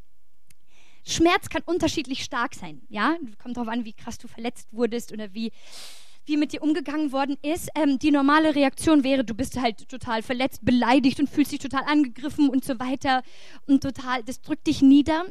Schmerz 1.04 1.50
kann 1.50 1.64
unterschiedlich 1.66 2.24
stark 2.24 2.56
sein, 2.56 2.82
ja? 2.90 3.18
Kommt 3.42 3.58
darauf 3.58 3.70
an, 3.70 3.86
wie 3.86 3.94
krass 3.94 4.18
du 4.18 4.28
verletzt 4.28 4.70
wurdest 4.72 5.12
oder 5.12 5.34
wie 5.34 5.52
wie 6.28 6.38
mit 6.38 6.52
dir 6.52 6.62
umgegangen 6.62 7.12
worden 7.12 7.38
ist. 7.42 7.70
Ähm, 7.76 7.98
die 8.00 8.12
normale 8.12 8.54
Reaktion 8.54 9.04
wäre, 9.04 9.24
du 9.24 9.34
bist 9.34 9.60
halt 9.60 9.88
total 9.90 10.22
verletzt, 10.22 10.64
beleidigt 10.64 11.20
und 11.20 11.30
fühlst 11.30 11.54
dich 11.54 11.60
total 11.60 11.84
angegriffen 11.86 12.50
und 12.50 12.64
so 12.64 12.80
weiter 12.80 13.24
und 13.66 13.82
total, 13.82 14.24
das 14.24 14.42
drückt 14.42 14.68
dich 14.68 14.82
nieder. 14.82 15.26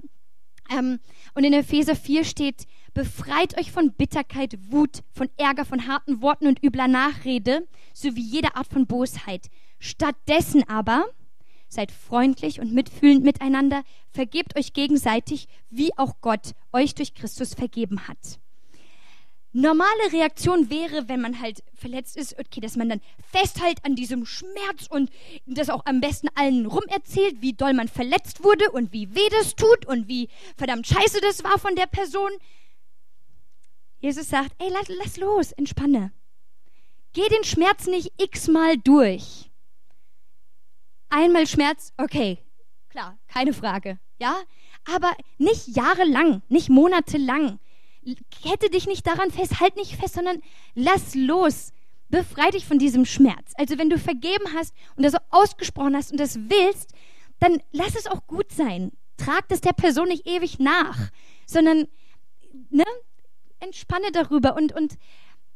Ähm, 0.71 0.99
und 1.35 1.45
in 1.45 1.53
Epheser 1.53 1.95
4 1.95 2.25
steht, 2.25 2.67
befreit 2.95 3.59
euch 3.59 3.71
von 3.71 3.93
Bitterkeit, 3.93 4.59
Wut, 4.71 5.03
von 5.13 5.29
Ärger, 5.37 5.65
von 5.65 5.87
harten 5.87 6.23
Worten 6.23 6.47
und 6.47 6.63
übler 6.65 6.89
Nachrede, 6.89 7.69
sowie 7.93 8.23
jeder 8.23 8.57
Art 8.57 8.67
von 8.67 8.87
Bosheit. 8.87 9.49
Stattdessen 9.79 10.67
aber 10.69 11.05
seid 11.69 11.93
freundlich 11.93 12.59
und 12.61 12.73
mitfühlend 12.73 13.23
miteinander, 13.23 13.83
vergebt 14.11 14.57
euch 14.57 14.73
gegenseitig, 14.73 15.47
wie 15.69 15.91
auch 15.99 16.21
Gott 16.21 16.53
euch 16.73 16.95
durch 16.95 17.13
Christus 17.13 17.55
vergeben 17.55 18.09
hat 18.09 18.39
normale 19.57 20.13
Reaktion 20.13 20.69
wäre, 20.69 21.09
wenn 21.09 21.21
man 21.21 21.41
halt 21.41 21.63
verletzt 21.75 22.17
ist, 22.17 22.39
okay, 22.39 22.61
dass 22.61 22.77
man 22.77 22.91
dann 22.91 23.01
festhält 23.33 23.85
an 23.85 23.97
diesem 23.97 24.27
Schmerz 24.27 24.87
und 24.89 25.11
das 25.47 25.71
auch 25.71 25.85
am 25.87 26.01
besten 26.01 26.29
allen 26.35 26.67
rum 26.67 26.85
erzählt, 26.89 27.41
wie 27.41 27.55
doll 27.55 27.73
man 27.73 27.89
verletzt 27.89 28.45
wurde 28.45 28.71
und 28.71 28.93
wie 28.93 29.15
weh 29.15 29.29
das 29.31 29.57
tut 29.57 29.87
und 29.87 30.09
wie 30.09 30.29
verdammt 30.57 30.87
scheiße 30.87 31.21
das 31.23 31.43
war 31.43 31.59
von 31.59 31.75
der 31.75 31.87
Person. 31.87 32.31
Jesus 33.99 34.29
sagt, 34.29 34.53
ey, 34.59 34.69
lass, 34.71 34.89
lass 34.89 35.17
los, 35.17 35.53
entspanne. 35.53 36.13
Geh 37.15 37.27
den 37.29 37.45
Schmerz 37.45 37.87
nicht 37.87 38.13
x-mal 38.19 38.77
durch. 38.77 39.51
Einmal 41.09 41.47
Schmerz, 41.47 41.95
okay, 41.97 42.39
klar, 42.91 43.19
keine 43.27 43.55
Frage, 43.55 43.99
ja? 44.19 44.37
Aber 44.95 45.13
nicht 45.39 45.69
jahrelang, 45.69 46.43
nicht 46.49 46.69
monatelang. 46.69 47.59
Kette 48.31 48.71
dich 48.71 48.87
nicht 48.87 49.07
daran 49.07 49.31
fest, 49.31 49.61
halt 49.61 49.77
nicht 49.77 49.97
fest, 49.97 50.15
sondern 50.15 50.43
lass 50.75 51.15
los. 51.15 51.73
Befrei 52.09 52.51
dich 52.51 52.65
von 52.65 52.79
diesem 52.79 53.05
Schmerz. 53.05 53.53
Also 53.57 53.79
wenn 53.79 53.91
du 53.91 53.99
vergeben 53.99 54.55
hast 54.55 54.75
und 54.95 55.03
das 55.03 55.13
so 55.13 55.19
ausgesprochen 55.31 55.97
hast 55.97 56.13
und 56.13 56.21
das 56.21 56.37
willst, 56.37 56.93
dann 57.41 57.61
lass 57.73 57.97
es 57.97 58.07
auch 58.07 58.27
gut 58.27 58.53
sein. 58.53 58.93
Trag 59.17 59.49
das 59.49 59.61
der 59.61 59.73
Person 59.73 60.09
nicht 60.09 60.27
ewig 60.27 60.59
nach, 60.59 61.11
sondern 61.47 61.89
ne, 62.71 62.85
entspanne 63.61 64.13
darüber 64.13 64.57
und, 64.57 64.73
und 64.73 64.97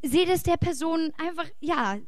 sehe 0.03 0.27
das 0.27 0.43
der 0.43 0.57
Person 0.57 1.13
einfach, 1.19 1.47
ja, 1.61 1.99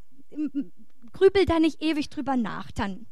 grübel 1.13 1.45
da 1.47 1.59
nicht 1.59 1.83
ewig 1.83 2.09
drüber 2.09 2.37
nach 2.37 2.71
dann. 2.73 3.07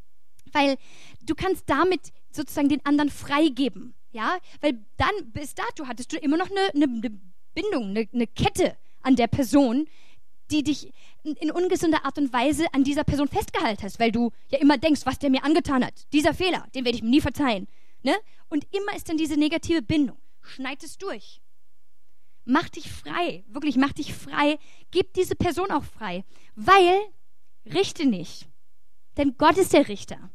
Weil 0.53 0.77
du 1.23 1.35
kannst 1.35 1.69
damit 1.69 2.13
sozusagen 2.33 2.69
den 2.69 2.85
anderen 2.85 3.11
freigeben. 3.11 3.95
Ja, 4.13 4.39
weil 4.61 4.85
dann 4.97 5.33
bis 5.33 5.55
dato 5.55 5.87
hattest 5.87 6.13
du 6.13 6.17
immer 6.17 6.37
noch 6.37 6.51
eine, 6.51 6.71
eine, 6.75 6.85
eine 6.85 7.21
Bindung, 7.55 7.91
eine, 7.91 8.09
eine 8.13 8.27
Kette 8.27 8.77
an 9.03 9.17
der 9.17 9.29
Person, 9.29 9.89
die 10.51 10.63
dich 10.65 10.93
in 11.23 11.51
ungesunder 11.51 12.05
Art 12.05 12.19
und 12.19 12.33
Weise 12.33 12.67
an 12.73 12.83
dieser 12.83 13.05
Person 13.05 13.29
festgehalten 13.29 13.85
hast, 13.85 14.01
weil 14.01 14.11
du 14.11 14.33
ja 14.49 14.59
immer 14.59 14.79
denkst, 14.79 15.03
was 15.05 15.19
der 15.19 15.31
mir 15.31 15.45
angetan 15.45 15.85
hat. 15.85 16.13
Dieser 16.13 16.35
Fehler, 16.35 16.67
den 16.75 16.85
werde 16.85 16.97
ich 16.97 17.03
mir 17.03 17.11
nie 17.11 17.21
verzeihen. 17.21 17.69
Ne? 18.03 18.17
Und 18.49 18.67
immer 18.75 18.97
ist 18.97 19.09
dann 19.09 19.17
diese 19.17 19.37
negative 19.37 19.83
Bindung. 19.83 20.19
Schneid 20.41 20.83
es 20.83 20.99
durch. 20.99 21.41
Mach 22.45 22.69
dich 22.69 22.91
frei, 22.91 23.45
wirklich 23.49 23.77
mach 23.77 23.93
dich 23.93 24.15
frei. 24.15 24.59
Gib 24.91 25.13
diese 25.15 25.37
Person 25.37 25.71
auch 25.71 25.85
frei, 25.85 26.25
weil 26.57 27.01
richte 27.67 28.07
nicht, 28.07 28.49
denn 29.17 29.37
Gott 29.37 29.59
ist 29.59 29.73
der 29.73 29.89
Richter. 29.89 30.31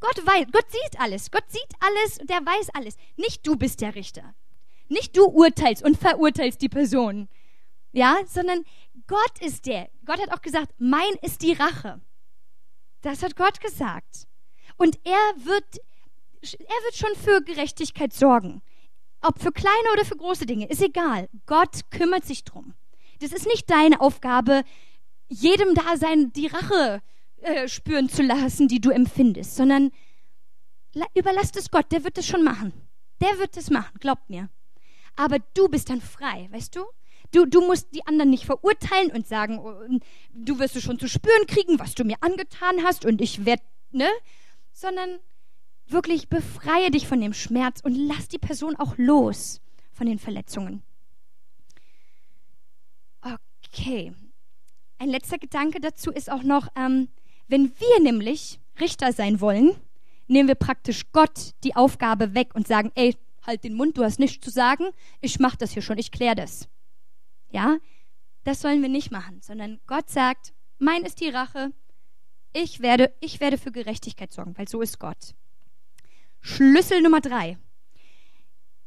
Gott 0.00 0.26
weiß, 0.26 0.46
Gott 0.52 0.70
sieht 0.70 1.00
alles, 1.00 1.30
Gott 1.30 1.44
sieht 1.48 1.74
alles 1.80 2.18
und 2.18 2.30
er 2.30 2.44
weiß 2.44 2.70
alles. 2.74 2.96
Nicht 3.16 3.46
du 3.46 3.56
bist 3.56 3.80
der 3.80 3.94
Richter. 3.94 4.34
Nicht 4.88 5.16
du 5.16 5.24
urteilst 5.24 5.82
und 5.82 5.98
verurteilst 5.98 6.60
die 6.62 6.68
Person. 6.68 7.28
Ja, 7.92 8.18
sondern 8.26 8.64
Gott 9.06 9.40
ist 9.40 9.66
der. 9.66 9.88
Gott 10.04 10.20
hat 10.20 10.32
auch 10.32 10.42
gesagt, 10.42 10.72
mein 10.78 11.14
ist 11.22 11.42
die 11.42 11.54
Rache. 11.54 12.00
Das 13.00 13.22
hat 13.22 13.36
Gott 13.36 13.60
gesagt. 13.60 14.26
Und 14.76 14.98
er 15.04 15.44
wird, 15.44 15.78
er 16.42 16.84
wird 16.84 16.94
schon 16.94 17.14
für 17.16 17.40
Gerechtigkeit 17.42 18.12
sorgen. 18.12 18.62
Ob 19.22 19.40
für 19.40 19.52
kleine 19.52 19.92
oder 19.92 20.04
für 20.04 20.16
große 20.16 20.46
Dinge, 20.46 20.68
ist 20.68 20.82
egal. 20.82 21.28
Gott 21.46 21.90
kümmert 21.90 22.26
sich 22.26 22.44
drum. 22.44 22.74
Das 23.20 23.32
ist 23.32 23.46
nicht 23.46 23.70
deine 23.70 24.00
Aufgabe, 24.00 24.62
jedem 25.28 25.74
da 25.74 25.96
sein, 25.96 26.32
die 26.32 26.46
Rache 26.46 27.02
äh, 27.46 27.68
spüren 27.68 28.08
zu 28.08 28.22
lassen, 28.22 28.66
die 28.66 28.80
du 28.80 28.90
empfindest, 28.90 29.54
sondern 29.54 29.92
überlass 31.14 31.52
es 31.56 31.70
Gott, 31.70 31.92
der 31.92 32.02
wird 32.02 32.18
es 32.18 32.26
schon 32.26 32.42
machen. 32.42 32.72
Der 33.20 33.38
wird 33.38 33.56
es 33.56 33.70
machen, 33.70 33.98
glaubt 34.00 34.28
mir. 34.28 34.48
Aber 35.14 35.38
du 35.54 35.68
bist 35.68 35.88
dann 35.88 36.00
frei, 36.00 36.48
weißt 36.50 36.74
du? 36.74 36.84
Du, 37.32 37.46
du 37.46 37.60
musst 37.60 37.94
die 37.94 38.06
anderen 38.06 38.30
nicht 38.30 38.46
verurteilen 38.46 39.12
und 39.12 39.26
sagen, 39.26 39.58
oh, 39.58 39.72
du 40.32 40.58
wirst 40.58 40.74
es 40.74 40.82
schon 40.82 40.98
zu 40.98 41.08
spüren 41.08 41.46
kriegen, 41.46 41.78
was 41.78 41.94
du 41.94 42.04
mir 42.04 42.16
angetan 42.20 42.82
hast 42.82 43.04
und 43.04 43.20
ich 43.20 43.44
werde, 43.44 43.62
ne? 43.92 44.08
Sondern 44.72 45.20
wirklich 45.86 46.28
befreie 46.28 46.90
dich 46.90 47.06
von 47.06 47.20
dem 47.20 47.32
Schmerz 47.32 47.80
und 47.80 47.94
lass 47.94 48.28
die 48.28 48.38
Person 48.38 48.76
auch 48.76 48.98
los 48.98 49.60
von 49.92 50.06
den 50.06 50.18
Verletzungen. 50.18 50.82
Okay. 53.22 54.12
Ein 54.98 55.10
letzter 55.10 55.38
Gedanke 55.38 55.80
dazu 55.80 56.10
ist 56.10 56.30
auch 56.30 56.42
noch, 56.42 56.68
ähm, 56.76 57.08
wenn 57.48 57.72
wir 57.78 58.00
nämlich 58.00 58.60
Richter 58.80 59.12
sein 59.12 59.40
wollen, 59.40 59.74
nehmen 60.28 60.48
wir 60.48 60.54
praktisch 60.54 61.04
Gott 61.12 61.54
die 61.64 61.76
Aufgabe 61.76 62.34
weg 62.34 62.54
und 62.54 62.66
sagen, 62.66 62.90
ey, 62.94 63.16
halt 63.42 63.64
den 63.64 63.74
Mund, 63.74 63.96
du 63.96 64.04
hast 64.04 64.18
nichts 64.18 64.44
zu 64.44 64.50
sagen, 64.50 64.86
ich 65.20 65.38
mache 65.38 65.56
das 65.56 65.72
hier 65.72 65.82
schon, 65.82 65.98
ich 65.98 66.10
kläre 66.10 66.34
das. 66.34 66.68
Ja, 67.50 67.78
das 68.44 68.60
sollen 68.60 68.82
wir 68.82 68.88
nicht 68.88 69.10
machen, 69.10 69.40
sondern 69.40 69.80
Gott 69.86 70.10
sagt, 70.10 70.52
mein 70.78 71.04
ist 71.04 71.20
die 71.20 71.28
Rache, 71.28 71.72
ich 72.52 72.80
werde, 72.80 73.12
ich 73.20 73.40
werde 73.40 73.58
für 73.58 73.70
Gerechtigkeit 73.70 74.32
sorgen, 74.32 74.56
weil 74.56 74.68
so 74.68 74.80
ist 74.80 74.98
Gott. 74.98 75.34
Schlüssel 76.40 77.02
Nummer 77.02 77.20
drei. 77.20 77.58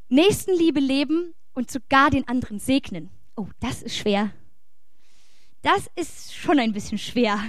Nächstenliebe 0.07 0.79
leben 0.79 1.33
und 1.53 1.69
sogar 1.69 2.09
den 2.09 2.27
anderen 2.27 2.59
segnen. 2.59 3.09
Oh, 3.35 3.47
das 3.59 3.81
ist 3.81 3.97
schwer. 3.97 4.31
Das 5.61 5.89
ist 5.95 6.33
schon 6.33 6.57
ein 6.57 6.73
bisschen 6.73 6.97
schwer, 6.97 7.39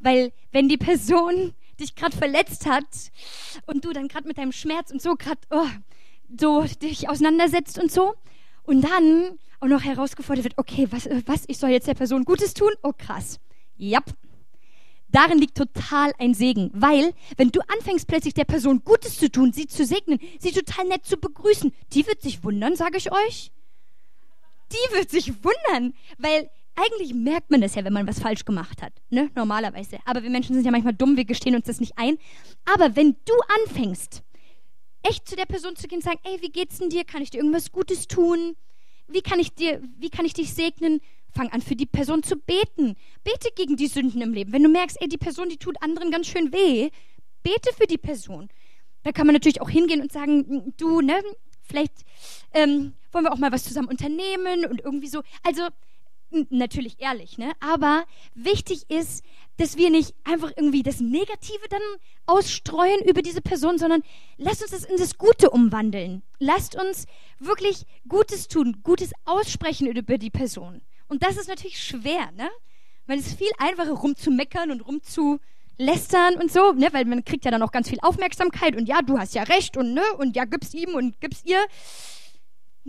weil 0.00 0.32
wenn 0.52 0.68
die 0.68 0.76
Person 0.76 1.54
dich 1.80 1.94
gerade 1.94 2.16
verletzt 2.16 2.66
hat 2.66 2.86
und 3.66 3.84
du 3.84 3.92
dann 3.92 4.08
gerade 4.08 4.26
mit 4.26 4.38
deinem 4.38 4.52
Schmerz 4.52 4.90
und 4.90 5.00
so 5.00 5.14
gerade 5.14 5.40
oh, 5.50 5.68
so 6.36 6.64
dich 6.64 7.08
auseinandersetzt 7.08 7.78
und 7.78 7.92
so 7.92 8.14
und 8.64 8.82
dann 8.82 9.38
auch 9.60 9.68
noch 9.68 9.84
herausgefordert 9.84 10.44
wird, 10.44 10.58
okay, 10.58 10.88
was, 10.90 11.08
was, 11.26 11.44
ich 11.46 11.58
soll 11.58 11.70
jetzt 11.70 11.88
der 11.88 11.94
Person 11.94 12.24
Gutes 12.24 12.54
tun? 12.54 12.70
Oh 12.82 12.92
krass. 12.96 13.40
Ja. 13.76 14.00
Darin 15.10 15.38
liegt 15.38 15.56
total 15.56 16.12
ein 16.18 16.34
Segen, 16.34 16.70
weil 16.74 17.14
wenn 17.36 17.50
du 17.50 17.60
anfängst 17.60 18.06
plötzlich 18.06 18.34
der 18.34 18.44
Person 18.44 18.82
Gutes 18.84 19.18
zu 19.18 19.30
tun, 19.30 19.52
sie 19.52 19.66
zu 19.66 19.86
segnen, 19.86 20.20
sie 20.38 20.52
total 20.52 20.86
nett 20.86 21.06
zu 21.06 21.16
begrüßen, 21.16 21.72
die 21.94 22.06
wird 22.06 22.20
sich 22.20 22.44
wundern, 22.44 22.76
sage 22.76 22.98
ich 22.98 23.10
euch. 23.10 23.50
Die 24.70 24.94
wird 24.94 25.10
sich 25.10 25.32
wundern, 25.42 25.94
weil 26.18 26.50
eigentlich 26.78 27.14
merkt 27.14 27.50
man 27.50 27.60
das 27.60 27.74
ja, 27.74 27.84
wenn 27.84 27.92
man 27.92 28.06
was 28.06 28.20
falsch 28.20 28.44
gemacht 28.44 28.82
hat, 28.82 28.92
ne? 29.10 29.30
Normalerweise. 29.34 29.98
Aber 30.04 30.22
wir 30.22 30.30
Menschen 30.30 30.54
sind 30.54 30.64
ja 30.64 30.70
manchmal 30.70 30.94
dumm, 30.94 31.16
wir 31.16 31.24
gestehen 31.24 31.54
uns 31.54 31.66
das 31.66 31.80
nicht 31.80 31.92
ein. 31.96 32.18
Aber 32.64 32.96
wenn 32.96 33.16
du 33.24 33.34
anfängst, 33.64 34.22
echt 35.02 35.28
zu 35.28 35.36
der 35.36 35.46
Person 35.46 35.76
zu 35.76 35.88
gehen 35.88 35.98
und 35.98 36.04
sagen, 36.04 36.20
ey, 36.24 36.40
wie 36.40 36.50
geht's 36.50 36.78
denn 36.78 36.90
dir? 36.90 37.04
Kann 37.04 37.22
ich 37.22 37.30
dir 37.30 37.38
irgendwas 37.38 37.72
Gutes 37.72 38.06
tun? 38.06 38.56
Wie 39.06 39.22
kann 39.22 39.40
ich 39.40 39.54
dir, 39.54 39.82
wie 39.98 40.10
kann 40.10 40.24
ich 40.24 40.34
dich 40.34 40.52
segnen? 40.52 41.00
Fang 41.30 41.50
an, 41.50 41.62
für 41.62 41.76
die 41.76 41.86
Person 41.86 42.22
zu 42.22 42.36
beten. 42.36 42.96
Bete 43.24 43.50
gegen 43.54 43.76
die 43.76 43.86
Sünden 43.86 44.20
im 44.20 44.32
Leben. 44.32 44.52
Wenn 44.52 44.62
du 44.62 44.68
merkst, 44.68 44.98
ey, 45.00 45.08
die 45.08 45.18
Person, 45.18 45.48
die 45.48 45.56
tut 45.56 45.80
anderen 45.82 46.10
ganz 46.10 46.26
schön 46.26 46.52
weh, 46.52 46.90
bete 47.42 47.72
für 47.76 47.86
die 47.86 47.98
Person. 47.98 48.48
Da 49.02 49.12
kann 49.12 49.26
man 49.26 49.34
natürlich 49.34 49.60
auch 49.60 49.70
hingehen 49.70 50.00
und 50.00 50.12
sagen, 50.12 50.74
du, 50.76 51.00
ne, 51.00 51.20
vielleicht 51.62 51.92
ähm, 52.52 52.94
wollen 53.12 53.24
wir 53.24 53.32
auch 53.32 53.38
mal 53.38 53.52
was 53.52 53.64
zusammen 53.64 53.88
unternehmen 53.88 54.66
und 54.66 54.80
irgendwie 54.80 55.08
so. 55.08 55.22
Also 55.42 55.68
natürlich 56.50 57.00
ehrlich, 57.00 57.38
ne? 57.38 57.52
Aber 57.60 58.04
wichtig 58.34 58.90
ist, 58.90 59.24
dass 59.56 59.76
wir 59.76 59.90
nicht 59.90 60.14
einfach 60.24 60.52
irgendwie 60.56 60.82
das 60.82 61.00
Negative 61.00 61.68
dann 61.68 61.82
ausstreuen 62.26 63.00
über 63.06 63.22
diese 63.22 63.40
Person, 63.40 63.78
sondern 63.78 64.02
lasst 64.36 64.62
uns 64.62 64.70
das 64.70 64.84
in 64.84 64.96
das 64.96 65.18
Gute 65.18 65.50
umwandeln. 65.50 66.22
Lasst 66.38 66.76
uns 66.76 67.06
wirklich 67.38 67.84
Gutes 68.06 68.48
tun, 68.48 68.80
Gutes 68.82 69.12
aussprechen 69.24 69.86
über 69.88 70.18
die 70.18 70.30
Person. 70.30 70.82
Und 71.08 71.22
das 71.22 71.36
ist 71.36 71.48
natürlich 71.48 71.82
schwer, 71.82 72.30
ne? 72.32 72.48
Weil 73.06 73.18
es 73.18 73.28
ist 73.28 73.38
viel 73.38 73.50
einfacher 73.58 73.92
rumzumeckern 73.92 74.70
und 74.70 74.82
rumzulästern 74.82 76.34
und 76.36 76.52
so, 76.52 76.72
ne? 76.72 76.88
Weil 76.92 77.06
man 77.06 77.24
kriegt 77.24 77.44
ja 77.44 77.50
dann 77.50 77.62
auch 77.62 77.72
ganz 77.72 77.88
viel 77.88 77.98
Aufmerksamkeit 78.02 78.76
und 78.76 78.86
ja, 78.86 79.00
du 79.02 79.18
hast 79.18 79.34
ja 79.34 79.42
recht 79.44 79.76
und 79.76 79.94
ne? 79.94 80.02
Und 80.18 80.36
ja, 80.36 80.44
gib's 80.44 80.74
ihm 80.74 80.94
und 80.94 81.20
gib's 81.20 81.42
ihr. 81.44 81.60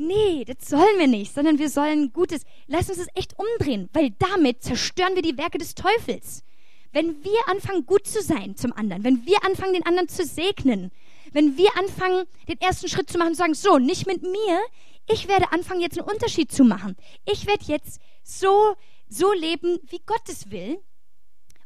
Nee, 0.01 0.45
das 0.45 0.69
sollen 0.69 0.97
wir 0.97 1.07
nicht, 1.07 1.33
sondern 1.33 1.59
wir 1.59 1.67
sollen 1.67 2.13
Gutes. 2.13 2.43
Lass 2.67 2.87
uns 2.87 2.99
das 2.99 3.09
echt 3.15 3.35
umdrehen, 3.37 3.89
weil 3.91 4.11
damit 4.11 4.63
zerstören 4.63 5.13
wir 5.13 5.21
die 5.21 5.37
Werke 5.37 5.57
des 5.57 5.75
Teufels. 5.75 6.45
Wenn 6.93 7.21
wir 7.21 7.37
anfangen, 7.47 7.85
gut 7.85 8.07
zu 8.07 8.21
sein 8.21 8.55
zum 8.55 8.71
anderen, 8.71 9.03
wenn 9.03 9.25
wir 9.25 9.43
anfangen, 9.43 9.73
den 9.73 9.85
anderen 9.85 10.07
zu 10.07 10.23
segnen, 10.23 10.93
wenn 11.33 11.57
wir 11.57 11.75
anfangen, 11.77 12.23
den 12.47 12.61
ersten 12.61 12.87
Schritt 12.87 13.09
zu 13.09 13.17
machen 13.17 13.31
und 13.31 13.35
sagen, 13.35 13.53
so, 13.53 13.77
nicht 13.77 14.07
mit 14.07 14.21
mir, 14.21 14.61
ich 15.09 15.27
werde 15.27 15.51
anfangen, 15.51 15.81
jetzt 15.81 15.99
einen 15.99 16.07
Unterschied 16.07 16.49
zu 16.49 16.63
machen. 16.63 16.95
Ich 17.25 17.45
werde 17.45 17.65
jetzt 17.65 17.99
so, 18.23 18.77
so 19.09 19.33
leben, 19.33 19.79
wie 19.89 19.99
Gott 20.05 20.29
es 20.29 20.49
will. 20.49 20.79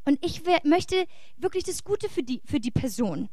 Und 0.06 0.26
ich 0.26 0.42
möchte 0.64 1.06
wirklich 1.38 1.66
das 1.66 1.84
Gute 1.84 2.10
für 2.10 2.24
die, 2.24 2.42
für 2.46 2.60
die 2.60 2.72
Person. 2.72 3.30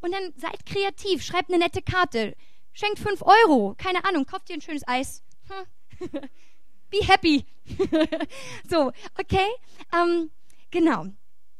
Und 0.00 0.12
dann 0.12 0.32
seid 0.36 0.64
kreativ, 0.64 1.24
schreibt 1.24 1.48
eine 1.48 1.58
nette 1.58 1.82
Karte, 1.82 2.36
Schenkt 2.74 2.98
5 2.98 3.22
Euro. 3.22 3.74
Keine 3.78 4.04
Ahnung, 4.04 4.26
kauft 4.26 4.48
dir 4.48 4.54
ein 4.54 4.60
schönes 4.60 4.86
Eis. 4.86 5.22
Hm. 5.48 6.10
Be 6.90 6.98
happy. 7.06 7.46
so, 8.68 8.92
okay? 9.18 9.46
Ähm, 9.92 10.30
genau. 10.70 11.06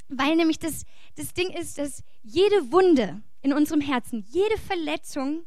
Weil 0.09 0.37
nämlich 0.37 0.59
das, 0.59 0.85
das 1.17 1.33
Ding 1.33 1.51
ist, 1.51 1.79
dass 1.79 2.03
jede 2.23 2.73
Wunde 2.73 3.23
in 3.43 3.53
unserem 3.53 3.81
Herzen, 3.81 4.25
jede 4.29 4.59
Verletzung, 4.59 5.47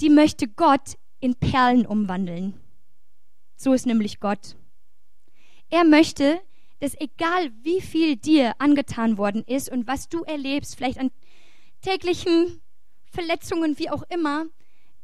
die 0.00 0.10
möchte 0.10 0.46
Gott 0.46 0.96
in 1.20 1.34
Perlen 1.34 1.84
umwandeln. 1.84 2.54
So 3.56 3.72
ist 3.72 3.86
nämlich 3.86 4.20
Gott. 4.20 4.56
Er 5.70 5.84
möchte, 5.84 6.40
dass 6.78 6.94
egal 7.00 7.50
wie 7.62 7.80
viel 7.80 8.16
dir 8.16 8.54
angetan 8.60 9.18
worden 9.18 9.42
ist 9.44 9.70
und 9.70 9.88
was 9.88 10.08
du 10.08 10.22
erlebst, 10.22 10.76
vielleicht 10.76 10.98
an 10.98 11.10
täglichen 11.82 12.60
Verletzungen, 13.10 13.78
wie 13.78 13.90
auch 13.90 14.04
immer, 14.08 14.46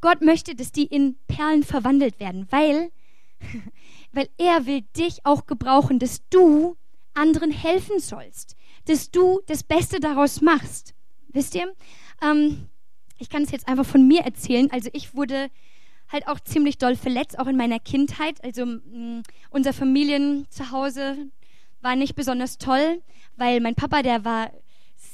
Gott 0.05 0.21
möchte, 0.21 0.55
dass 0.55 0.71
die 0.71 0.85
in 0.85 1.17
Perlen 1.27 1.63
verwandelt 1.63 2.19
werden, 2.19 2.47
weil 2.51 2.91
Weil 4.11 4.29
er 4.37 4.65
will 4.65 4.81
dich 4.95 5.25
auch 5.25 5.45
gebrauchen, 5.45 5.99
dass 5.99 6.27
du 6.29 6.77
anderen 7.13 7.51
helfen 7.51 7.99
sollst, 7.99 8.55
dass 8.85 9.11
du 9.11 9.41
das 9.47 9.63
Beste 9.63 9.99
daraus 9.99 10.41
machst. 10.41 10.93
Wisst 11.29 11.55
ihr? 11.55 11.73
Ähm, 12.21 12.69
ich 13.17 13.29
kann 13.29 13.43
es 13.43 13.51
jetzt 13.51 13.67
einfach 13.67 13.85
von 13.85 14.07
mir 14.07 14.21
erzählen. 14.21 14.69
Also 14.71 14.89
ich 14.93 15.15
wurde 15.15 15.49
halt 16.09 16.27
auch 16.27 16.39
ziemlich 16.39 16.77
doll 16.77 16.95
verletzt, 16.95 17.39
auch 17.39 17.47
in 17.47 17.57
meiner 17.57 17.79
Kindheit. 17.79 18.43
Also 18.43 18.65
mh, 18.65 19.23
unser 19.49 19.73
Familien 19.73 20.45
zu 20.49 20.71
Hause 20.71 21.29
war 21.81 21.95
nicht 21.95 22.15
besonders 22.15 22.57
toll, 22.57 23.01
weil 23.37 23.59
mein 23.59 23.75
Papa, 23.75 24.01
der 24.01 24.23
war 24.23 24.51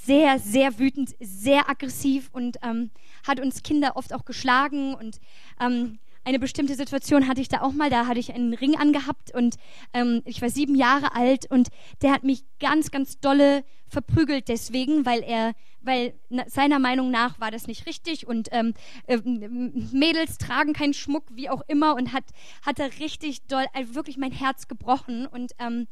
sehr, 0.06 0.40
sehr 0.40 0.80
wütend, 0.80 1.16
sehr 1.20 1.70
aggressiv 1.70 2.30
und 2.32 2.58
ähm, 2.64 2.92
hat 3.28 3.40
uns 3.40 3.64
Kinder 3.64 3.96
oft 3.96 4.14
auch 4.14 4.26
geschlagen 4.26 4.96
und 4.96 5.20
ähm, 5.60 6.00
eine 6.24 6.40
bestimmte 6.40 6.76
Situation 6.76 7.28
hatte 7.28 7.42
ich 7.42 7.50
da 7.50 7.62
auch 7.62 7.72
mal, 7.72 7.90
da 7.90 8.06
hatte 8.06 8.20
ich 8.20 8.34
einen 8.34 8.54
Ring 8.54 8.76
angehabt 8.78 9.34
und 9.34 9.56
ähm, 9.94 10.22
ich 10.26 10.42
war 10.42 10.50
sieben 10.50 10.76
Jahre 10.76 11.16
alt 11.16 11.50
und 11.50 11.70
der 12.02 12.12
hat 12.12 12.24
mich 12.24 12.44
ganz, 12.60 12.92
ganz 12.92 13.20
dolle 13.20 13.64
verprügelt 13.88 14.48
deswegen, 14.48 15.06
weil 15.06 15.24
er, 15.24 15.54
weil 15.82 16.14
seiner 16.46 16.80
Meinung 16.80 17.10
nach 17.10 17.40
war 17.40 17.50
das 17.50 17.68
nicht 17.68 17.88
richtig 17.88 18.28
und 18.28 18.50
ähm, 18.52 18.74
äh, 19.08 19.18
Mädels 19.18 20.38
tragen 20.38 20.74
keinen 20.74 20.94
Schmuck, 20.94 21.26
wie 21.32 21.50
auch 21.50 21.64
immer 21.68 21.96
und 21.96 22.14
hat, 22.14 22.26
hat 22.64 22.80
er 22.80 23.00
richtig 23.00 23.48
doll, 23.48 23.66
also 23.74 23.96
wirklich 23.96 24.18
mein 24.18 24.32
Herz 24.32 24.68
gebrochen 24.68 25.26
und 25.26 25.54
ähm, 25.60 25.88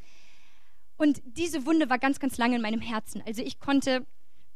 und 1.00 1.22
diese 1.26 1.66
Wunde 1.66 1.89
war 1.89 1.97
ganz, 1.97 2.20
ganz 2.20 2.38
lange 2.38 2.58
in 2.58 2.62
meinem 2.62 2.82
Herzen. 2.82 3.24
Also 3.26 3.41
ich 3.41 3.60
konnte 3.60 4.06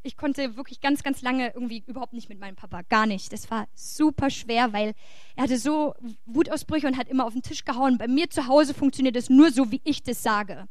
ich 0.06 0.18
konnte 0.18 0.58
wirklich 0.58 0.82
ganz, 0.82 1.02
ganz 1.02 1.22
lange 1.22 1.54
irgendwie 1.54 1.82
überhaupt 1.88 2.12
nicht 2.12 2.28
mit 2.28 2.38
meinem 2.38 2.58
Papa. 2.58 2.82
Gar 2.82 3.06
nicht. 3.06 3.32
Das 3.32 3.50
war 3.50 3.70
super 3.74 4.30
schwer, 4.30 4.74
weil 4.74 4.94
er 5.38 5.44
hatte 5.44 5.58
so 5.58 5.96
Wutausbrüche 6.26 6.86
und 6.86 6.98
hat 6.98 7.08
immer 7.08 7.26
auf 7.26 7.32
den 7.32 7.42
Tisch 7.42 7.64
gehauen. 7.64 7.98
Bei 7.98 8.10
mir 8.10 8.30
zu 8.30 8.48
Hause 8.48 8.74
funktioniert 8.74 9.16
das 9.16 9.30
nur 9.30 9.52
so, 9.52 9.72
wie 9.72 9.80
ich 9.86 10.04
das 10.04 10.22
sage. 10.22 10.68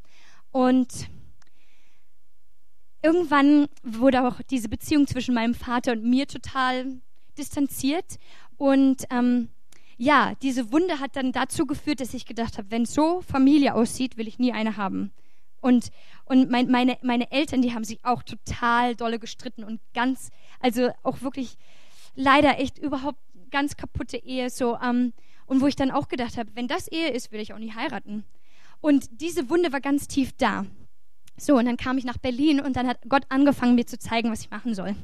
Und 0.50 1.08
irgendwann 3.02 3.68
wurde 3.82 4.28
auch 4.28 4.42
diese 4.42 4.68
Beziehung 4.68 5.06
zwischen 5.06 5.34
meinem 5.34 5.54
Vater 5.54 5.92
und 5.92 6.04
mir 6.04 6.26
total 6.28 7.00
distanziert. 7.38 8.18
Und 8.58 9.06
ähm, 9.08 9.48
ja, 9.96 10.34
diese 10.42 10.72
Wunde 10.72 11.00
hat 11.00 11.16
dann 11.16 11.32
dazu 11.32 11.64
geführt, 11.64 12.00
dass 12.00 12.12
ich 12.12 12.26
gedacht 12.26 12.58
habe, 12.58 12.70
wenn 12.70 12.84
so 12.84 13.22
Familie 13.22 13.74
aussieht, 13.74 14.18
will 14.18 14.28
ich 14.28 14.38
nie 14.38 14.52
eine 14.52 14.76
haben. 14.76 15.10
Und, 15.62 15.90
und 16.24 16.50
mein, 16.50 16.70
meine, 16.70 16.98
meine 17.02 17.30
Eltern, 17.30 17.62
die 17.62 17.72
haben 17.72 17.84
sich 17.84 18.04
auch 18.04 18.24
total 18.24 18.96
dolle 18.96 19.20
gestritten 19.20 19.62
und 19.62 19.80
ganz, 19.94 20.30
also 20.58 20.90
auch 21.04 21.22
wirklich 21.22 21.56
leider 22.16 22.58
echt 22.58 22.78
überhaupt 22.78 23.20
ganz 23.52 23.76
kaputte 23.76 24.16
Ehe 24.16 24.50
so. 24.50 24.76
Ähm, 24.84 25.12
und 25.46 25.60
wo 25.60 25.68
ich 25.68 25.76
dann 25.76 25.92
auch 25.92 26.08
gedacht 26.08 26.36
habe, 26.36 26.50
wenn 26.54 26.66
das 26.66 26.88
Ehe 26.88 27.10
ist, 27.10 27.30
will 27.30 27.40
ich 27.40 27.54
auch 27.54 27.58
nie 27.58 27.72
heiraten. 27.72 28.24
Und 28.80 29.08
diese 29.20 29.48
Wunde 29.50 29.72
war 29.72 29.80
ganz 29.80 30.08
tief 30.08 30.32
da. 30.36 30.66
So, 31.36 31.56
und 31.56 31.66
dann 31.66 31.76
kam 31.76 31.96
ich 31.96 32.04
nach 32.04 32.18
Berlin 32.18 32.60
und 32.60 32.74
dann 32.74 32.88
hat 32.88 32.98
Gott 33.08 33.24
angefangen, 33.28 33.76
mir 33.76 33.86
zu 33.86 33.98
zeigen, 33.98 34.32
was 34.32 34.40
ich 34.40 34.50
machen 34.50 34.74
soll. 34.74 34.96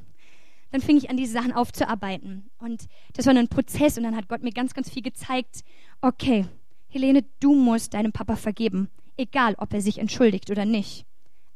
Dann 0.72 0.80
fing 0.80 0.96
ich 0.96 1.09
an, 1.09 1.16
diese 1.16 1.32
Sachen 1.32 1.52
aufzuarbeiten. 1.52 2.50
Und 2.59 2.88
das 3.14 3.26
war 3.26 3.34
ein 3.34 3.48
Prozess 3.48 3.96
und 3.96 4.02
dann 4.02 4.16
hat 4.16 4.28
Gott 4.28 4.42
mir 4.42 4.52
ganz, 4.52 4.74
ganz 4.74 4.90
viel 4.90 5.02
gezeigt. 5.02 5.62
Okay, 6.00 6.46
Helene, 6.88 7.24
du 7.38 7.54
musst 7.54 7.94
deinem 7.94 8.12
Papa 8.12 8.34
vergeben 8.34 8.90
egal 9.19 9.55
ob 9.59 9.75
er 9.75 9.83
sich 9.83 9.99
entschuldigt 9.99 10.51
oder 10.51 10.64
nicht. 10.64 11.05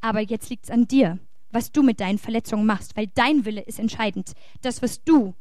Aber 0.00 0.20
jetzt 0.20 0.50
liegt 0.50 0.64
es 0.64 0.70
an 0.70 0.86
dir, 0.86 1.18
was 1.50 1.72
du 1.72 1.82
mit 1.82 2.00
deinen 2.00 2.18
Verletzungen 2.18 2.66
machst, 2.66 2.96
weil 2.96 3.06
dein 3.14 3.44
Wille 3.44 3.62
ist 3.62 3.78
entscheidend. 3.78 4.32
Das, 4.60 4.82
was 4.82 5.02
du 5.04 5.34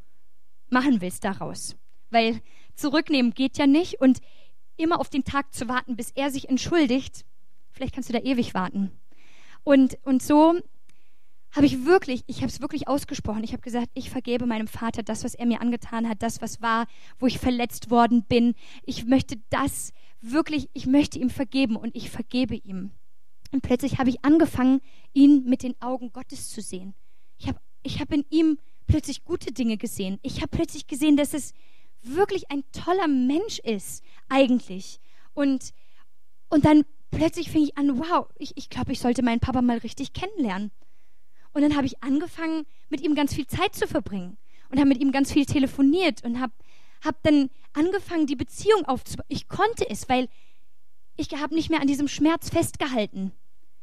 machen 0.70 1.00
willst 1.00 1.24
daraus. 1.24 1.76
Weil 2.10 2.40
zurücknehmen 2.74 3.34
geht 3.34 3.58
ja 3.58 3.66
nicht 3.66 4.00
und 4.00 4.20
immer 4.76 5.00
auf 5.00 5.10
den 5.10 5.24
Tag 5.24 5.52
zu 5.52 5.68
warten, 5.68 5.96
bis 5.96 6.10
er 6.10 6.30
sich 6.30 6.48
entschuldigt, 6.48 7.24
vielleicht 7.70 7.94
kannst 7.94 8.08
du 8.08 8.12
da 8.12 8.20
ewig 8.20 8.54
warten. 8.54 8.90
Und, 9.64 9.98
und 10.04 10.22
so 10.22 10.60
habe 11.52 11.66
ich 11.66 11.84
wirklich, 11.84 12.24
ich 12.26 12.38
habe 12.38 12.48
es 12.48 12.60
wirklich 12.60 12.88
ausgesprochen. 12.88 13.44
Ich 13.44 13.52
habe 13.52 13.62
gesagt, 13.62 13.88
ich 13.94 14.10
vergebe 14.10 14.46
meinem 14.46 14.66
Vater 14.66 15.02
das, 15.02 15.22
was 15.22 15.34
er 15.34 15.46
mir 15.46 15.60
angetan 15.60 16.08
hat, 16.08 16.22
das, 16.22 16.40
was 16.40 16.62
war, 16.62 16.86
wo 17.18 17.26
ich 17.26 17.38
verletzt 17.38 17.90
worden 17.90 18.24
bin. 18.24 18.54
Ich 18.84 19.04
möchte 19.04 19.36
das 19.50 19.92
wirklich, 20.22 20.68
ich 20.72 20.86
möchte 20.86 21.18
ihm 21.18 21.30
vergeben 21.30 21.76
und 21.76 21.94
ich 21.94 22.10
vergebe 22.10 22.54
ihm. 22.54 22.92
Und 23.50 23.60
plötzlich 23.62 23.98
habe 23.98 24.08
ich 24.08 24.24
angefangen, 24.24 24.80
ihn 25.12 25.44
mit 25.44 25.62
den 25.62 25.80
Augen 25.82 26.12
Gottes 26.12 26.48
zu 26.48 26.62
sehen. 26.62 26.94
Ich 27.36 27.48
habe 27.48 27.58
ich 27.82 28.00
hab 28.00 28.12
in 28.12 28.24
ihm 28.30 28.58
plötzlich 28.86 29.24
gute 29.24 29.52
Dinge 29.52 29.76
gesehen. 29.76 30.18
Ich 30.22 30.36
habe 30.36 30.48
plötzlich 30.48 30.86
gesehen, 30.86 31.16
dass 31.16 31.34
es 31.34 31.52
wirklich 32.02 32.50
ein 32.50 32.64
toller 32.72 33.08
Mensch 33.08 33.58
ist, 33.58 34.02
eigentlich. 34.28 35.00
Und, 35.34 35.72
und 36.48 36.64
dann 36.64 36.84
plötzlich 37.10 37.50
fing 37.50 37.64
ich 37.64 37.76
an, 37.76 37.98
wow, 37.98 38.28
ich, 38.38 38.56
ich 38.56 38.70
glaube, 38.70 38.92
ich 38.92 39.00
sollte 39.00 39.22
meinen 39.22 39.40
Papa 39.40 39.62
mal 39.62 39.78
richtig 39.78 40.12
kennenlernen. 40.12 40.70
Und 41.52 41.62
dann 41.62 41.76
habe 41.76 41.86
ich 41.86 42.02
angefangen, 42.02 42.64
mit 42.88 43.02
ihm 43.02 43.14
ganz 43.14 43.34
viel 43.34 43.46
Zeit 43.46 43.74
zu 43.74 43.86
verbringen 43.86 44.38
und 44.70 44.78
habe 44.78 44.88
mit 44.88 45.00
ihm 45.00 45.12
ganz 45.12 45.32
viel 45.32 45.44
telefoniert 45.44 46.24
und 46.24 46.40
habe 46.40 46.52
habe 47.04 47.18
dann 47.22 47.50
angefangen, 47.72 48.26
die 48.26 48.36
Beziehung 48.36 48.84
aufzubauen. 48.84 49.26
Ich 49.28 49.48
konnte 49.48 49.88
es, 49.88 50.08
weil 50.08 50.28
ich 51.16 51.32
habe 51.34 51.54
nicht 51.54 51.70
mehr 51.70 51.80
an 51.80 51.86
diesem 51.86 52.08
Schmerz 52.08 52.50
festgehalten, 52.50 53.32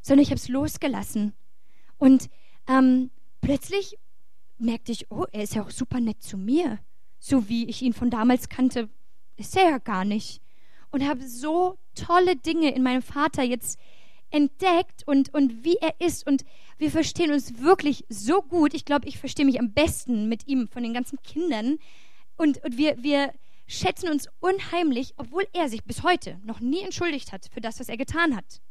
sondern 0.02 0.24
ich 0.24 0.30
habe 0.30 0.40
es 0.40 0.48
losgelassen. 0.48 1.34
Und 1.98 2.30
ähm, 2.68 3.12
plötzlich 3.42 3.98
merkte 4.58 4.92
ich, 4.92 5.12
oh, 5.12 5.26
er 5.32 5.44
ist 5.44 5.56
ja 5.56 5.64
auch 5.64 5.72
super 5.72 6.00
nett 6.00 6.22
zu 6.24 6.38
mir. 6.38 6.80
So 7.20 7.50
wie 7.50 7.68
ich 7.68 7.82
ihn 7.82 7.94
von 7.94 8.10
damals 8.10 8.50
kannte, 8.50 8.90
ist 9.36 9.56
er 9.56 9.70
ja 9.70 9.78
gar 9.78 10.06
nicht. 10.06 10.42
Und 10.92 11.08
habe 11.08 11.28
so 11.28 11.78
tolle 11.96 12.36
Dinge 12.36 12.74
in 12.74 12.84
meinem 12.84 13.02
Vater 13.02 13.44
jetzt 13.44 13.80
entdeckt 14.32 15.04
und, 15.06 15.34
und 15.34 15.64
wie 15.64 15.78
er 15.78 16.00
ist. 16.00 16.26
Und 16.26 16.46
wir 16.78 16.92
verstehen 16.92 17.32
uns 17.32 17.60
wirklich 17.60 18.06
so 18.10 18.42
gut. 18.42 18.74
Ich 18.74 18.86
glaube, 18.86 19.08
ich 19.08 19.18
verstehe 19.18 19.46
mich 19.46 19.60
am 19.60 19.74
besten 19.74 20.30
mit 20.30 20.48
ihm 20.48 20.68
von 20.68 20.84
den 20.84 20.94
ganzen 20.94 21.22
Kindern, 21.24 21.78
und, 22.40 22.64
und 22.64 22.78
wir, 22.78 23.04
wir 23.04 23.34
schätzen 23.68 24.10
uns 24.10 24.30
unheimlich, 24.40 25.14
obwohl 25.18 25.46
er 25.52 25.68
sich 25.68 25.84
bis 25.84 26.04
heute 26.04 26.40
noch 26.46 26.62
nie 26.62 26.82
entschuldigt 26.82 27.34
hat 27.34 27.50
für 27.52 27.60
das, 27.60 27.80
was 27.80 27.90
er 27.90 27.98
getan 27.98 28.36
hat. 28.36 28.62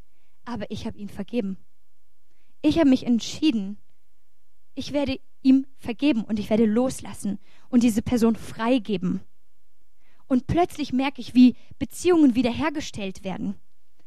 Aber 0.46 0.70
ich 0.70 0.86
habe 0.86 0.96
ihn 0.96 1.10
vergeben. 1.10 1.58
Ich 2.62 2.78
habe 2.78 2.88
mich 2.88 3.04
entschieden, 3.04 3.76
ich 4.74 4.92
werde 4.92 5.20
ihm 5.42 5.66
vergeben 5.76 6.24
und 6.24 6.38
ich 6.38 6.48
werde 6.48 6.64
loslassen 6.64 7.38
und 7.68 7.82
diese 7.82 8.00
Person 8.00 8.36
freigeben. 8.36 9.20
Und 10.26 10.46
plötzlich 10.46 10.94
merke 10.94 11.20
ich, 11.20 11.34
wie 11.34 11.54
Beziehungen 11.78 12.34
wiederhergestellt 12.34 13.22
werden. 13.22 13.54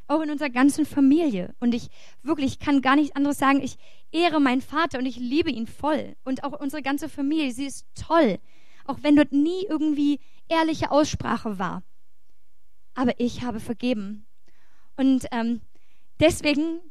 Auch 0.08 0.22
in 0.22 0.32
unserer 0.32 0.50
ganzen 0.50 0.86
Familie. 0.86 1.54
Und 1.60 1.76
ich 1.76 1.90
wirklich 2.24 2.58
kann 2.58 2.82
gar 2.82 2.96
nichts 2.96 3.16
anderes 3.16 3.38
sagen. 3.38 3.62
Ich 3.62 3.78
ehre 4.12 4.42
meinen 4.42 4.62
Vater 4.62 4.98
und 4.98 5.06
ich 5.06 5.18
liebe 5.18 5.52
ihn 5.52 5.68
voll. 5.68 6.16
Und 6.24 6.44
auch 6.44 6.60
unsere 6.60 6.82
ganze 6.82 7.10
Familie, 7.10 7.52
sie 7.52 7.66
ist 7.66 7.86
toll 7.96 8.40
auch 8.92 9.00
wenn 9.02 9.16
dort 9.16 9.32
nie 9.32 9.66
irgendwie 9.68 10.20
ehrliche 10.50 10.92
Aussprache 10.92 11.58
war. 11.58 11.84
Aber 12.94 13.14
ich 13.20 13.42
habe 13.42 13.62
vergeben. 13.62 14.26
Und 14.98 15.26
ähm, 15.32 15.62
deswegen 16.20 16.82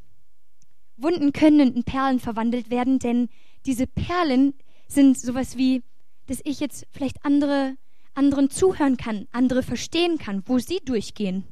Wunden 0.96 1.32
können 1.32 1.74
in 1.76 1.84
Perlen 1.84 2.18
verwandelt 2.18 2.70
werden, 2.70 2.98
denn 2.98 3.28
diese 3.66 3.86
Perlen 3.86 4.54
sind 4.88 5.18
sowas 5.18 5.56
wie, 5.56 5.82
dass 6.26 6.40
ich 6.44 6.58
jetzt 6.60 6.86
vielleicht 6.90 7.24
andere, 7.24 7.76
anderen 8.14 8.48
zuhören 8.50 8.96
kann, 8.96 9.28
andere 9.30 9.62
verstehen 9.62 10.18
kann, 10.18 10.42
wo 10.46 10.58
sie 10.58 10.80
durchgehen. 10.84 11.44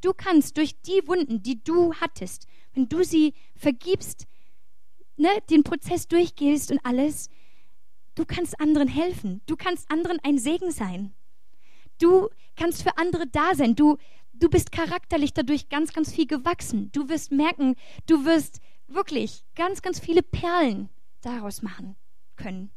Du 0.00 0.12
kannst 0.14 0.56
durch 0.56 0.80
die 0.82 1.06
Wunden, 1.06 1.42
die 1.42 1.62
du 1.62 1.94
hattest, 1.94 2.46
wenn 2.72 2.88
du 2.88 3.04
sie 3.04 3.34
vergibst, 3.56 4.26
ne, 5.16 5.28
den 5.50 5.62
Prozess 5.62 6.08
durchgehst 6.08 6.70
und 6.70 6.80
alles, 6.82 7.28
Du 8.14 8.24
kannst 8.24 8.60
anderen 8.60 8.88
helfen. 8.88 9.40
Du 9.46 9.56
kannst 9.56 9.90
anderen 9.90 10.18
ein 10.22 10.38
Segen 10.38 10.70
sein. 10.70 11.12
Du 12.00 12.28
kannst 12.56 12.82
für 12.82 12.96
andere 12.98 13.26
da 13.26 13.54
sein. 13.54 13.74
Du, 13.74 13.98
du 14.32 14.48
bist 14.48 14.72
charakterlich 14.72 15.32
dadurch 15.32 15.68
ganz, 15.68 15.92
ganz 15.92 16.12
viel 16.12 16.26
gewachsen. 16.26 16.90
Du 16.92 17.08
wirst 17.08 17.32
merken, 17.32 17.76
du 18.06 18.24
wirst 18.24 18.60
wirklich 18.86 19.44
ganz, 19.54 19.82
ganz 19.82 19.98
viele 20.00 20.22
Perlen 20.22 20.88
daraus 21.22 21.62
machen 21.62 21.96
können. 22.36 22.70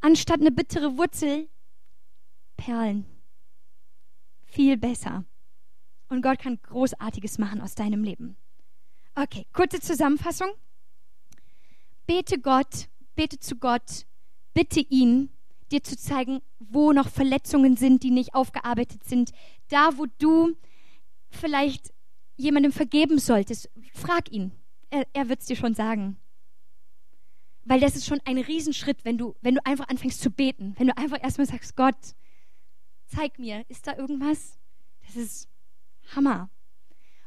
Anstatt 0.00 0.40
eine 0.40 0.50
bittere 0.50 0.96
Wurzel, 0.96 1.48
Perlen. 2.56 3.06
Viel 4.44 4.76
besser. 4.76 5.24
Und 6.08 6.22
Gott 6.22 6.38
kann 6.40 6.60
Großartiges 6.60 7.38
machen 7.38 7.60
aus 7.60 7.74
deinem 7.74 8.04
Leben. 8.04 8.36
Okay, 9.14 9.46
kurze 9.52 9.80
Zusammenfassung. 9.80 10.50
Bete 12.06 12.38
Gott 12.38 12.88
bete 13.14 13.38
zu 13.38 13.56
Gott, 13.56 14.06
bitte 14.54 14.80
ihn, 14.80 15.30
dir 15.70 15.82
zu 15.82 15.96
zeigen, 15.96 16.40
wo 16.58 16.92
noch 16.92 17.08
Verletzungen 17.08 17.76
sind, 17.76 18.02
die 18.02 18.10
nicht 18.10 18.34
aufgearbeitet 18.34 19.04
sind. 19.04 19.32
Da, 19.68 19.96
wo 19.96 20.06
du 20.18 20.56
vielleicht 21.30 21.92
jemandem 22.36 22.72
vergeben 22.72 23.18
solltest, 23.18 23.70
frag 23.94 24.30
ihn. 24.30 24.52
Er, 24.90 25.06
er 25.12 25.28
wird 25.28 25.40
es 25.40 25.46
dir 25.46 25.56
schon 25.56 25.74
sagen. 25.74 26.18
Weil 27.64 27.80
das 27.80 27.96
ist 27.96 28.06
schon 28.06 28.20
ein 28.24 28.38
Riesenschritt, 28.38 29.04
wenn 29.04 29.18
du, 29.18 29.34
wenn 29.40 29.54
du 29.54 29.64
einfach 29.64 29.88
anfängst 29.88 30.20
zu 30.20 30.30
beten. 30.30 30.74
Wenn 30.78 30.88
du 30.88 30.96
einfach 30.96 31.22
erstmal 31.22 31.46
sagst, 31.46 31.76
Gott, 31.76 31.96
zeig 33.06 33.38
mir, 33.38 33.64
ist 33.68 33.86
da 33.86 33.96
irgendwas? 33.96 34.58
Das 35.06 35.16
ist 35.16 35.48
Hammer. 36.14 36.50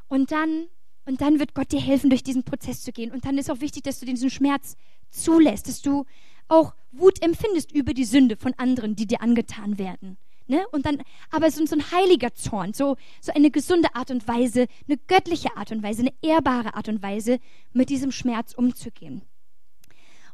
Und 0.08 0.30
dann, 0.30 0.68
und 1.06 1.20
dann 1.20 1.38
wird 1.38 1.54
Gott 1.54 1.72
dir 1.72 1.80
helfen, 1.80 2.10
durch 2.10 2.22
diesen 2.22 2.44
Prozess 2.44 2.82
zu 2.82 2.92
gehen. 2.92 3.10
Und 3.10 3.24
dann 3.24 3.38
ist 3.38 3.50
auch 3.50 3.60
wichtig, 3.60 3.82
dass 3.84 3.98
du 3.98 4.06
diesen 4.06 4.30
Schmerz 4.30 4.76
zulässt, 5.16 5.68
dass 5.68 5.82
du 5.82 6.04
auch 6.48 6.74
Wut 6.92 7.22
empfindest 7.22 7.72
über 7.72 7.94
die 7.94 8.04
Sünde 8.04 8.36
von 8.36 8.54
anderen, 8.54 8.96
die 8.96 9.06
dir 9.06 9.20
angetan 9.20 9.78
werden. 9.78 10.16
Ne? 10.48 10.64
Und 10.70 10.86
dann, 10.86 11.02
aber 11.30 11.50
so, 11.50 11.64
so 11.66 11.74
ein 11.74 11.90
heiliger 11.90 12.32
Zorn, 12.34 12.72
so, 12.72 12.96
so 13.20 13.32
eine 13.32 13.50
gesunde 13.50 13.94
Art 13.94 14.10
und 14.10 14.28
Weise, 14.28 14.66
eine 14.86 14.96
göttliche 14.96 15.56
Art 15.56 15.72
und 15.72 15.82
Weise, 15.82 16.02
eine 16.02 16.14
ehrbare 16.22 16.74
Art 16.74 16.88
und 16.88 17.02
Weise, 17.02 17.40
mit 17.72 17.90
diesem 17.90 18.12
Schmerz 18.12 18.54
umzugehen. 18.54 19.22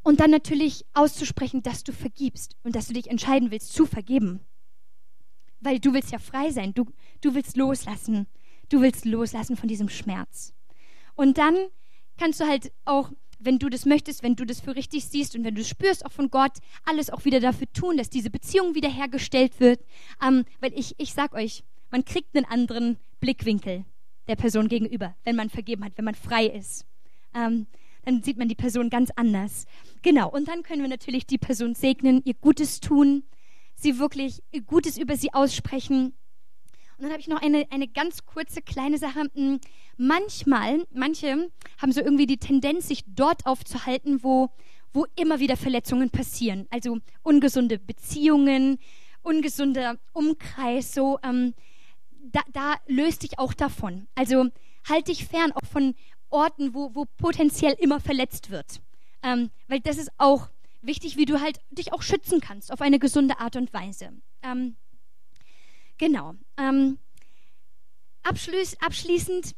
Und 0.02 0.20
dann 0.20 0.30
natürlich 0.30 0.84
auszusprechen, 0.94 1.62
dass 1.62 1.84
du 1.84 1.92
vergibst 1.92 2.56
und 2.62 2.76
dass 2.76 2.88
du 2.88 2.92
dich 2.92 3.08
entscheiden 3.08 3.50
willst 3.50 3.72
zu 3.72 3.86
vergeben. 3.86 4.40
Weil 5.60 5.78
du 5.78 5.94
willst 5.94 6.10
ja 6.10 6.18
frei 6.18 6.50
sein, 6.50 6.74
du, 6.74 6.86
du 7.20 7.34
willst 7.34 7.56
loslassen, 7.56 8.26
du 8.68 8.82
willst 8.82 9.04
loslassen 9.04 9.56
von 9.56 9.68
diesem 9.68 9.88
Schmerz. 9.88 10.52
Und 11.14 11.38
dann 11.38 11.56
kannst 12.18 12.40
du 12.40 12.46
halt 12.46 12.72
auch 12.84 13.12
wenn 13.44 13.58
du 13.58 13.68
das 13.68 13.86
möchtest, 13.86 14.22
wenn 14.22 14.36
du 14.36 14.44
das 14.44 14.60
für 14.60 14.76
richtig 14.76 15.06
siehst 15.06 15.36
und 15.36 15.44
wenn 15.44 15.54
du 15.54 15.64
spürst, 15.64 16.06
auch 16.06 16.12
von 16.12 16.30
Gott, 16.30 16.52
alles 16.84 17.10
auch 17.10 17.24
wieder 17.24 17.40
dafür 17.40 17.70
tun, 17.72 17.96
dass 17.96 18.10
diese 18.10 18.30
Beziehung 18.30 18.74
wiederhergestellt 18.74 19.60
wird. 19.60 19.80
Ähm, 20.24 20.44
weil 20.60 20.72
ich, 20.78 20.94
ich 20.98 21.12
sag 21.12 21.34
euch, 21.34 21.64
man 21.90 22.04
kriegt 22.04 22.36
einen 22.36 22.46
anderen 22.46 22.96
Blickwinkel 23.20 23.84
der 24.28 24.36
Person 24.36 24.68
gegenüber, 24.68 25.14
wenn 25.24 25.36
man 25.36 25.50
vergeben 25.50 25.84
hat, 25.84 25.92
wenn 25.96 26.04
man 26.04 26.14
frei 26.14 26.46
ist. 26.46 26.86
Ähm, 27.34 27.66
dann 28.04 28.22
sieht 28.22 28.36
man 28.36 28.48
die 28.48 28.54
Person 28.54 28.90
ganz 28.90 29.10
anders. 29.14 29.66
Genau, 30.02 30.28
und 30.28 30.48
dann 30.48 30.62
können 30.62 30.82
wir 30.82 30.88
natürlich 30.88 31.26
die 31.26 31.38
Person 31.38 31.74
segnen, 31.74 32.22
ihr 32.24 32.34
Gutes 32.34 32.80
tun, 32.80 33.22
sie 33.74 33.98
wirklich 33.98 34.42
Gutes 34.66 34.98
über 34.98 35.16
sie 35.16 35.32
aussprechen 35.32 36.14
und 37.02 37.08
dann 37.08 37.14
habe 37.14 37.20
ich 37.20 37.26
noch 37.26 37.42
eine, 37.42 37.66
eine 37.70 37.88
ganz 37.88 38.26
kurze 38.26 38.62
kleine 38.62 38.96
Sache. 38.96 39.28
Hm, 39.34 39.58
manchmal, 39.96 40.86
manche 40.94 41.50
haben 41.78 41.90
so 41.90 42.00
irgendwie 42.00 42.26
die 42.26 42.36
Tendenz, 42.36 42.86
sich 42.86 43.02
dort 43.08 43.44
aufzuhalten, 43.44 44.22
wo, 44.22 44.50
wo 44.92 45.06
immer 45.16 45.40
wieder 45.40 45.56
Verletzungen 45.56 46.10
passieren. 46.10 46.68
Also 46.70 46.98
ungesunde 47.24 47.80
Beziehungen, 47.80 48.78
ungesunder 49.22 49.98
Umkreis, 50.12 50.94
so, 50.94 51.18
ähm, 51.24 51.54
da, 52.20 52.40
da 52.52 52.76
löst 52.86 53.24
dich 53.24 53.36
auch 53.36 53.52
davon. 53.52 54.06
Also 54.14 54.50
halt 54.88 55.08
dich 55.08 55.24
fern 55.26 55.50
auch 55.50 55.66
von 55.66 55.96
Orten, 56.30 56.72
wo, 56.72 56.94
wo 56.94 57.06
potenziell 57.16 57.74
immer 57.80 57.98
verletzt 57.98 58.50
wird. 58.50 58.80
Ähm, 59.24 59.50
weil 59.66 59.80
das 59.80 59.98
ist 59.98 60.12
auch 60.18 60.50
wichtig, 60.82 61.16
wie 61.16 61.24
du 61.24 61.40
halt 61.40 61.58
dich 61.72 61.92
auch 61.92 62.02
schützen 62.02 62.40
kannst 62.40 62.72
auf 62.72 62.80
eine 62.80 63.00
gesunde 63.00 63.40
Art 63.40 63.56
und 63.56 63.72
Weise. 63.72 64.10
Ähm, 64.44 64.76
Genau. 66.02 66.34
Ähm, 66.56 66.98
abschließ, 68.24 68.78
abschließend, 68.80 69.54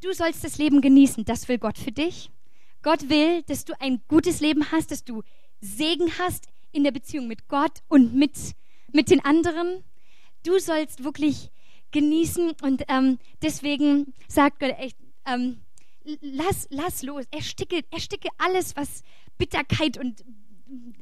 du 0.00 0.12
sollst 0.12 0.44
das 0.44 0.56
Leben 0.56 0.80
genießen. 0.80 1.24
Das 1.24 1.48
will 1.48 1.58
Gott 1.58 1.76
für 1.76 1.90
dich. 1.90 2.30
Gott 2.82 3.08
will, 3.08 3.42
dass 3.42 3.64
du 3.64 3.72
ein 3.80 4.00
gutes 4.06 4.38
Leben 4.38 4.70
hast, 4.70 4.92
dass 4.92 5.02
du 5.02 5.24
Segen 5.60 6.16
hast 6.20 6.46
in 6.70 6.84
der 6.84 6.92
Beziehung 6.92 7.26
mit 7.26 7.48
Gott 7.48 7.80
und 7.88 8.14
mit, 8.14 8.30
mit 8.92 9.10
den 9.10 9.24
anderen. 9.24 9.82
Du 10.46 10.60
sollst 10.60 11.02
wirklich 11.02 11.50
genießen 11.90 12.52
und 12.62 12.84
ähm, 12.86 13.18
deswegen 13.42 14.14
sagt 14.28 14.60
Gott 14.60 14.78
echt, 14.78 14.96
ähm, 15.26 15.62
lass, 16.20 16.68
lass 16.70 17.02
los, 17.02 17.24
ersticke, 17.32 17.80
ersticke 17.90 18.28
alles, 18.38 18.76
was 18.76 19.02
Bitterkeit 19.36 19.98
und 19.98 20.24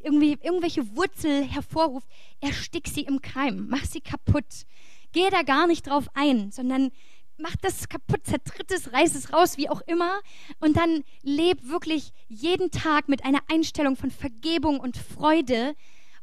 irgendwie 0.03 0.39
irgendwelche 0.43 0.97
Wurzel 0.97 1.45
hervorruft, 1.45 2.09
erstick 2.41 2.89
sie 2.89 3.03
im 3.03 3.21
Keim, 3.21 3.67
mach 3.69 3.85
sie 3.85 4.01
kaputt. 4.01 4.67
Geh 5.13 5.31
da 5.31 5.43
gar 5.43 5.67
nicht 5.67 5.87
drauf 5.87 6.09
ein, 6.15 6.53
sondern 6.53 6.91
mach 7.39 7.57
das 7.57 7.89
kaputt, 7.89 8.25
zertritt 8.25 8.71
es, 8.71 8.93
reiß 8.93 9.15
es 9.15 9.33
raus, 9.33 9.57
wie 9.57 9.69
auch 9.69 9.81
immer. 9.83 10.21
Und 10.61 10.77
dann 10.77 11.05
leb 11.23 11.69
wirklich 11.69 12.13
jeden 12.29 12.71
Tag 12.71 13.09
mit 13.09 13.25
einer 13.25 13.41
Einstellung 13.51 13.97
von 13.97 14.11
Vergebung 14.11 14.81
und 14.81 14.97
Freude. 14.97 15.75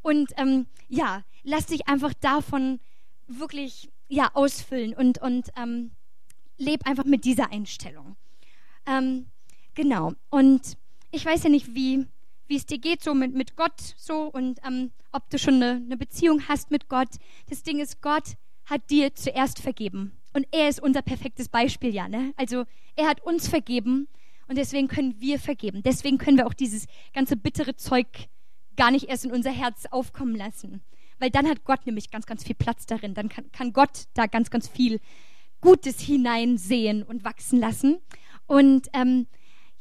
Und 0.01 0.31
ähm, 0.37 0.67
ja, 0.89 1.23
lass 1.43 1.67
dich 1.67 1.87
einfach 1.87 2.13
davon 2.13 2.79
wirklich 3.27 3.89
ja, 4.09 4.31
ausfüllen 4.33 4.93
und, 4.93 5.19
und 5.21 5.49
ähm, 5.55 5.91
leb 6.57 6.85
einfach 6.85 7.05
mit 7.05 7.25
dieser 7.25 7.51
Einstellung. 7.51 8.15
Ähm, 8.85 9.27
genau. 9.73 10.13
Und 10.29 10.77
ich 11.11 11.25
weiß 11.25 11.43
ja 11.43 11.49
nicht, 11.49 11.73
wie 11.73 12.05
wie 12.47 12.55
es 12.57 12.65
dir 12.65 12.77
geht, 12.77 13.03
so 13.03 13.13
mit, 13.13 13.33
mit 13.33 13.55
Gott 13.55 13.79
so 13.97 14.23
und 14.23 14.59
ähm, 14.65 14.91
ob 15.11 15.29
du 15.29 15.37
schon 15.37 15.55
eine, 15.55 15.81
eine 15.85 15.97
Beziehung 15.97 16.47
hast 16.47 16.71
mit 16.71 16.89
Gott. 16.89 17.09
Das 17.49 17.63
Ding 17.63 17.79
ist, 17.79 18.01
Gott 18.01 18.35
hat 18.65 18.89
dir 18.89 19.13
zuerst 19.15 19.59
vergeben. 19.59 20.17
Und 20.33 20.47
er 20.51 20.67
ist 20.67 20.81
unser 20.81 21.01
perfektes 21.01 21.47
Beispiel, 21.49 21.93
ja. 21.93 22.07
Ne? 22.07 22.33
Also 22.37 22.65
er 22.95 23.07
hat 23.07 23.21
uns 23.21 23.47
vergeben 23.47 24.07
und 24.47 24.57
deswegen 24.57 24.87
können 24.87 25.15
wir 25.19 25.39
vergeben. 25.39 25.83
Deswegen 25.83 26.17
können 26.17 26.37
wir 26.37 26.47
auch 26.47 26.53
dieses 26.53 26.87
ganze 27.13 27.35
bittere 27.35 27.75
Zeug 27.75 28.07
gar 28.75 28.91
nicht 28.91 29.09
erst 29.09 29.25
in 29.25 29.31
unser 29.31 29.51
Herz 29.51 29.85
aufkommen 29.91 30.35
lassen. 30.35 30.81
Weil 31.19 31.29
dann 31.29 31.47
hat 31.47 31.63
Gott 31.63 31.85
nämlich 31.85 32.09
ganz, 32.09 32.25
ganz 32.25 32.43
viel 32.43 32.55
Platz 32.55 32.85
darin. 32.85 33.13
Dann 33.13 33.29
kann, 33.29 33.51
kann 33.51 33.73
Gott 33.73 34.05
da 34.13 34.25
ganz, 34.25 34.49
ganz 34.49 34.67
viel 34.67 34.99
Gutes 35.61 35.99
hineinsehen 36.01 37.03
und 37.03 37.23
wachsen 37.23 37.59
lassen. 37.59 37.99
Und 38.47 38.87
ähm, 38.93 39.27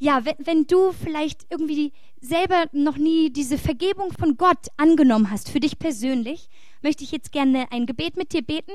ja, 0.03 0.25
wenn, 0.25 0.35
wenn 0.45 0.67
du 0.67 0.91
vielleicht 0.91 1.45
irgendwie 1.49 1.93
selber 2.19 2.65
noch 2.73 2.97
nie 2.97 3.31
diese 3.31 3.57
Vergebung 3.57 4.11
von 4.11 4.35
Gott 4.35 4.67
angenommen 4.75 5.31
hast, 5.31 5.49
für 5.49 5.61
dich 5.61 5.79
persönlich, 5.79 6.49
möchte 6.81 7.05
ich 7.05 7.11
jetzt 7.11 7.31
gerne 7.31 7.71
ein 7.71 7.85
Gebet 7.85 8.17
mit 8.17 8.33
dir 8.33 8.41
beten, 8.41 8.73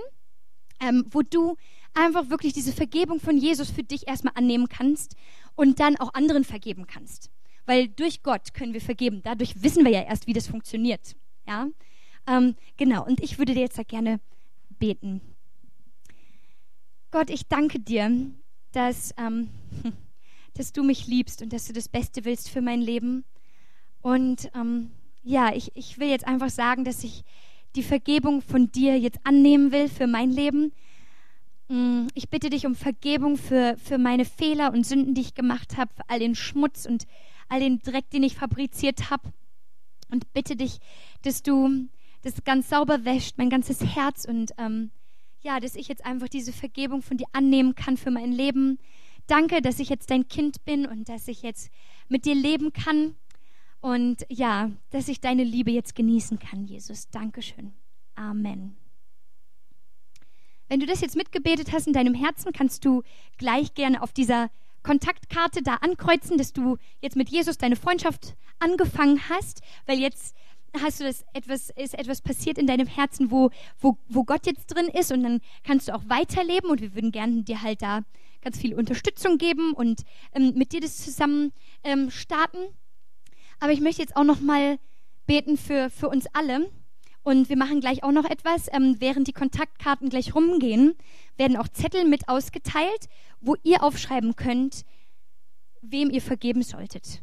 ähm, 0.80 1.04
wo 1.10 1.20
du 1.20 1.56
einfach 1.92 2.30
wirklich 2.30 2.54
diese 2.54 2.72
Vergebung 2.72 3.20
von 3.20 3.36
Jesus 3.36 3.70
für 3.70 3.82
dich 3.82 4.08
erstmal 4.08 4.32
annehmen 4.36 4.70
kannst 4.70 5.16
und 5.54 5.80
dann 5.80 5.96
auch 5.96 6.14
anderen 6.14 6.44
vergeben 6.44 6.86
kannst. 6.86 7.30
Weil 7.66 7.88
durch 7.88 8.22
Gott 8.22 8.54
können 8.54 8.72
wir 8.72 8.80
vergeben. 8.80 9.20
Dadurch 9.22 9.62
wissen 9.62 9.84
wir 9.84 9.92
ja 9.92 10.04
erst, 10.04 10.28
wie 10.28 10.32
das 10.32 10.46
funktioniert. 10.46 11.14
Ja, 11.46 11.68
ähm, 12.26 12.54
genau. 12.78 13.04
Und 13.04 13.22
ich 13.22 13.36
würde 13.38 13.52
dir 13.52 13.60
jetzt 13.60 13.86
gerne 13.88 14.18
beten. 14.78 15.20
Gott, 17.10 17.28
ich 17.28 17.48
danke 17.48 17.80
dir, 17.80 18.30
dass 18.72 19.12
ähm, 19.18 19.50
dass 20.58 20.72
du 20.72 20.82
mich 20.82 21.06
liebst 21.06 21.40
und 21.40 21.52
dass 21.52 21.66
du 21.66 21.72
das 21.72 21.88
Beste 21.88 22.24
willst 22.24 22.50
für 22.50 22.60
mein 22.60 22.80
Leben. 22.80 23.24
Und 24.02 24.50
ähm, 24.54 24.90
ja, 25.22 25.54
ich, 25.54 25.70
ich 25.74 25.98
will 25.98 26.08
jetzt 26.08 26.26
einfach 26.26 26.50
sagen, 26.50 26.84
dass 26.84 27.04
ich 27.04 27.22
die 27.76 27.82
Vergebung 27.82 28.42
von 28.42 28.72
dir 28.72 28.98
jetzt 28.98 29.20
annehmen 29.24 29.70
will 29.70 29.88
für 29.88 30.08
mein 30.08 30.30
Leben. 30.30 30.72
Mm, 31.68 32.08
ich 32.14 32.28
bitte 32.28 32.50
dich 32.50 32.66
um 32.66 32.74
Vergebung 32.74 33.36
für, 33.36 33.76
für 33.76 33.98
meine 33.98 34.24
Fehler 34.24 34.72
und 34.72 34.84
Sünden, 34.84 35.14
die 35.14 35.20
ich 35.20 35.34
gemacht 35.34 35.76
habe, 35.76 35.92
für 35.94 36.08
all 36.08 36.18
den 36.18 36.34
Schmutz 36.34 36.86
und 36.86 37.04
all 37.48 37.60
den 37.60 37.78
Dreck, 37.78 38.10
den 38.10 38.24
ich 38.24 38.34
fabriziert 38.34 39.10
habe. 39.10 39.32
Und 40.10 40.32
bitte 40.32 40.56
dich, 40.56 40.78
dass 41.22 41.42
du 41.42 41.88
das 42.22 42.42
ganz 42.42 42.68
sauber 42.68 43.04
wäscht, 43.04 43.38
mein 43.38 43.50
ganzes 43.50 43.84
Herz 43.94 44.24
und 44.24 44.52
ähm, 44.58 44.90
ja, 45.40 45.60
dass 45.60 45.76
ich 45.76 45.86
jetzt 45.86 46.04
einfach 46.04 46.28
diese 46.28 46.52
Vergebung 46.52 47.00
von 47.00 47.16
dir 47.16 47.26
annehmen 47.32 47.76
kann 47.76 47.96
für 47.96 48.10
mein 48.10 48.32
Leben, 48.32 48.78
Danke, 49.28 49.60
dass 49.60 49.78
ich 49.78 49.90
jetzt 49.90 50.10
dein 50.10 50.26
Kind 50.26 50.64
bin 50.64 50.86
und 50.86 51.10
dass 51.10 51.28
ich 51.28 51.42
jetzt 51.42 51.70
mit 52.08 52.24
dir 52.24 52.34
leben 52.34 52.72
kann 52.72 53.14
und 53.80 54.24
ja, 54.30 54.70
dass 54.90 55.06
ich 55.06 55.20
deine 55.20 55.44
Liebe 55.44 55.70
jetzt 55.70 55.94
genießen 55.94 56.38
kann, 56.38 56.64
Jesus. 56.64 57.10
Dankeschön. 57.10 57.74
Amen. 58.14 58.76
Wenn 60.68 60.80
du 60.80 60.86
das 60.86 61.02
jetzt 61.02 61.14
mitgebetet 61.14 61.72
hast 61.72 61.86
in 61.86 61.92
deinem 61.92 62.14
Herzen, 62.14 62.52
kannst 62.52 62.86
du 62.86 63.02
gleich 63.36 63.74
gerne 63.74 64.02
auf 64.02 64.14
dieser 64.14 64.50
Kontaktkarte 64.82 65.62
da 65.62 65.74
ankreuzen, 65.74 66.38
dass 66.38 66.54
du 66.54 66.78
jetzt 67.02 67.16
mit 67.16 67.28
Jesus 67.28 67.58
deine 67.58 67.76
Freundschaft 67.76 68.34
angefangen 68.58 69.20
hast, 69.28 69.60
weil 69.84 69.98
jetzt 69.98 70.34
hast 70.82 71.00
du 71.00 71.04
das 71.04 71.26
etwas, 71.34 71.68
ist 71.68 71.92
etwas 71.94 72.22
passiert 72.22 72.56
in 72.56 72.66
deinem 72.66 72.86
Herzen, 72.86 73.30
wo, 73.30 73.50
wo, 73.78 73.98
wo 74.08 74.24
Gott 74.24 74.46
jetzt 74.46 74.68
drin 74.68 74.88
ist 74.88 75.12
und 75.12 75.22
dann 75.22 75.40
kannst 75.64 75.88
du 75.88 75.94
auch 75.94 76.08
weiterleben 76.08 76.70
und 76.70 76.80
wir 76.80 76.94
würden 76.94 77.12
gerne 77.12 77.42
dir 77.42 77.60
halt 77.60 77.82
da 77.82 78.04
ganz 78.42 78.58
viel 78.58 78.74
Unterstützung 78.74 79.38
geben 79.38 79.72
und 79.72 80.02
ähm, 80.32 80.52
mit 80.54 80.72
dir 80.72 80.80
das 80.80 80.96
zusammen 80.98 81.52
ähm, 81.84 82.10
starten. 82.10 82.58
Aber 83.60 83.72
ich 83.72 83.80
möchte 83.80 84.02
jetzt 84.02 84.16
auch 84.16 84.24
noch 84.24 84.40
mal 84.40 84.78
beten 85.26 85.56
für, 85.56 85.90
für 85.90 86.08
uns 86.08 86.26
alle. 86.32 86.70
Und 87.22 87.48
wir 87.48 87.56
machen 87.56 87.80
gleich 87.80 88.02
auch 88.04 88.12
noch 88.12 88.24
etwas. 88.24 88.68
Ähm, 88.72 88.96
während 89.00 89.28
die 89.28 89.32
Kontaktkarten 89.32 90.08
gleich 90.08 90.34
rumgehen, 90.34 90.94
werden 91.36 91.56
auch 91.56 91.68
Zettel 91.68 92.04
mit 92.04 92.28
ausgeteilt, 92.28 93.08
wo 93.40 93.56
ihr 93.62 93.82
aufschreiben 93.82 94.34
könnt, 94.36 94.84
wem 95.82 96.10
ihr 96.10 96.22
vergeben 96.22 96.62
solltet. 96.62 97.22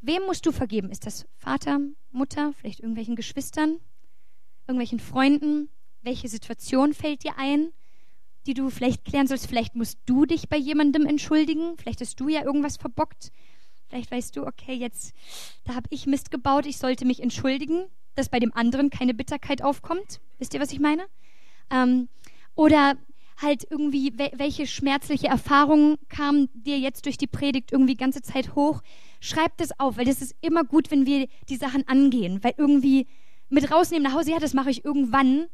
Wem 0.00 0.22
musst 0.24 0.46
du 0.46 0.52
vergeben? 0.52 0.90
Ist 0.90 1.06
das 1.06 1.26
Vater, 1.36 1.80
Mutter, 2.10 2.52
vielleicht 2.54 2.80
irgendwelchen 2.80 3.16
Geschwistern, 3.16 3.80
irgendwelchen 4.66 5.00
Freunden? 5.00 5.68
Welche 6.02 6.28
Situation 6.28 6.92
fällt 6.94 7.24
dir 7.24 7.38
ein? 7.38 7.72
Die 8.46 8.54
du 8.54 8.70
vielleicht 8.70 9.04
klären 9.04 9.26
sollst. 9.26 9.46
Vielleicht 9.46 9.74
musst 9.74 9.98
du 10.06 10.26
dich 10.26 10.48
bei 10.48 10.56
jemandem 10.56 11.06
entschuldigen. 11.06 11.76
Vielleicht 11.76 12.00
hast 12.00 12.20
du 12.20 12.28
ja 12.28 12.44
irgendwas 12.44 12.76
verbockt. 12.76 13.32
Vielleicht 13.88 14.10
weißt 14.10 14.36
du, 14.36 14.46
okay, 14.46 14.74
jetzt, 14.74 15.14
da 15.64 15.74
habe 15.74 15.86
ich 15.90 16.06
Mist 16.06 16.30
gebaut, 16.30 16.66
ich 16.66 16.78
sollte 16.78 17.04
mich 17.04 17.22
entschuldigen, 17.22 17.86
dass 18.14 18.28
bei 18.28 18.40
dem 18.40 18.52
anderen 18.54 18.90
keine 18.90 19.14
Bitterkeit 19.14 19.62
aufkommt. 19.62 20.20
Wisst 20.38 20.54
ihr, 20.54 20.60
was 20.60 20.72
ich 20.72 20.80
meine? 20.80 21.04
Ähm, 21.70 22.08
oder 22.54 22.96
halt 23.40 23.66
irgendwie, 23.68 24.12
welche 24.16 24.66
schmerzliche 24.66 25.26
Erfahrungen 25.26 25.96
kamen 26.08 26.48
dir 26.54 26.78
jetzt 26.78 27.04
durch 27.06 27.18
die 27.18 27.26
Predigt 27.26 27.72
irgendwie 27.72 27.96
ganze 27.96 28.22
Zeit 28.22 28.54
hoch. 28.54 28.82
Schreib 29.20 29.56
das 29.56 29.78
auf, 29.78 29.96
weil 29.96 30.04
das 30.04 30.22
ist 30.22 30.36
immer 30.40 30.64
gut, 30.64 30.90
wenn 30.90 31.06
wir 31.06 31.28
die 31.48 31.56
Sachen 31.56 31.86
angehen, 31.88 32.42
weil 32.42 32.54
irgendwie 32.56 33.06
mit 33.48 33.70
rausnehmen 33.70 34.04
nach 34.04 34.16
Hause, 34.16 34.32
ja, 34.32 34.38
das 34.38 34.54
mache 34.54 34.70
ich 34.70 34.84
irgendwann. 34.84 35.46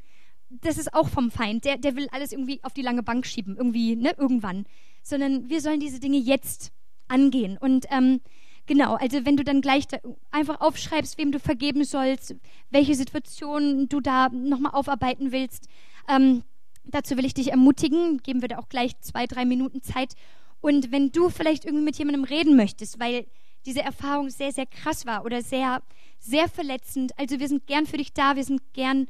Das 0.50 0.78
ist 0.78 0.92
auch 0.92 1.08
vom 1.08 1.30
Feind. 1.30 1.64
Der, 1.64 1.78
der 1.78 1.96
will 1.96 2.08
alles 2.10 2.32
irgendwie 2.32 2.62
auf 2.64 2.74
die 2.74 2.82
lange 2.82 3.02
Bank 3.02 3.24
schieben, 3.24 3.56
irgendwie, 3.56 3.96
ne, 3.96 4.14
irgendwann. 4.18 4.66
Sondern 5.02 5.48
wir 5.48 5.60
sollen 5.60 5.80
diese 5.80 6.00
Dinge 6.00 6.18
jetzt 6.18 6.72
angehen. 7.08 7.56
Und 7.58 7.86
ähm, 7.90 8.20
genau, 8.66 8.94
also 8.94 9.24
wenn 9.24 9.36
du 9.36 9.44
dann 9.44 9.60
gleich 9.60 9.86
da 9.86 9.98
einfach 10.30 10.60
aufschreibst, 10.60 11.18
wem 11.18 11.32
du 11.32 11.38
vergeben 11.38 11.84
sollst, 11.84 12.34
welche 12.70 12.94
Situationen 12.94 13.88
du 13.88 14.00
da 14.00 14.28
nochmal 14.28 14.72
aufarbeiten 14.72 15.32
willst, 15.32 15.68
ähm, 16.08 16.42
dazu 16.84 17.16
will 17.16 17.24
ich 17.24 17.34
dich 17.34 17.52
ermutigen. 17.52 18.18
Geben 18.18 18.42
wir 18.42 18.48
da 18.48 18.58
auch 18.58 18.68
gleich 18.68 18.98
zwei, 19.00 19.26
drei 19.26 19.44
Minuten 19.44 19.82
Zeit. 19.82 20.14
Und 20.60 20.92
wenn 20.92 21.12
du 21.12 21.30
vielleicht 21.30 21.64
irgendwie 21.64 21.84
mit 21.84 21.96
jemandem 21.96 22.24
reden 22.24 22.56
möchtest, 22.56 22.98
weil 22.98 23.26
diese 23.66 23.80
Erfahrung 23.82 24.30
sehr, 24.30 24.52
sehr 24.52 24.66
krass 24.66 25.06
war 25.06 25.24
oder 25.24 25.42
sehr, 25.42 25.82
sehr 26.18 26.48
verletzend, 26.48 27.12
also 27.18 27.38
wir 27.38 27.48
sind 27.48 27.66
gern 27.66 27.86
für 27.86 27.98
dich 27.98 28.12
da, 28.12 28.36
wir 28.36 28.44
sind 28.44 28.60
gern 28.72 29.06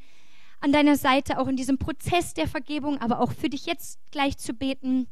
an 0.60 0.72
deiner 0.72 0.96
Seite, 0.96 1.38
auch 1.38 1.48
in 1.48 1.56
diesem 1.56 1.78
Prozess 1.78 2.34
der 2.34 2.46
Vergebung, 2.46 2.98
aber 2.98 3.20
auch 3.20 3.32
für 3.32 3.48
dich 3.48 3.66
jetzt 3.66 3.98
gleich 4.10 4.38
zu 4.38 4.52
beten. 4.52 5.06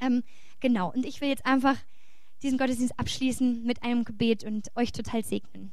Ähm, 0.00 0.22
genau, 0.60 0.92
und 0.92 1.06
ich 1.06 1.20
will 1.20 1.28
jetzt 1.28 1.46
einfach 1.46 1.76
diesen 2.42 2.58
Gottesdienst 2.58 2.98
abschließen 2.98 3.64
mit 3.64 3.82
einem 3.82 4.04
Gebet 4.04 4.44
und 4.44 4.68
euch 4.76 4.92
total 4.92 5.24
segnen. 5.24 5.72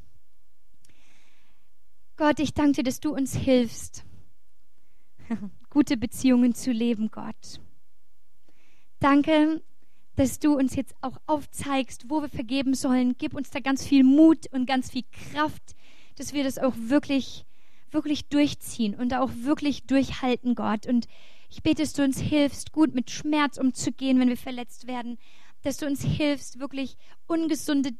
Gott, 2.17 2.39
ich 2.39 2.53
danke 2.53 2.77
dir, 2.77 2.83
dass 2.83 2.99
du 2.99 3.13
uns 3.13 3.35
hilfst, 3.35 4.03
gute 5.69 5.97
Beziehungen 5.97 6.55
zu 6.55 6.71
leben, 6.71 7.11
Gott. 7.11 7.59
Danke, 8.99 9.61
dass 10.15 10.39
du 10.39 10.57
uns 10.57 10.75
jetzt 10.75 10.95
auch 11.01 11.17
aufzeigst, 11.27 12.05
wo 12.09 12.21
wir 12.21 12.29
vergeben 12.29 12.73
sollen. 12.73 13.15
Gib 13.17 13.35
uns 13.35 13.51
da 13.51 13.59
ganz 13.59 13.85
viel 13.85 14.03
Mut 14.03 14.47
und 14.51 14.65
ganz 14.65 14.89
viel 14.89 15.03
Kraft, 15.31 15.75
dass 16.15 16.33
wir 16.33 16.43
das 16.43 16.57
auch 16.57 16.73
wirklich, 16.75 17.45
wirklich 17.91 18.27
durchziehen 18.27 18.95
und 18.95 19.13
auch 19.13 19.31
wirklich 19.33 19.83
durchhalten, 19.83 20.55
Gott. 20.55 20.85
Und 20.87 21.07
ich 21.49 21.63
bete, 21.63 21.81
dass 21.83 21.93
du 21.93 22.03
uns 22.03 22.19
hilfst, 22.19 22.71
gut 22.71 22.93
mit 22.93 23.09
Schmerz 23.09 23.57
umzugehen, 23.57 24.19
wenn 24.19 24.29
wir 24.29 24.37
verletzt 24.37 24.87
werden. 24.87 25.17
Dass 25.63 25.77
du 25.77 25.85
uns 25.85 26.03
hilfst, 26.03 26.59
wirklich 26.59 26.97
ungesunde 27.27 27.91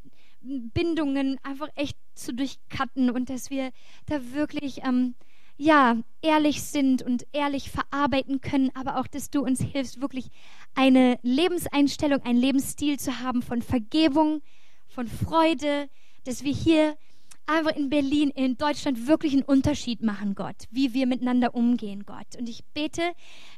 Bindungen 0.42 1.40
einfach 1.44 1.70
echt 1.76 1.98
zu 2.16 2.34
durchcutten 2.34 3.10
und 3.10 3.30
dass 3.30 3.50
wir 3.50 3.72
da 4.06 4.34
wirklich 4.34 4.84
ähm, 4.84 5.16
ja, 5.58 5.98
ehrlich 6.22 6.62
sind 6.62 7.02
und 7.02 7.26
ehrlich 7.34 7.72
verarbeiten 7.72 8.42
können, 8.42 8.70
aber 8.76 9.00
auch, 9.00 9.08
dass 9.08 9.32
du 9.32 9.42
uns 9.42 9.60
hilfst, 9.60 10.02
wirklich 10.02 10.30
eine 10.76 11.20
Lebenseinstellung, 11.24 12.22
einen 12.22 12.40
Lebensstil 12.40 13.00
zu 13.00 13.20
haben 13.22 13.42
von 13.42 13.64
Vergebung, 13.64 14.42
von 14.88 15.08
Freude, 15.08 15.90
dass 16.26 16.44
wir 16.44 16.54
hier 16.54 16.96
einfach 17.48 17.76
in 17.76 17.90
Berlin, 17.90 18.30
in 18.30 18.58
Deutschland 18.58 19.08
wirklich 19.08 19.34
einen 19.34 19.44
Unterschied 19.44 20.04
machen, 20.04 20.36
Gott, 20.36 20.66
wie 20.70 20.94
wir 20.94 21.08
miteinander 21.08 21.56
umgehen, 21.56 22.06
Gott. 22.06 22.36
Und 22.38 22.48
ich 22.48 22.64
bete, 22.74 23.02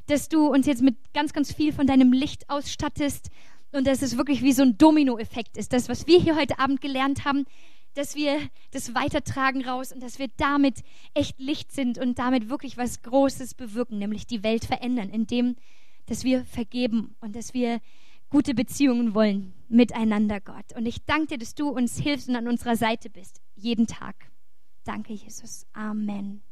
dass 0.06 0.28
du 0.28 0.46
uns 0.46 0.66
jetzt 0.66 0.82
mit 0.82 0.96
ganz, 1.12 1.32
ganz 1.32 1.52
viel 1.52 1.72
von 1.72 1.86
deinem 1.86 2.12
Licht 2.12 2.48
ausstattest 2.48 3.30
und 3.72 3.86
dass 3.86 4.02
es 4.02 4.16
wirklich 4.16 4.42
wie 4.42 4.52
so 4.52 4.62
ein 4.62 4.78
Dominoeffekt 4.78 5.56
ist. 5.56 5.72
Das, 5.72 5.88
was 5.88 6.06
wir 6.06 6.20
hier 6.20 6.36
heute 6.36 6.58
Abend 6.58 6.80
gelernt 6.80 7.24
haben, 7.24 7.44
dass 7.94 8.14
wir 8.14 8.38
das 8.70 8.94
weitertragen 8.94 9.64
raus 9.64 9.92
und 9.92 10.02
dass 10.02 10.18
wir 10.18 10.28
damit 10.36 10.82
echt 11.14 11.40
Licht 11.40 11.72
sind 11.72 11.98
und 11.98 12.18
damit 12.18 12.48
wirklich 12.48 12.76
was 12.76 13.02
Großes 13.02 13.54
bewirken, 13.54 13.98
nämlich 13.98 14.26
die 14.26 14.42
Welt 14.42 14.64
verändern, 14.64 15.10
indem, 15.10 15.56
dass 16.06 16.24
wir 16.24 16.44
vergeben 16.44 17.16
und 17.20 17.34
dass 17.34 17.52
wir 17.52 17.80
gute 18.30 18.54
Beziehungen 18.54 19.14
wollen 19.14 19.52
miteinander, 19.68 20.40
Gott. 20.40 20.74
Und 20.74 20.86
ich 20.86 21.04
danke 21.04 21.28
dir, 21.28 21.38
dass 21.38 21.54
du 21.54 21.68
uns 21.68 21.98
hilfst 21.98 22.28
und 22.28 22.36
an 22.36 22.48
unserer 22.48 22.76
Seite 22.76 23.10
bist, 23.10 23.40
jeden 23.54 23.86
Tag. 23.86 24.30
Danke, 24.84 25.12
Jesus. 25.12 25.66
Amen. 25.72 26.42